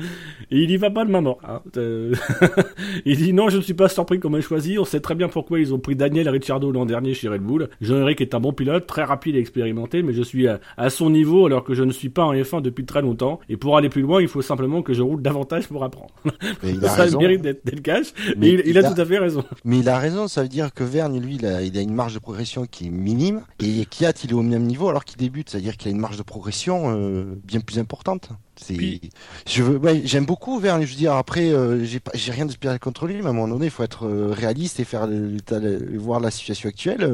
[0.50, 1.40] et il y va pas de main morte.
[1.46, 1.60] Hein.
[1.76, 2.14] Euh,
[3.04, 4.78] il dit non, je ne suis pas surpris m'ait choisi.
[4.78, 7.68] On sait très bien pourquoi ils ont pris Daniel Ricciardo l'an dernier chez Red Bull.
[7.82, 11.44] Jean-Éric est un bon pilote, très rapide et expérimenté, mais je suis à son niveau
[11.44, 13.40] alors que je ne suis pas en F1 depuis très longtemps.
[13.50, 16.10] Et pour aller plus loin, il faut simplement que je roule davantage pour apprendre.
[16.62, 17.18] Mais il a Ça raison.
[17.18, 18.06] mérite d'être d'être cash.
[18.36, 19.44] Mais il, il a tout à fait raison.
[19.64, 21.92] Mais il a raison, ça veut dire que Verne, lui, il a, il a une
[21.94, 25.16] marge de progression qui est minime, et Kiat, il est au même niveau alors qu'il
[25.18, 28.30] débute, c'est-à-dire qu'il a une marge de progression euh, bien plus importante.
[28.56, 29.00] C'est, Puis-
[29.48, 30.82] je veux, ouais, j'aime beaucoup Verne.
[30.82, 33.48] Je veux dire, après, euh, j'ai rien de spécial contre lui, mais à un moment
[33.48, 37.10] donné, il faut être euh, réaliste et faire le- le- voir la situation actuelle.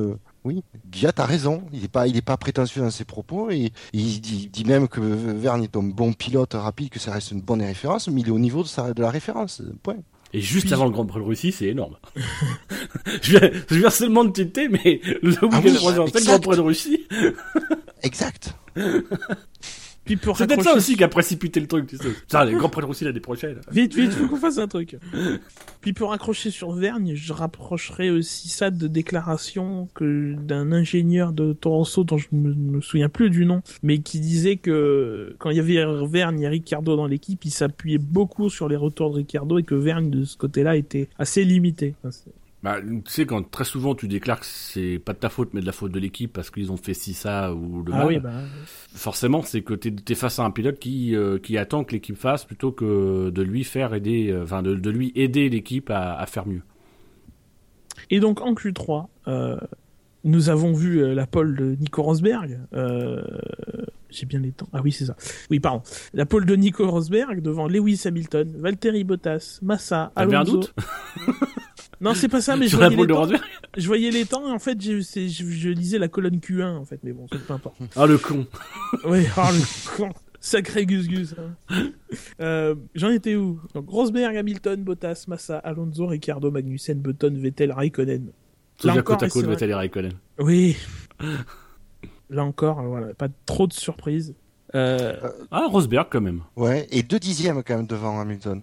[0.47, 0.63] Oui,
[0.93, 1.65] Giat a raison.
[1.73, 5.01] Il est pas, il est pas prétentieux dans ses propos et il dit, même que
[5.01, 8.33] Verne est un bon pilote rapide, que ça reste une bonne référence, mais il est
[8.33, 9.61] au niveau de, sa, de la référence.
[9.83, 9.97] Point.
[10.33, 11.97] Et juste Puis- avant le Grand Prix de Russie, c'est énorme.
[13.23, 16.25] je, viens, je viens seulement de tilter, mais le week-end Ah oui, le exact.
[16.27, 17.07] Grand Prix de Russie.
[18.03, 18.55] Exact.
[20.07, 22.09] Puis pour C'est peut-être ça aussi qui a précipité le truc, tu sais.
[22.29, 23.57] Ça, le Grand Prix de Russie l'année prochaine.
[23.71, 24.97] Vite, vite, faut qu'on fasse un truc.
[25.81, 31.53] Puis pour accrocher sur Vergne, je rapprocherai aussi ça de déclarations que d'un ingénieur de
[31.53, 35.57] Toronto dont je me, me souviens plus du nom, mais qui disait que quand il
[35.57, 39.59] y avait Vergne et Ricardo dans l'équipe, il s'appuyait beaucoup sur les retours de Ricardo
[39.59, 41.95] et que Vergne de ce côté-là était assez limité.
[42.05, 42.17] Enfin,
[42.63, 45.61] Bah, tu sais, quand très souvent tu déclares que c'est pas de ta faute, mais
[45.61, 48.07] de la faute de l'équipe parce qu'ils ont fait ci, ça ou le ah mal,
[48.07, 48.31] oui, bah,
[48.95, 52.17] forcément, c'est que t'es es face à un pilote qui, euh, qui attend que l'équipe
[52.17, 56.19] fasse plutôt que de lui faire aider, euh, enfin, de, de lui aider l'équipe à,
[56.19, 56.63] à faire mieux.
[58.11, 59.57] Et donc en Q3, euh,
[60.25, 62.59] nous avons vu la pole de Nico Rosberg.
[62.73, 63.23] Euh,
[64.11, 64.69] J'ai bien les temps.
[64.73, 65.15] Ah oui, c'est ça.
[65.51, 65.83] Oui, pardon.
[66.15, 70.57] La pole de Nico Rosberg devant Lewis Hamilton, Valtteri Bottas, Massa, T'avais un Alonso.
[70.61, 70.75] doute?
[72.01, 73.43] Non, c'est pas ça, mais je voyais, les temps, Rosberg
[73.77, 76.77] je voyais les temps et en fait, je, c'est- je, je lisais la colonne Q1
[76.77, 77.77] en fait, mais bon, c'est peu importe.
[77.97, 78.47] Ah, le con.
[79.05, 80.11] oui, oh, le con.
[80.41, 81.35] Sacré Gus Gus.
[81.39, 81.89] hein.
[82.41, 83.61] Euh, J'en étais où?
[83.75, 88.31] Donc Rosberg, Hamilton, Bottas, Massa, Alonso, Ricardo, Magnussen, Button, Vettel, Raikkonen.
[88.79, 90.13] C'est Là encore, côte à côte Vettel et Raikkonen.
[90.39, 90.77] Oui.
[92.31, 94.35] Là encore, euh, voilà, pas trop de surprises.
[94.75, 95.15] Euh,
[95.51, 96.43] Ah, Rosberg quand même.
[96.57, 98.61] Ouais, et deux dixièmes quand même devant Hamilton.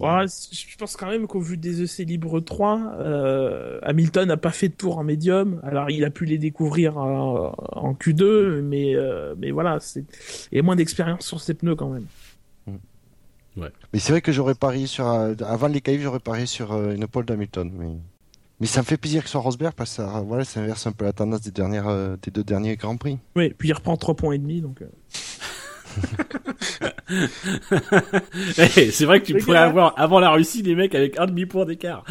[0.00, 4.50] Ouais, je pense quand même qu'au vu des EC Libre 3, euh, Hamilton n'a pas
[4.50, 5.60] fait de tour en médium.
[5.64, 10.04] Alors il a pu les découvrir en, en Q2, mais, euh, mais voilà, c'est
[10.52, 12.06] il y a moins d'expérience sur ses pneus quand même.
[13.92, 15.08] Mais c'est vrai que j'aurais parié sur.
[15.08, 17.68] euh, Avant les qualifs, j'aurais parié sur euh, une pole d'Hamilton.
[17.76, 17.88] Mais...
[18.60, 20.86] mais ça me fait plaisir que ce soit Rosberg parce que ça, voilà, ça inverse
[20.86, 23.18] un peu la tendance des, dernières, euh, des deux derniers Grands Prix.
[23.34, 24.82] Oui, puis il reprend 3 points et demi, donc.
[28.76, 29.64] Eh, c'est vrai que tu pourrais gars.
[29.64, 32.04] avoir, avant la Russie, des mecs avec un demi-point d'écart.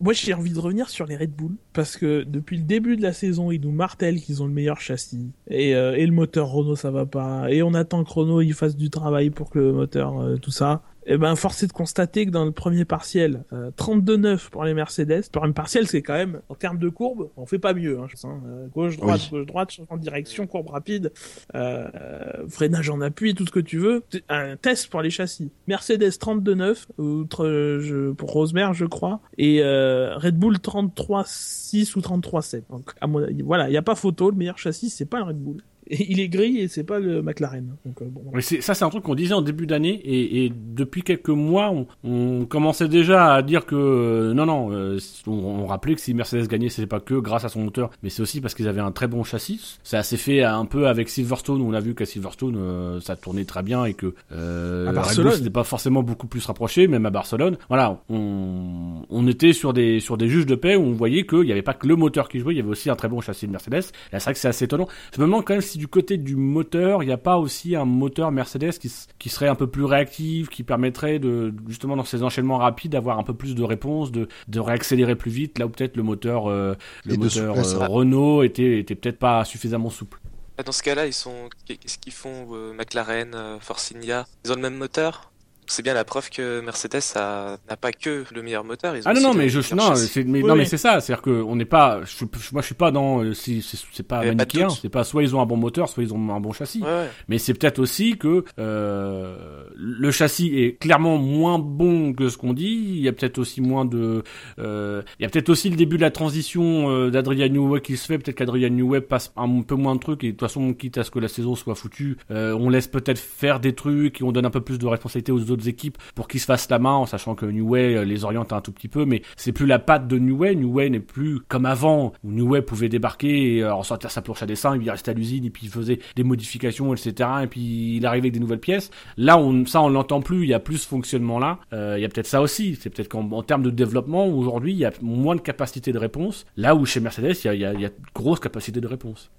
[0.00, 3.02] Moi, j'ai envie de revenir sur les Red Bull parce que depuis le début de
[3.02, 6.48] la saison, ils nous martèlent qu'ils ont le meilleur châssis et, euh, et le moteur
[6.48, 9.58] Renault ça va pas et on attend que Renault il fasse du travail pour que
[9.58, 12.84] le moteur euh, tout ça Eh ben, force est de constater que dans le premier
[12.84, 15.22] partiel, euh, 32-9 pour les Mercedes.
[15.32, 17.98] Pour un partiel, c'est quand même, en termes de courbe, on fait pas mieux.
[17.98, 18.40] Hein, je pense, hein.
[18.46, 19.38] Euh, Gauche, droite, Oui.
[19.38, 21.10] gauche, droite, changement de direction, courbe rapide,
[21.54, 24.02] euh, euh, freinage en appui, tout ce que tu veux.
[24.28, 25.50] Un test pour les châssis.
[25.66, 32.64] Mercedes 32-9, outre, je, pour Rosemer, je crois, et euh, Red Bull 33-6 ou 33-7.
[32.70, 34.30] Donc, à mon avis, voilà, il n'y a pas photo.
[34.30, 35.62] Le meilleur châssis, c'est pas le Red Bull.
[35.90, 37.76] Et il est gris et c'est pas le McLaren.
[37.84, 38.06] Donc, euh.
[38.34, 41.70] Mais ça, c'est un truc qu'on disait en début d'année et, et depuis quelques mois,
[41.70, 46.00] on, on commençait déjà à dire que euh, non, non, euh, on, on rappelait que
[46.00, 48.68] si Mercedes gagnait, c'était pas que grâce à son moteur, mais c'est aussi parce qu'ils
[48.68, 49.78] avaient un très bon châssis.
[49.82, 51.60] Ça s'est fait un peu avec Silverstone.
[51.62, 55.32] où On a vu qu'à Silverstone, euh, ça tournait très bien et que À Barcelone.
[55.32, 57.56] C'était pas forcément beaucoup plus rapproché, même à Barcelone.
[57.68, 61.44] Voilà, on, on était sur des sur des juges de paix où on voyait qu'il
[61.44, 63.20] y avait pas que le moteur qui jouait, il y avait aussi un très bon
[63.20, 63.74] châssis de Mercedes.
[64.12, 64.88] Là, c'est vrai que c'est assez étonnant.
[65.14, 67.76] Je me demande quand même si du côté du moteur, il n'y a pas aussi
[67.76, 72.22] un moteur Mercedes qui, serait un peu plus réactif, qui permettrait de, justement, dans ces
[72.22, 75.70] enchaînements rapides, d'avoir un peu plus de réponses, de, de réaccélérer plus vite, là où
[75.70, 76.74] peut-être le moteur, euh,
[77.06, 77.86] le moteur euh.
[77.86, 80.20] Renault était, était peut-être pas suffisamment souple.
[80.64, 81.48] Dans ce cas-là, ils sont.
[81.66, 85.30] Qu'est-ce qu'ils font euh, McLaren, euh, Force India Ils ont le même moteur?
[85.68, 88.96] C'est bien la preuve que Mercedes a- n'a pas que le meilleur moteur.
[88.96, 90.66] Ils ont Ah non non mais je non c'est mais Oui, non mais oui.
[90.66, 92.90] c'est ça c'est à dire que on n'est pas je, je- moi je suis pas
[92.90, 95.88] dans euh, si c'est c'est pas manichéen c'est pas soit ils ont un bon moteur
[95.88, 97.08] soit ils ont un bon châssis Ouais, ouais.
[97.28, 102.52] mais c'est peut-être aussi que euh, le châssis est clairement moins bon que ce qu'on
[102.52, 102.66] dit.
[102.96, 104.22] Il y a peut-être aussi moins de,
[104.58, 107.96] euh, il y a peut-être aussi le début de la transition euh, d'Adrian Newey qui
[107.96, 108.18] se fait.
[108.18, 111.04] Peut-être qu'Adrian Newey passe un peu moins de trucs et de toute façon, quitte à
[111.04, 114.32] ce que la saison soit foutue, euh, on laisse peut-être faire des trucs et on
[114.32, 116.92] donne un peu plus de responsabilité aux autres équipes pour qu'ils se fassent la main,
[116.92, 119.04] en sachant que Newey euh, les oriente un tout petit peu.
[119.04, 120.54] Mais c'est plus la patte de Newey.
[120.54, 124.46] Newey n'est plus comme avant où Newey pouvait débarquer et euh, ressortir sa planche à
[124.46, 127.28] dessin, il restait à l'usine et puis il faisait des modifications, etc.
[127.42, 128.90] Et puis il arrivait avec des nouvelles pièces.
[129.16, 130.42] Là, on, ça, on l'entend plus.
[130.42, 131.58] Il y a plus ce fonctionnement-là.
[131.72, 132.76] Euh, il y a peut-être ça aussi.
[132.80, 135.98] C'est peut-être qu'en en termes de développement, aujourd'hui, il y a moins de capacité de
[135.98, 136.46] réponse.
[136.56, 138.40] Là où chez Mercedes, il y a, il y a, il y a de grosses
[138.40, 139.30] de réponse.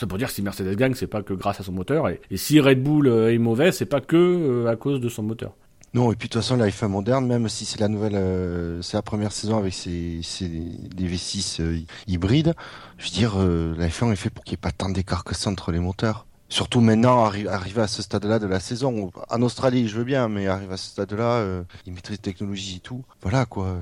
[0.00, 2.08] C'est pour dire que si Mercedes gagne, c'est pas que grâce à son moteur.
[2.08, 5.10] Et, et si Red Bull euh, est mauvais, c'est pas que euh, à cause de
[5.10, 5.52] son moteur.
[5.92, 8.80] Non, et puis de toute façon, la F1 moderne, même si c'est la nouvelle, euh,
[8.80, 12.54] c'est la première saison avec ses, ses des V6 euh, hybrides,
[12.96, 15.22] je veux dire, euh, la F1 est fait pour qu'il n'y ait pas tant d'écart
[15.24, 16.26] que ça entre les moteurs.
[16.48, 18.92] Surtout maintenant, arri- arrivé à ce stade-là de la saison.
[18.98, 22.22] où- En Australie, je veux bien, mais arrivé à ce stade-là, euh, ils maîtrisent la
[22.22, 23.04] technologie et tout.
[23.22, 23.76] Voilà, quoi.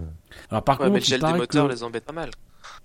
[0.51, 2.31] Alors par Ouais, contre, mais le gel des moteurs que- les embête pas mal.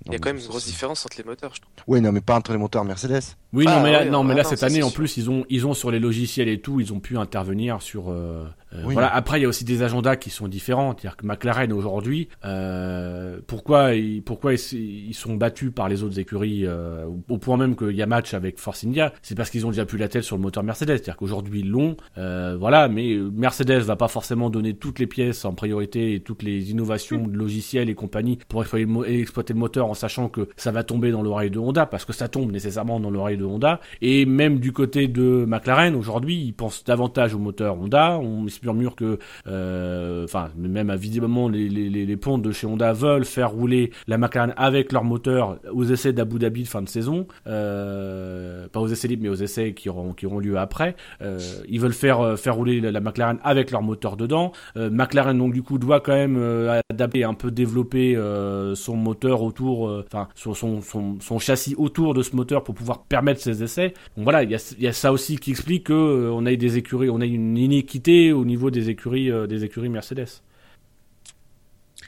[0.06, 1.72] Il y a quand même une grosse différence entre les moteurs, je trouve.
[1.88, 3.22] Oui, non, mais pas entre les moteurs Mercedes.
[3.54, 5.18] Oui, Ah, non, mais là, ouais, non, mais ah, là non, cette année, en plus,
[5.18, 8.10] ils ont, ils ont sur les logiciels et tout, ils ont pu intervenir sur.
[8.10, 8.46] euh,
[8.86, 8.94] Oui.
[8.94, 9.14] Voilà.
[9.14, 10.92] Après, il y a aussi des agendas qui sont différents.
[10.98, 16.20] C'est-à-dire que McLaren aujourd'hui, euh, pourquoi, ils, pourquoi ils, ils sont battus par les autres
[16.20, 19.66] écuries euh, au- point même qu'il y a match avec Force India, c'est parce qu'ils
[19.66, 20.88] ont déjà pu la tête sur le moteur Mercedes.
[20.98, 22.88] C'est-à-dire qu'aujourd'hui ils l'ont, euh, voilà.
[22.88, 27.28] Mais Mercedes va pas forcément donner toutes les pièces en priorité et toutes les innovations
[27.28, 31.12] de logiciels et compagnie pour exploiter le, exploiter moteur en sachant que ça va tomber
[31.12, 33.80] dans l'oreille de Honda parce que ça tombe nécessairement dans l'oreille de Honda.
[34.02, 38.20] Et même du côté de McLaren, aujourd'hui, ils pensent davantage au moteur Honda.
[38.20, 42.94] On murmure que, euh, enfin, même à visiblement les, les, les, pontes de chez Honda
[42.94, 46.90] veulent faire rouler la McLaren avec leur moteur aux essais d'Abu Dhabi de fin de
[46.90, 47.28] saison.
[47.48, 50.96] Euh, pas aux essais libres, mais aux essais qui auront, qui auront lieu après.
[51.22, 54.52] Euh, ils veulent faire, euh, faire rouler la, la McLaren avec leur moteur dedans.
[54.78, 58.96] Euh, McLaren, donc, du coup, doit quand même euh, adapter, un peu développer euh, son
[58.96, 60.82] moteur autour, euh, enfin, son, son,
[61.20, 63.94] son, châssis autour de ce moteur pour pouvoir permettre ces essais.
[64.16, 66.58] Donc voilà, il y a, y a ça aussi qui explique que euh, on ait
[66.58, 70.28] des écuries, on a une inéquité au niveau des écuries, euh, des écuries Mercedes.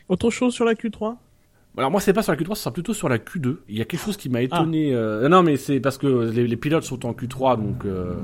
[0.10, 1.16] Autre chose sur la Q3
[1.78, 3.58] Alors moi c'est pas sur la Q3, ce sera plutôt sur la Q2.
[3.70, 4.94] Il y a quelque chose qui m'a étonné.
[4.94, 8.16] euh, non mais c'est parce que les, les pilotes sont en Q3 donc euh,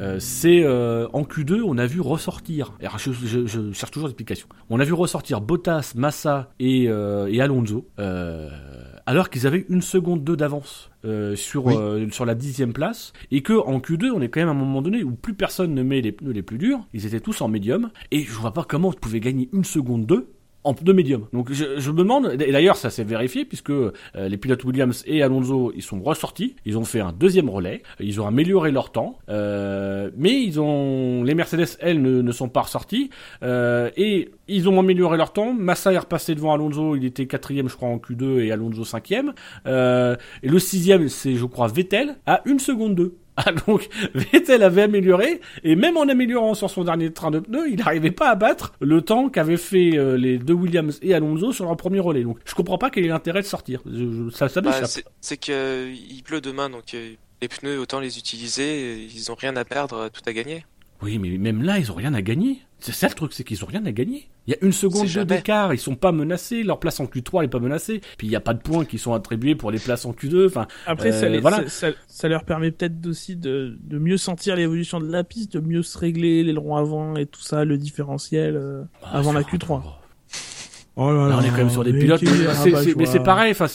[0.00, 2.72] euh, c'est euh, en Q2 on a vu ressortir.
[2.80, 4.48] Alors je, je- je cherche toujours l'explication.
[4.70, 8.48] On a vu ressortir Bottas, Massa et, euh, et Alonso euh,
[9.06, 10.90] alors qu'ils avaient une seconde deux d'avance.
[11.04, 11.74] euh, sur Oui.
[11.76, 14.54] euh, sur la dixième place et que en Q2 on est quand même à un
[14.54, 17.42] moment donné où plus personne ne met les pneus les plus durs ils étaient tous
[17.42, 20.28] en médium et je vois pas comment tu pouvais gagner une seconde deux
[20.64, 21.26] en pneu médium.
[21.32, 25.04] Donc je, je me demande, et d'ailleurs ça s'est vérifié puisque euh, les pilotes Williams
[25.06, 28.90] et Alonso ils sont ressortis, ils ont fait un deuxième relais, ils ont amélioré leur
[28.90, 33.10] temps, euh, mais ils ont les Mercedes elles ne, ne sont pas ressorties
[33.42, 35.52] euh, et ils ont amélioré leur temps.
[35.52, 39.34] Massa est repassé devant Alonso, il était quatrième je crois en Q2 et Alonso cinquième.
[39.66, 43.16] Euh, et le sixième c'est je crois Vettel à une seconde deux.
[43.46, 47.68] Ah donc Vettel avait amélioré et même en améliorant sur son dernier train de pneus,
[47.68, 51.52] il n'arrivait pas à battre le temps qu'avaient fait euh, les deux Williams et Alonso
[51.52, 52.22] sur leur premier relais.
[52.22, 53.82] Donc je comprends pas quel est l'intérêt de sortir.
[54.32, 59.02] Ça Bah, c'est que euh, il pleut demain, donc euh, les pneus autant les utiliser.
[59.02, 60.64] Ils ont rien à perdre, tout à gagner.
[61.04, 62.58] Oui, mais même là, ils ont rien à gagner.
[62.80, 64.28] C'est ça le truc, c'est qu'ils ont rien à gagner.
[64.46, 67.42] Il y a une seconde de d'écart, ils sont pas menacés, leur place en Q3
[67.42, 68.02] n'est pas menacée.
[68.18, 70.46] Puis il y a pas de points qui sont attribués pour les places en Q2.
[70.48, 71.62] Enfin, Après, ça, Euh, les- voilà.
[71.68, 75.54] ça, ça- ça leur permet peut-être aussi de, de mieux sentir l'évolution de la piste,
[75.54, 79.80] de mieux se régler l'aileron avant et tout ça, le différentiel euh, avant la Q3.
[80.96, 82.22] Oh Là, on est quand même sur des pilotes.
[82.96, 83.50] mais c'est- pareil.
[83.52, 83.66] Enfin,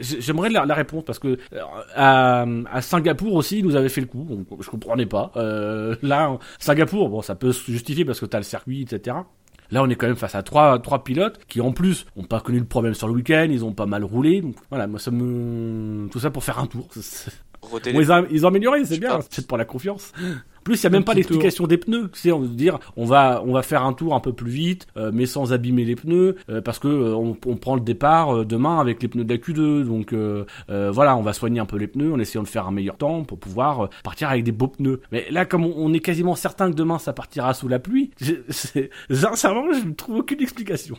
[0.00, 1.60] j'aimerais la, la réponse parce que euh,
[1.94, 4.26] à, à Singapour aussi, ils nous avaient fait le coup.
[4.28, 5.32] Donc, je comprenais pas.
[5.36, 9.16] Euh, là, Singapour, bon, ça peut se justifier parce que t'as le circuit, etc.
[9.70, 12.40] Là, on est quand même face à trois, trois pilotes qui, en plus, ont pas
[12.40, 13.48] connu le problème sur le week-end.
[13.50, 14.40] Ils ont pas mal roulé.
[14.42, 16.88] Donc, voilà, moi, ça me, tout ça pour faire un tour.
[17.92, 20.12] Bon, ils, ont, ils ont amélioré, c'est bien, c'est pour la confiance.
[20.68, 22.10] Plus, il y a même pas l'explication des pneus.
[22.12, 24.86] C'est on veut dire, on va, on va faire un tour un peu plus vite,
[24.98, 28.36] euh, mais sans abîmer les pneus, euh, parce que euh, on, on prend le départ
[28.36, 29.84] euh, demain avec les pneus de la Q2.
[29.84, 32.66] Donc euh, euh, voilà, on va soigner un peu les pneus en essayant de faire
[32.66, 35.00] un meilleur temps pour pouvoir partir avec des beaux pneus.
[35.10, 38.10] Mais là, comme on, on est quasiment certain que demain ça partira sous la pluie,
[39.10, 40.98] sincèrement, je ne trouve aucune explication.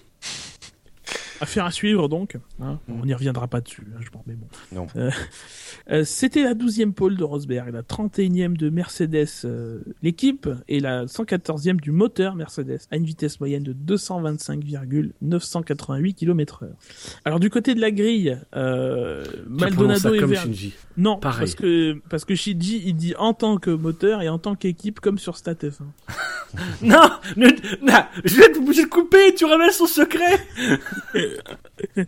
[1.41, 2.37] Affaire à suivre donc.
[2.61, 2.79] hein.
[2.89, 4.47] On n'y reviendra pas dessus, hein, je pense, mais bon.
[4.71, 4.87] Non.
[4.95, 5.09] Euh,
[5.91, 11.05] euh, C'était la 12e pole de Rosberg, la 31e de Mercedes, euh, l'équipe, et la
[11.05, 16.75] 114e du moteur Mercedes, à une vitesse moyenne de 225,988 km heure.
[17.25, 20.35] Alors du côté de la grille, euh, Maldonado et.
[20.35, 20.73] Shinji.
[20.97, 21.39] Non, Pareil.
[21.39, 24.99] parce que parce que Shinji il dit en tant que moteur et en tant qu'équipe
[24.99, 25.83] comme sur Stat F1.
[26.81, 27.07] Non,
[27.37, 27.45] ne-
[27.85, 27.93] non,
[28.25, 29.35] je vais être obligé de couper.
[29.35, 30.39] Tu révèles son secret.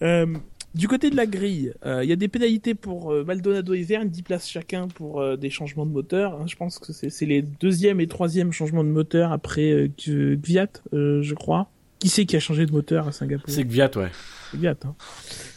[0.00, 0.26] Euh,
[0.74, 3.82] du côté de la grille, euh, il y a des pénalités pour euh, Maldonado et
[3.82, 6.34] Verne, 10 places chacun pour euh, des changements de moteur.
[6.34, 6.46] hein.
[6.46, 11.68] je pense que c'est les deuxième et troisième changements de moteur après Gviat, je crois.
[11.98, 13.44] Qui c'est qui a changé de moteur à Singapour?
[13.48, 14.10] C'est Gviat, ouais.
[14.54, 14.76] Gviat.
[14.84, 14.94] Hein.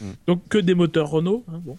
[0.00, 0.04] Mm.
[0.26, 1.44] Donc que des moteurs Renault.
[1.48, 1.76] Hein, bon.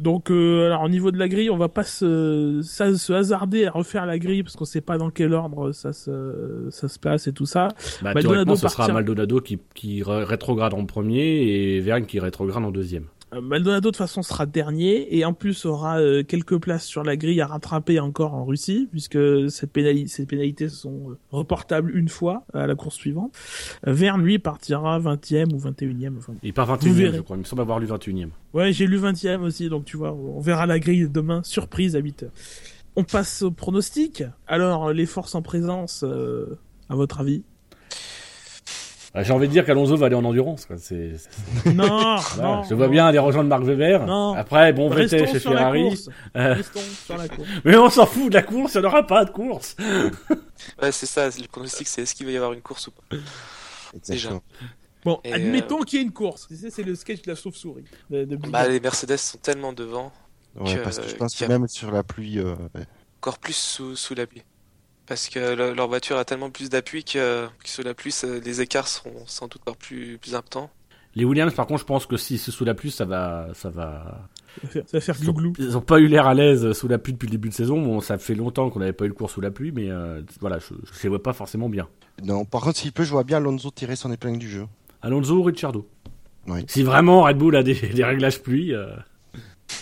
[0.00, 3.66] Donc euh, alors au niveau de la grille, on va pas se, ça, se hasarder
[3.66, 6.98] à refaire la grille parce qu'on sait pas dans quel ordre ça se, ça se
[6.98, 7.68] passe et tout ça.
[8.02, 12.64] Bah, Maldonado ce sera Maldonado qui, qui ré- rétrograde en premier et Verne qui rétrograde
[12.64, 13.04] en deuxième.
[13.34, 17.02] Euh, Maldonado de toute façon sera dernier et en plus aura euh, quelques places sur
[17.04, 19.18] la grille à rattraper encore en Russie puisque
[19.50, 23.34] cette pénali- ces pénalités sont euh, reportables une fois à la course suivante.
[23.86, 26.16] Euh, Verne lui partira 20e ou 21e.
[26.16, 27.16] Enfin, Il part Vous 21 verrez.
[27.18, 27.36] je crois.
[27.36, 30.12] Il me semble avoir lu 21 e ouais, j'ai lu 20e aussi donc tu vois,
[30.12, 32.28] on verra la grille demain surprise à 8h.
[32.96, 34.22] On passe au pronostic.
[34.46, 37.42] Alors les forces en présence euh, à votre avis?
[39.14, 40.66] Ah, J'ai envie de dire qu'Alonso va aller en endurance.
[40.66, 40.76] Quoi.
[40.78, 42.56] C'est, c'est- Non, voilà.
[42.56, 42.62] non.
[42.64, 42.92] je vois non.
[42.92, 44.06] bien aller rejoindre Marc Weber.
[44.06, 44.34] Non.
[44.34, 45.82] Après, bon, Restons Vettel chez sur la Ferrari.
[45.88, 46.10] course.
[46.36, 47.48] Euh, Restons sur la course.
[47.64, 49.76] mais on s'en fout de la course, il n'y en aura pas de course.
[50.82, 53.16] Ouais, c'est ça, le pronostic, c'est est-ce qu'il va y avoir une course ou pas
[53.96, 54.42] Exactement.
[55.04, 56.46] Bon, Et, admettons qu'il y ait une course.
[56.48, 57.84] Tu sais, C'est le sketch de la chauve-souris.
[58.10, 60.12] De, de Big Bah, les Mercedes sont tellement devant,
[60.56, 62.54] Ouais, Que- parce que je pense qu'il que y a- même sur la pluie, euh,
[63.20, 64.42] encore plus sous, sous la pluie.
[65.08, 68.26] Parce que le- leur voiture a tellement plus d'appui que, que sous la pluie, ça-
[68.44, 70.70] les écarts seront sans doute encore plus, plus importants.
[71.14, 73.70] Les Williams, par contre, je pense que si c'est sous la pluie, ça va, ça
[73.70, 74.28] va.
[74.72, 75.52] Ça va faire- glouglou.
[75.58, 77.80] Ils ont pas eu l'air à l'aise sous la pluie depuis le début de saison.
[77.80, 80.20] Bon, ça fait longtemps qu'on n'avait pas eu le cours sous la pluie, mais euh,
[80.40, 81.88] voilà, je, je les vois pas forcément bien.
[82.22, 84.66] Non, par contre, s'il peut, je vois bien Alonso tirer son épingle du jeu.
[85.02, 85.88] Alonso ou Ricciardo?
[86.46, 86.64] Oui.
[86.68, 88.74] Si vraiment Red Bull a des, des réglages pluie.
[88.74, 88.88] euh,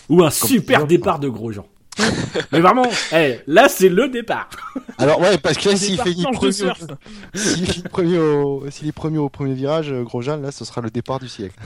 [0.09, 1.67] Ou un super départ de gros gens.
[2.53, 4.49] Mais vraiment, eh, là c'est le départ.
[4.99, 6.53] Alors, ouais, parce que là, s'il de premier,
[7.35, 8.71] s'il finit premier au...
[8.71, 11.59] s'il est premier au premier virage, euh, Grosjean, là, ce sera le départ du siècle.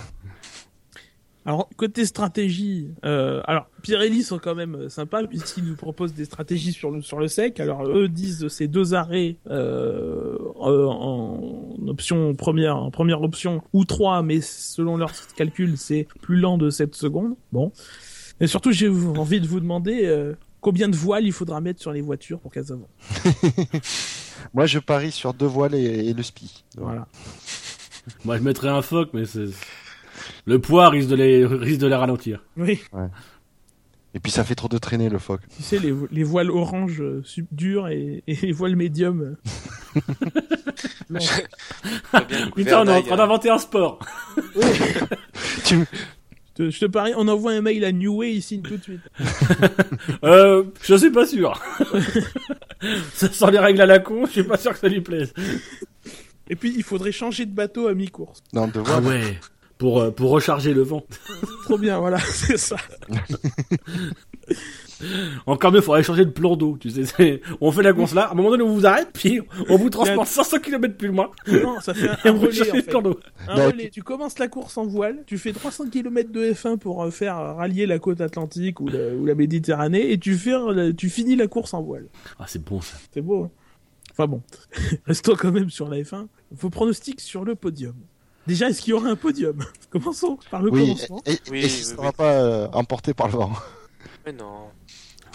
[1.47, 6.27] Alors, côté stratégie, euh, alors, Pirelli sont quand même euh, sympas puisqu'ils nous proposent des
[6.27, 7.59] stratégies sur le, sur le sec.
[7.61, 11.41] Alors, eux disent ces deux arrêts euh, euh, en
[11.89, 16.69] option première, en première option ou trois, mais selon leurs calculs, c'est plus lent de
[16.69, 17.35] 7 secondes.
[17.53, 17.73] Bon.
[18.41, 21.93] Et surtout, j'ai envie de vous demander euh, combien de voiles il faudra mettre sur
[21.93, 22.89] les voitures pour qu'elles avancent.
[24.55, 26.65] Moi, je parie sur deux voiles et, et le spi.
[26.77, 27.07] Voilà.
[28.25, 29.47] Moi je mettrais un phoque, mais c'est
[30.45, 32.43] le poids risque de les risque de les ralentir.
[32.57, 32.81] Oui.
[34.13, 35.43] Et puis, ça fait trop de traîner, le phoque.
[35.57, 39.37] Tu sais, les, les voiles orange euh, sub dures et, et les voiles médium.
[41.13, 41.19] euh,
[42.57, 44.01] Putain, on est en train d'inventer un sport.
[45.65, 45.85] Tu...
[46.61, 48.77] Je te, je te parie, on envoie un mail à New Way, il signe tout
[48.77, 49.01] de suite.
[50.25, 51.59] Euh, je suis pas sûr.
[53.15, 55.33] ça sent les règles à la con, je suis pas sûr que ça lui plaise.
[56.49, 58.43] Et puis, il faudrait changer de bateau à mi-course.
[58.53, 59.23] Non, deux Ah voiles.
[59.23, 59.41] ouais.
[59.79, 61.05] Pour, euh, pour recharger le vent.
[61.65, 62.77] Trop bien, voilà, c'est ça.
[65.47, 67.41] Encore mieux, faudrait changer de plan d'eau, tu sais.
[67.61, 69.91] On fait la course là, à un moment donné, on vous arrête, puis on vous
[69.91, 72.83] transporte 500 km plus loin, Non, ça fait un, un vous relais, en de fait.
[72.91, 73.19] plan d'eau.
[73.49, 73.91] Un Non, relais.
[73.91, 77.39] Tu commences la course en voile, tu fais 300 km de F1 pour euh, faire
[77.39, 81.09] euh, rallier la côte atlantique ou la, ou la Méditerranée, et tu, fais, euh, tu
[81.09, 82.07] finis la course en voile.
[82.39, 82.97] Ah, c'est bon ça.
[83.13, 83.51] C'est beau, hein
[84.13, 84.43] Enfin bon,
[85.07, 86.27] restons quand même sur la F1.
[86.51, 87.95] Vos pronostics sur le podium.
[88.47, 89.59] Déjà, est-ce qu'il y aura un podium?
[89.91, 91.23] Commençons par le Oui, commencement.
[91.27, 92.13] et, et, Oui, et ce oui, sera oui.
[92.17, 93.53] pas euh, emporté par le vent?
[94.27, 94.69] Mais non.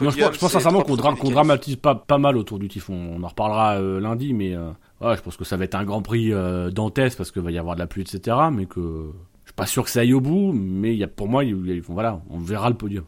[0.01, 2.93] Moi, je pense, je sincèrement qu'on dra- dramatise pas, pas mal autour du typhon.
[3.17, 4.69] On en reparlera euh, lundi, mais euh,
[5.01, 7.51] ouais, je pense que ça va être un grand prix euh, dantesque parce qu'il va
[7.51, 8.37] y avoir de la pluie, etc.
[8.51, 9.11] Mais que
[9.43, 11.43] je suis pas sûr que ça aille au bout, mais il y a, pour moi,
[11.45, 13.05] il y a- voilà, on verra le podium.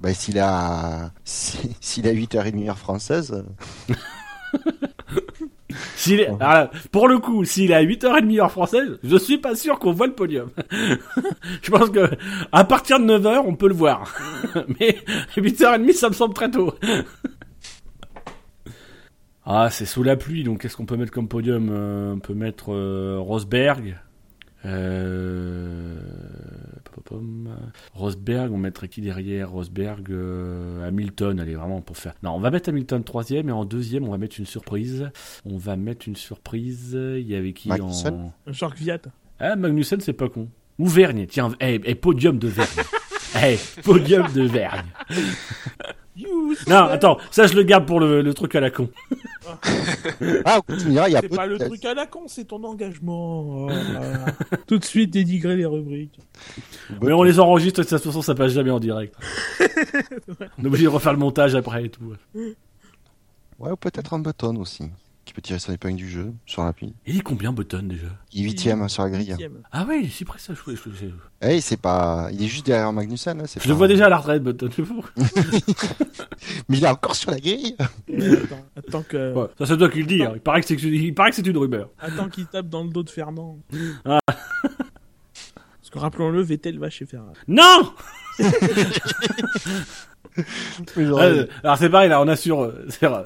[0.00, 3.44] Bah, s'il a, si- s'il a 8h30 heure française,
[6.06, 9.38] S'il est, alors là, pour le coup, s'il est à 8h30 heure française, je suis
[9.38, 10.50] pas sûr qu'on voit le podium.
[11.62, 12.08] je pense que
[12.52, 14.14] à partir de 9h, on peut le voir.
[14.80, 14.98] Mais
[15.36, 16.72] 8h30, ça me semble très tôt.
[19.44, 22.34] ah, c'est sous la pluie, donc qu'est-ce qu'on peut mettre comme podium Euh, On peut
[22.34, 23.98] mettre euh, Rosberg.
[24.64, 25.98] Euh...
[27.94, 32.14] Rosberg, on mettrait qui derrière Rosberg, euh, Hamilton, allez vraiment pour faire.
[32.22, 35.10] Non, on va mettre Hamilton troisième et en deuxième, on va mettre une surprise.
[35.44, 36.92] On va mettre une surprise.
[36.92, 39.00] Il y avait qui Magnussen en Jacques Viat.
[39.38, 40.48] Ah, Magnussen, c'est pas con.
[40.78, 42.82] Ou Vergne, tiens, eh, eh, podium de Vergne.
[43.42, 44.86] Eh, podium de Vergne.
[46.66, 48.88] Non, attends, ça je le garde pour le, le truc à la con.
[50.44, 53.66] ah, il y a C'est pas le truc à la con, c'est ton engagement.
[53.66, 53.70] Oh.
[54.66, 56.18] Tout de suite dénigrer les rubriques.
[57.02, 59.14] Mais on les enregistre, de toute façon, ça passe jamais en direct.
[60.58, 62.14] on est obligé de refaire le montage après et tout.
[63.58, 64.84] Ouais, ou peut-être un button aussi,
[65.26, 66.94] qui peut tirer son épingle du jeu, sur l'appui.
[67.04, 68.06] Il est combien Button déjà?
[68.32, 69.34] Il est huitième sur la grille.
[69.72, 70.54] Ah ouais, il est si près ça.
[70.54, 71.06] Je, je- je-
[71.42, 74.08] Eh, c'est pas, il est juste derrière Magnussen, hein, c'est je le vois déjà à
[74.08, 74.70] la retraite, Button.
[74.74, 74.82] c'est.
[76.68, 77.76] Mais il est encore sur la grille.
[77.78, 80.22] Attends, attends que, Ouais, ça c'est toi qui le dis.
[80.22, 80.32] hein.
[80.36, 81.90] Il paraît que c'est il paraît que c'est une rumeur.
[81.98, 83.58] attends qu'il tape dans le dos de Fernand.
[84.04, 84.20] Ah.
[84.28, 87.34] Parce que rappelons-le, Vettel va chez Ferrari.
[87.48, 87.92] Non
[90.96, 92.84] genre, Euh, Alors c'est pareil là, on a sur, euh,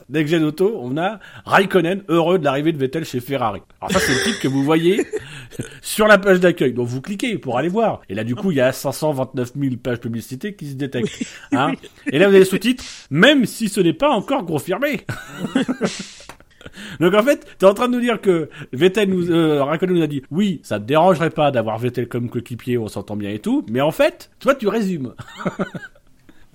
[0.09, 3.61] Next Gen Auto, on a Raikkonen heureux de l'arrivée de Vettel chez Ferrari.
[3.81, 5.07] Alors ça c'est le titre que vous voyez
[5.83, 6.73] sur la page d'accueil.
[6.73, 8.01] Donc vous cliquez pour aller voir.
[8.09, 11.23] Et là du coup il y a 529 000 pages publicité qui se détectent.
[11.53, 11.73] Hein
[12.13, 15.01] Et là vous avez les sous-titres, même si ce n'est pas encore confirmé.
[17.01, 20.03] Donc en fait, t'es en train de nous dire que Vettel nous, euh, Raikkonen nous
[20.03, 23.39] a dit, oui, ça te dérangerait pas d'avoir Vettel comme coéquipier, on s'entend bien et
[23.39, 25.15] tout, mais en fait, toi tu résumes.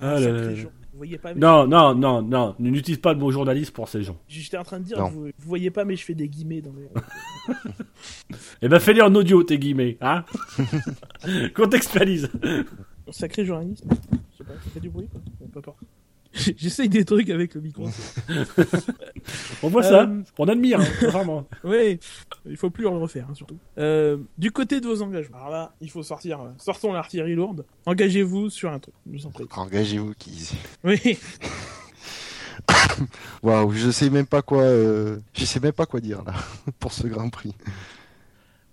[0.00, 0.52] Ah là là.
[0.52, 4.16] Vous voyez pas, Non, non, non, non, n'utilise pas le mot journaliste pour ces gens.
[4.28, 6.88] j'étais en train de dire, vous voyez pas, mais je fais des guillemets dans les.
[8.62, 10.24] Eh ben fais-les en audio, tes guillemets, hein
[11.54, 12.30] Contextualise.
[13.10, 13.84] Sacré journaliste.
[14.32, 15.20] Je sais pas, ça fait du bruit quoi.
[15.38, 15.78] Bon, peu importe.
[16.56, 17.88] J'essaye des trucs avec le micro.
[19.62, 21.46] On voit ça, Euh, on admire, hein, vraiment.
[21.64, 21.98] Oui,
[22.48, 23.56] il faut plus le refaire, hein, surtout.
[23.78, 27.64] Euh, du côté de vos engagements, alors là, il faut sortir, euh, sortons l'artillerie lourde.
[27.86, 29.46] Engagez-vous sur un truc, je vous en prie.
[29.56, 30.50] Engagez-vous qui.
[30.84, 31.18] Oui,
[33.42, 36.34] Waouh, je sais même pas quoi, euh, je sais même pas quoi dire là
[36.80, 37.54] pour ce Grand Prix.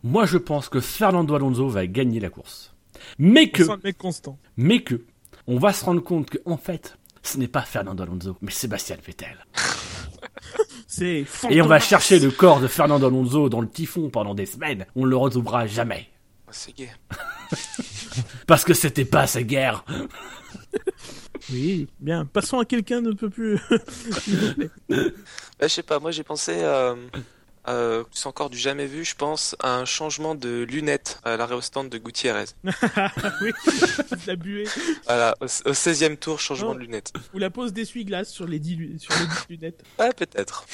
[0.03, 2.73] Moi, je pense que Fernando Alonso va gagner la course.
[3.17, 4.37] Mais que, on sent le mec constant.
[4.57, 5.05] mais que,
[5.47, 8.97] on va se rendre compte que, en fait, ce n'est pas Fernando Alonso, mais Sébastien
[9.03, 9.37] Vettel.
[10.87, 14.45] C'est Et on va chercher le corps de Fernando Alonso dans le typhon pendant des
[14.45, 14.85] semaines.
[14.95, 16.09] On ne le retrouvera jamais.
[16.51, 16.91] C'est gay.
[18.47, 19.83] Parce que c'était pas sa guerre.
[21.51, 22.25] Oui, bien.
[22.25, 23.59] Passons à quelqu'un ne peut plus.
[24.89, 26.95] Bah, je sais pas, moi j'ai pensé, euh,
[27.67, 31.55] euh, c'est encore du jamais vu, je pense, à un changement de lunettes à l'arrêt
[31.55, 32.45] au stand de Gutiérrez.
[33.41, 33.51] oui,
[34.27, 34.65] la buée.
[35.05, 36.75] Voilà, au, au 16e tour, changement Oh.
[36.75, 37.13] de lunettes.
[37.33, 39.83] Ou la pose d'essuie-glace sur les 10 lu- sur les 10 lunettes.
[39.99, 40.65] Ouais, peut-être.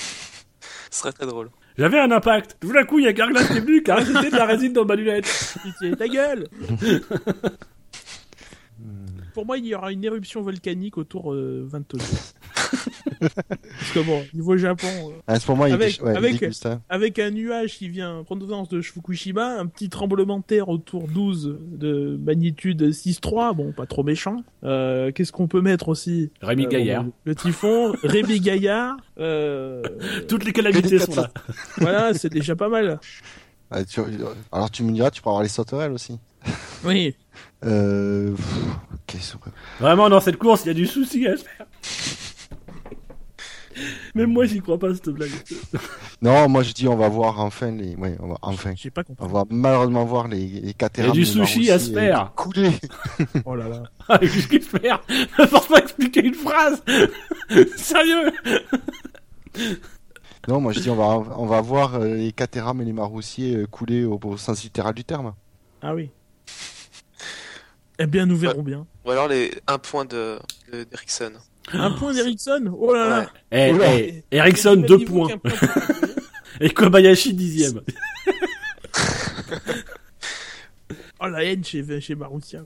[0.91, 1.49] Ce serait très drôle.
[1.77, 2.57] J'avais un impact.
[2.59, 4.45] Tout d'un coup, il y a Carglass qui est venu, qui a rajouté de la
[4.45, 5.55] résine dans ma lunette.
[5.63, 6.47] Pitié, ta gueule
[9.33, 11.97] Pour moi, il y aura une éruption volcanique autour euh, 22.
[13.19, 16.39] Parce que bon, niveau Japon, euh, À ce moment, il, Avec- dé- ouais, il avec-
[16.39, 16.81] déguste, hein.
[16.89, 21.57] avec un nuage qui vient provenance de Fukushima, un petit tremblement de terre autour 12
[21.71, 24.43] de magnitude 6.3, bon, pas trop méchant.
[24.63, 26.31] Euh, Qu'est-ce qu'on peut mettre aussi?
[26.41, 27.03] Rémi Euh, Gaillard.
[27.05, 29.81] bon, Le typhon, Rémi Gaillard, euh,
[30.27, 31.29] Toutes les calamités sont là.
[31.77, 32.99] voilà, c'est déjà pas mal.
[33.87, 34.01] Tu-
[34.51, 36.17] Alors tu me diras, tu pourras avoir les sauterelles aussi.
[36.85, 37.13] Oui,
[37.65, 38.33] Euh...
[38.35, 38.55] pff,
[39.79, 41.65] Vraiment, dans cette course, il y a du souci à se faire.
[44.15, 45.31] Même moi, j'y crois pas, cette blague.
[46.21, 47.95] Non, moi je dis on va voir enfin les.
[47.95, 48.73] Ouais, on va enfin.
[48.75, 49.33] J'ai pas On compris.
[49.33, 51.93] va malheureusement voir les, les Il y a Caterham, du les sushi à se euh,
[51.93, 52.33] faire.
[52.35, 52.71] Couler.
[53.45, 53.83] Oh là là.
[54.09, 55.01] Ah, Qu'est-ce qu'il se faire
[55.39, 56.83] Ne force pas expliquer une phrase
[57.77, 58.31] Sérieux?
[60.47, 61.05] Non, moi je dis on va
[61.37, 64.93] on va voir euh, les Caterham et les Maroussiers euh, couler au, au sens littéral
[64.93, 65.33] du terme.
[65.81, 66.09] Ah oui.
[67.97, 68.87] Eh bien, nous verrons bien.
[69.05, 70.39] Ou alors les un point de
[70.71, 70.85] de-.
[71.73, 72.73] Un point d'Ericsson.
[72.77, 73.31] Oh là là.
[73.51, 73.73] Eh,
[74.31, 75.29] eh, Ericsson, deux points.
[75.37, 75.51] point.
[76.61, 77.81] Et Kobayashi, dixième.
[81.21, 82.61] Oh la haine chez, chez Marussia.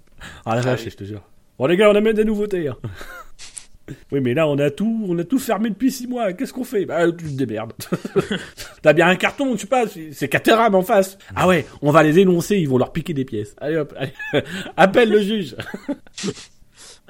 [0.46, 0.92] Ah la Ah vache, oui.
[0.92, 1.24] je te jure.
[1.58, 2.68] Bon les gars, on amène des nouveautés.
[2.68, 2.78] hein.
[4.14, 6.32] Oui, mais là, on a tout, on a tout fermé depuis six mois.
[6.32, 6.86] Qu'est-ce qu'on fait?
[6.86, 7.74] Bah, tu te démerdes.
[8.82, 11.18] T'as bien un carton, je sais pas, c'est c'est Caterham en face.
[11.36, 13.54] Ah ouais, on va les énoncer, ils vont leur piquer des pièces.
[13.60, 14.14] Allez hop, allez.
[14.78, 15.58] appelle le juge.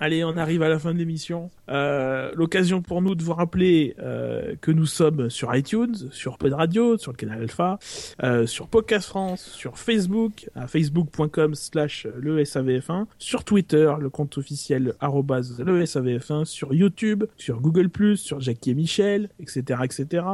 [0.04, 1.50] Allez, on arrive à la fin de l'émission.
[1.70, 6.52] Euh, L'occasion pour nous de vous rappeler euh, que nous sommes sur iTunes, sur Pod
[6.52, 7.80] Radio, sur le canal Alpha,
[8.22, 14.38] euh, sur Podcast France, sur Facebook, à facebook.com slash le SAVF1, sur Twitter, le compte
[14.38, 20.26] officiel arrobase le SAVF1, sur YouTube, sur Google+, sur Jackie et Michel, etc., etc.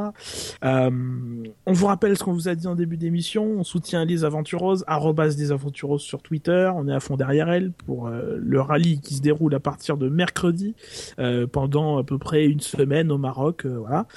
[0.64, 3.44] On vous rappelle ce qu'on vous a dit en début d'émission.
[3.44, 5.54] On soutient les aventureuses, arrobas des
[6.00, 6.72] sur Twitter.
[6.76, 10.76] On est à fond derrière elles pour le rallye qui se déroule partir de mercredi
[11.19, 13.65] euh, pendant à peu près une semaine au Maroc.
[13.65, 14.07] euh, voilà.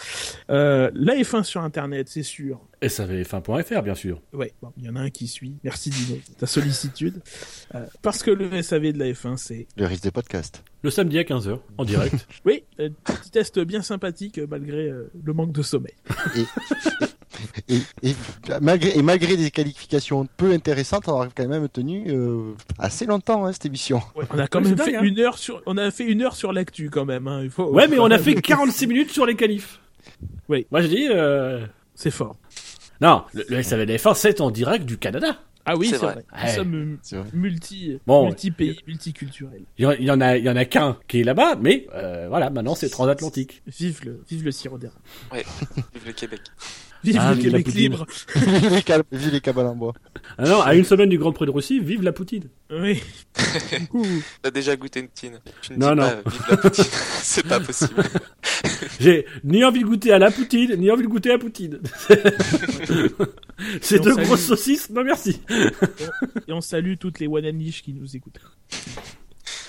[0.51, 2.60] Euh, la F1 sur Internet, c'est sûr.
[2.82, 4.20] SAVF1.fr, bien sûr.
[4.32, 5.56] Bon, il y en a un qui suit.
[5.62, 7.23] Merci Dino, ta sollicitude.
[7.74, 10.64] Euh, parce que le SAV de la F1, c'est Le risque des podcasts.
[10.82, 12.27] Le samedi à 15h, en direct.
[12.44, 15.94] oui, euh, petit test bien sympathique malgré euh, le manque de sommeil.
[16.36, 16.44] Et,
[17.69, 18.14] et,
[18.60, 23.44] malgré, et malgré des qualifications peu intéressantes, on a quand même tenu euh, assez longtemps
[23.47, 24.01] hein, cette émission.
[24.16, 25.02] Ouais, on a quand Ouais, même fait dingue, hein.
[25.02, 27.27] une heure sur, on a fait une heure sur l'actu quand même.
[27.28, 27.70] Hein, il faut.
[27.70, 29.81] Ouais, mais on a fait 46 minutes sur les qualifs.
[30.48, 30.66] Oui.
[30.70, 31.09] Moi, je dis...
[31.10, 31.66] Euh...
[31.94, 32.36] C'est fort.
[33.01, 35.39] Non, le, le SAVF1, c'est en direct du Canada.
[35.64, 36.16] Ah oui, C'est vrai.
[36.16, 36.23] Ouais.
[36.44, 36.74] Nous sommes
[37.12, 39.62] euh, multi, Bon, multi pays, multiculturels.
[39.78, 42.51] Il y, en- a, il y en a qu'un qui est là-bas, mais euh, voilà,
[42.51, 43.62] maintenant c'est transatlantique.
[43.69, 44.98] Vive le, vive le sirop d'érable.
[45.32, 46.40] Vive le Québec.
[47.05, 48.07] Vive Ah, le vive Québec libre.
[48.70, 49.93] Les cab- vu les cabanes en bois.
[50.39, 52.45] Ah non, à une semaine du Grand Prix de Russie, vive la Poutine.
[52.70, 53.03] Oui.
[53.93, 54.07] Ouh.
[54.41, 55.41] T'as déjà goûté une poutine.
[55.62, 56.09] Tu Non, dis non.
[56.23, 56.85] pas vive la poutine.
[57.23, 58.03] C'est pas possible.
[59.01, 61.81] J'ai ni envie de goûter à la Poutine, ni envie de goûter à Poutine.
[63.81, 65.41] C'est deux salue- grosses saucisses, non merci.
[66.49, 68.39] Et on salue toutes les one and Leash qui nous écoutent.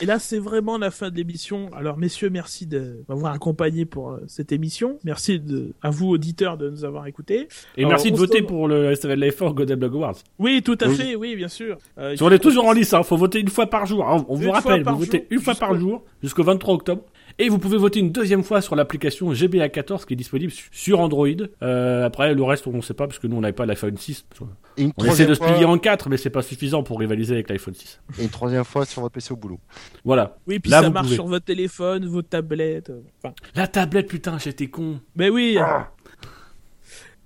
[0.01, 1.69] Et là, c'est vraiment la fin de l'émission.
[1.73, 4.97] Alors, messieurs, merci de m'avoir accompagné pour euh, cette émission.
[5.03, 7.47] Merci de, à vous, auditeurs, de nous avoir écoutés.
[7.77, 10.17] Et Alors, merci de voter pour le STL Life for Golden Blog Awards.
[10.39, 10.95] Oui, tout à Oui.
[10.95, 11.77] fait, oui, bien sûr.
[11.97, 14.07] Euh, On est toujours en lice, hein, faut voter une fois par jour.
[14.09, 14.25] hein.
[14.27, 17.03] On Une vous rappelle, vous votez jour, une fois par jour jusqu'au 23 octobre.
[17.39, 20.99] Et vous pouvez voter une deuxième fois sur l'application GBA14 qui est disponible su- sur
[20.99, 21.27] Android.
[21.63, 23.97] Euh, après, le reste, on ne sait pas parce que nous, on n'avait pas l'iPhone
[23.97, 24.25] 6.
[24.77, 26.83] Et une On essaie troisième de se plier fois, en quatre, mais c'est pas suffisant
[26.83, 27.99] pour rivaliser avec l'iPhone 6.
[28.19, 29.59] et une troisième fois sur votre PC au boulot.
[30.05, 30.37] Voilà.
[30.47, 31.15] Oui, puis Là, ça marche pouvez.
[31.15, 32.89] sur votre téléphone, vos tablettes.
[32.91, 34.99] euh, Enfin, La tablette, putain, j'étais con.
[35.15, 35.57] mais oui.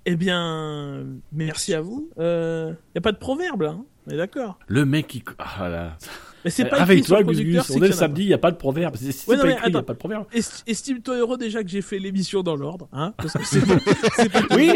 [0.06, 2.08] Eh bien, merci à vous.
[2.16, 4.58] Il euh, y a pas de proverbe là, hein on est d'accord.
[4.68, 5.22] Le mec qui...
[5.38, 5.98] Ah là.
[6.44, 8.56] Mais c'est pas Avec toi, Gus on est le samedi, il n'y a pas de
[8.56, 8.96] proverbe.
[8.96, 10.26] C'est c'est pas écrit, il n'y a pas de proverbe.
[10.66, 13.66] Estime-toi heureux déjà que j'ai fait l'émission dans l'ordre, hein Parce que c'est
[14.32, 14.72] pas, Oui,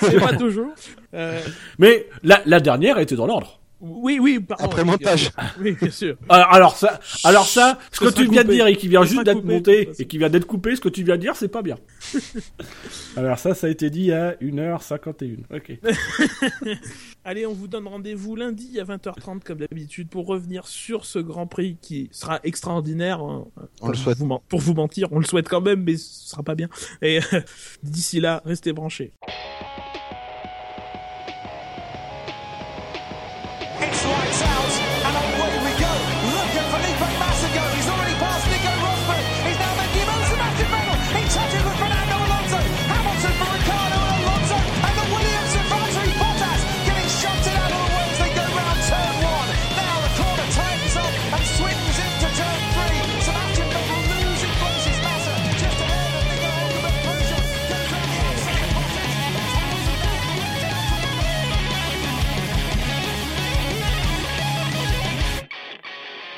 [0.00, 0.72] c'est pas toujours.
[1.14, 1.40] Euh,
[1.78, 3.61] mais la, la dernière était dans l'ordre.
[3.82, 4.64] Oui, oui, pardon.
[4.64, 5.30] Après montage.
[5.60, 6.16] Oui, bien sûr.
[6.28, 9.02] Alors, alors ça, alors ça, ce Ce que tu viens de dire et qui vient
[9.02, 11.34] Ce juste d'être monté et qui vient d'être coupé, ce que tu viens de dire,
[11.34, 11.76] c'est pas bien.
[13.16, 15.38] alors ça, ça a été dit à 1h51.
[15.52, 15.78] Ok.
[17.24, 21.46] Allez, on vous donne rendez-vous lundi à 20h30 comme d'habitude pour revenir sur ce Grand
[21.48, 23.20] Prix qui sera extraordinaire.
[23.20, 23.46] hein.
[23.80, 24.18] On le Pour souhaite.
[24.18, 26.68] vous pour vous mentir, on le souhaite quand même, mais ce sera pas bien.
[27.00, 27.40] Et euh,
[27.82, 29.12] d'ici là, restez branchés.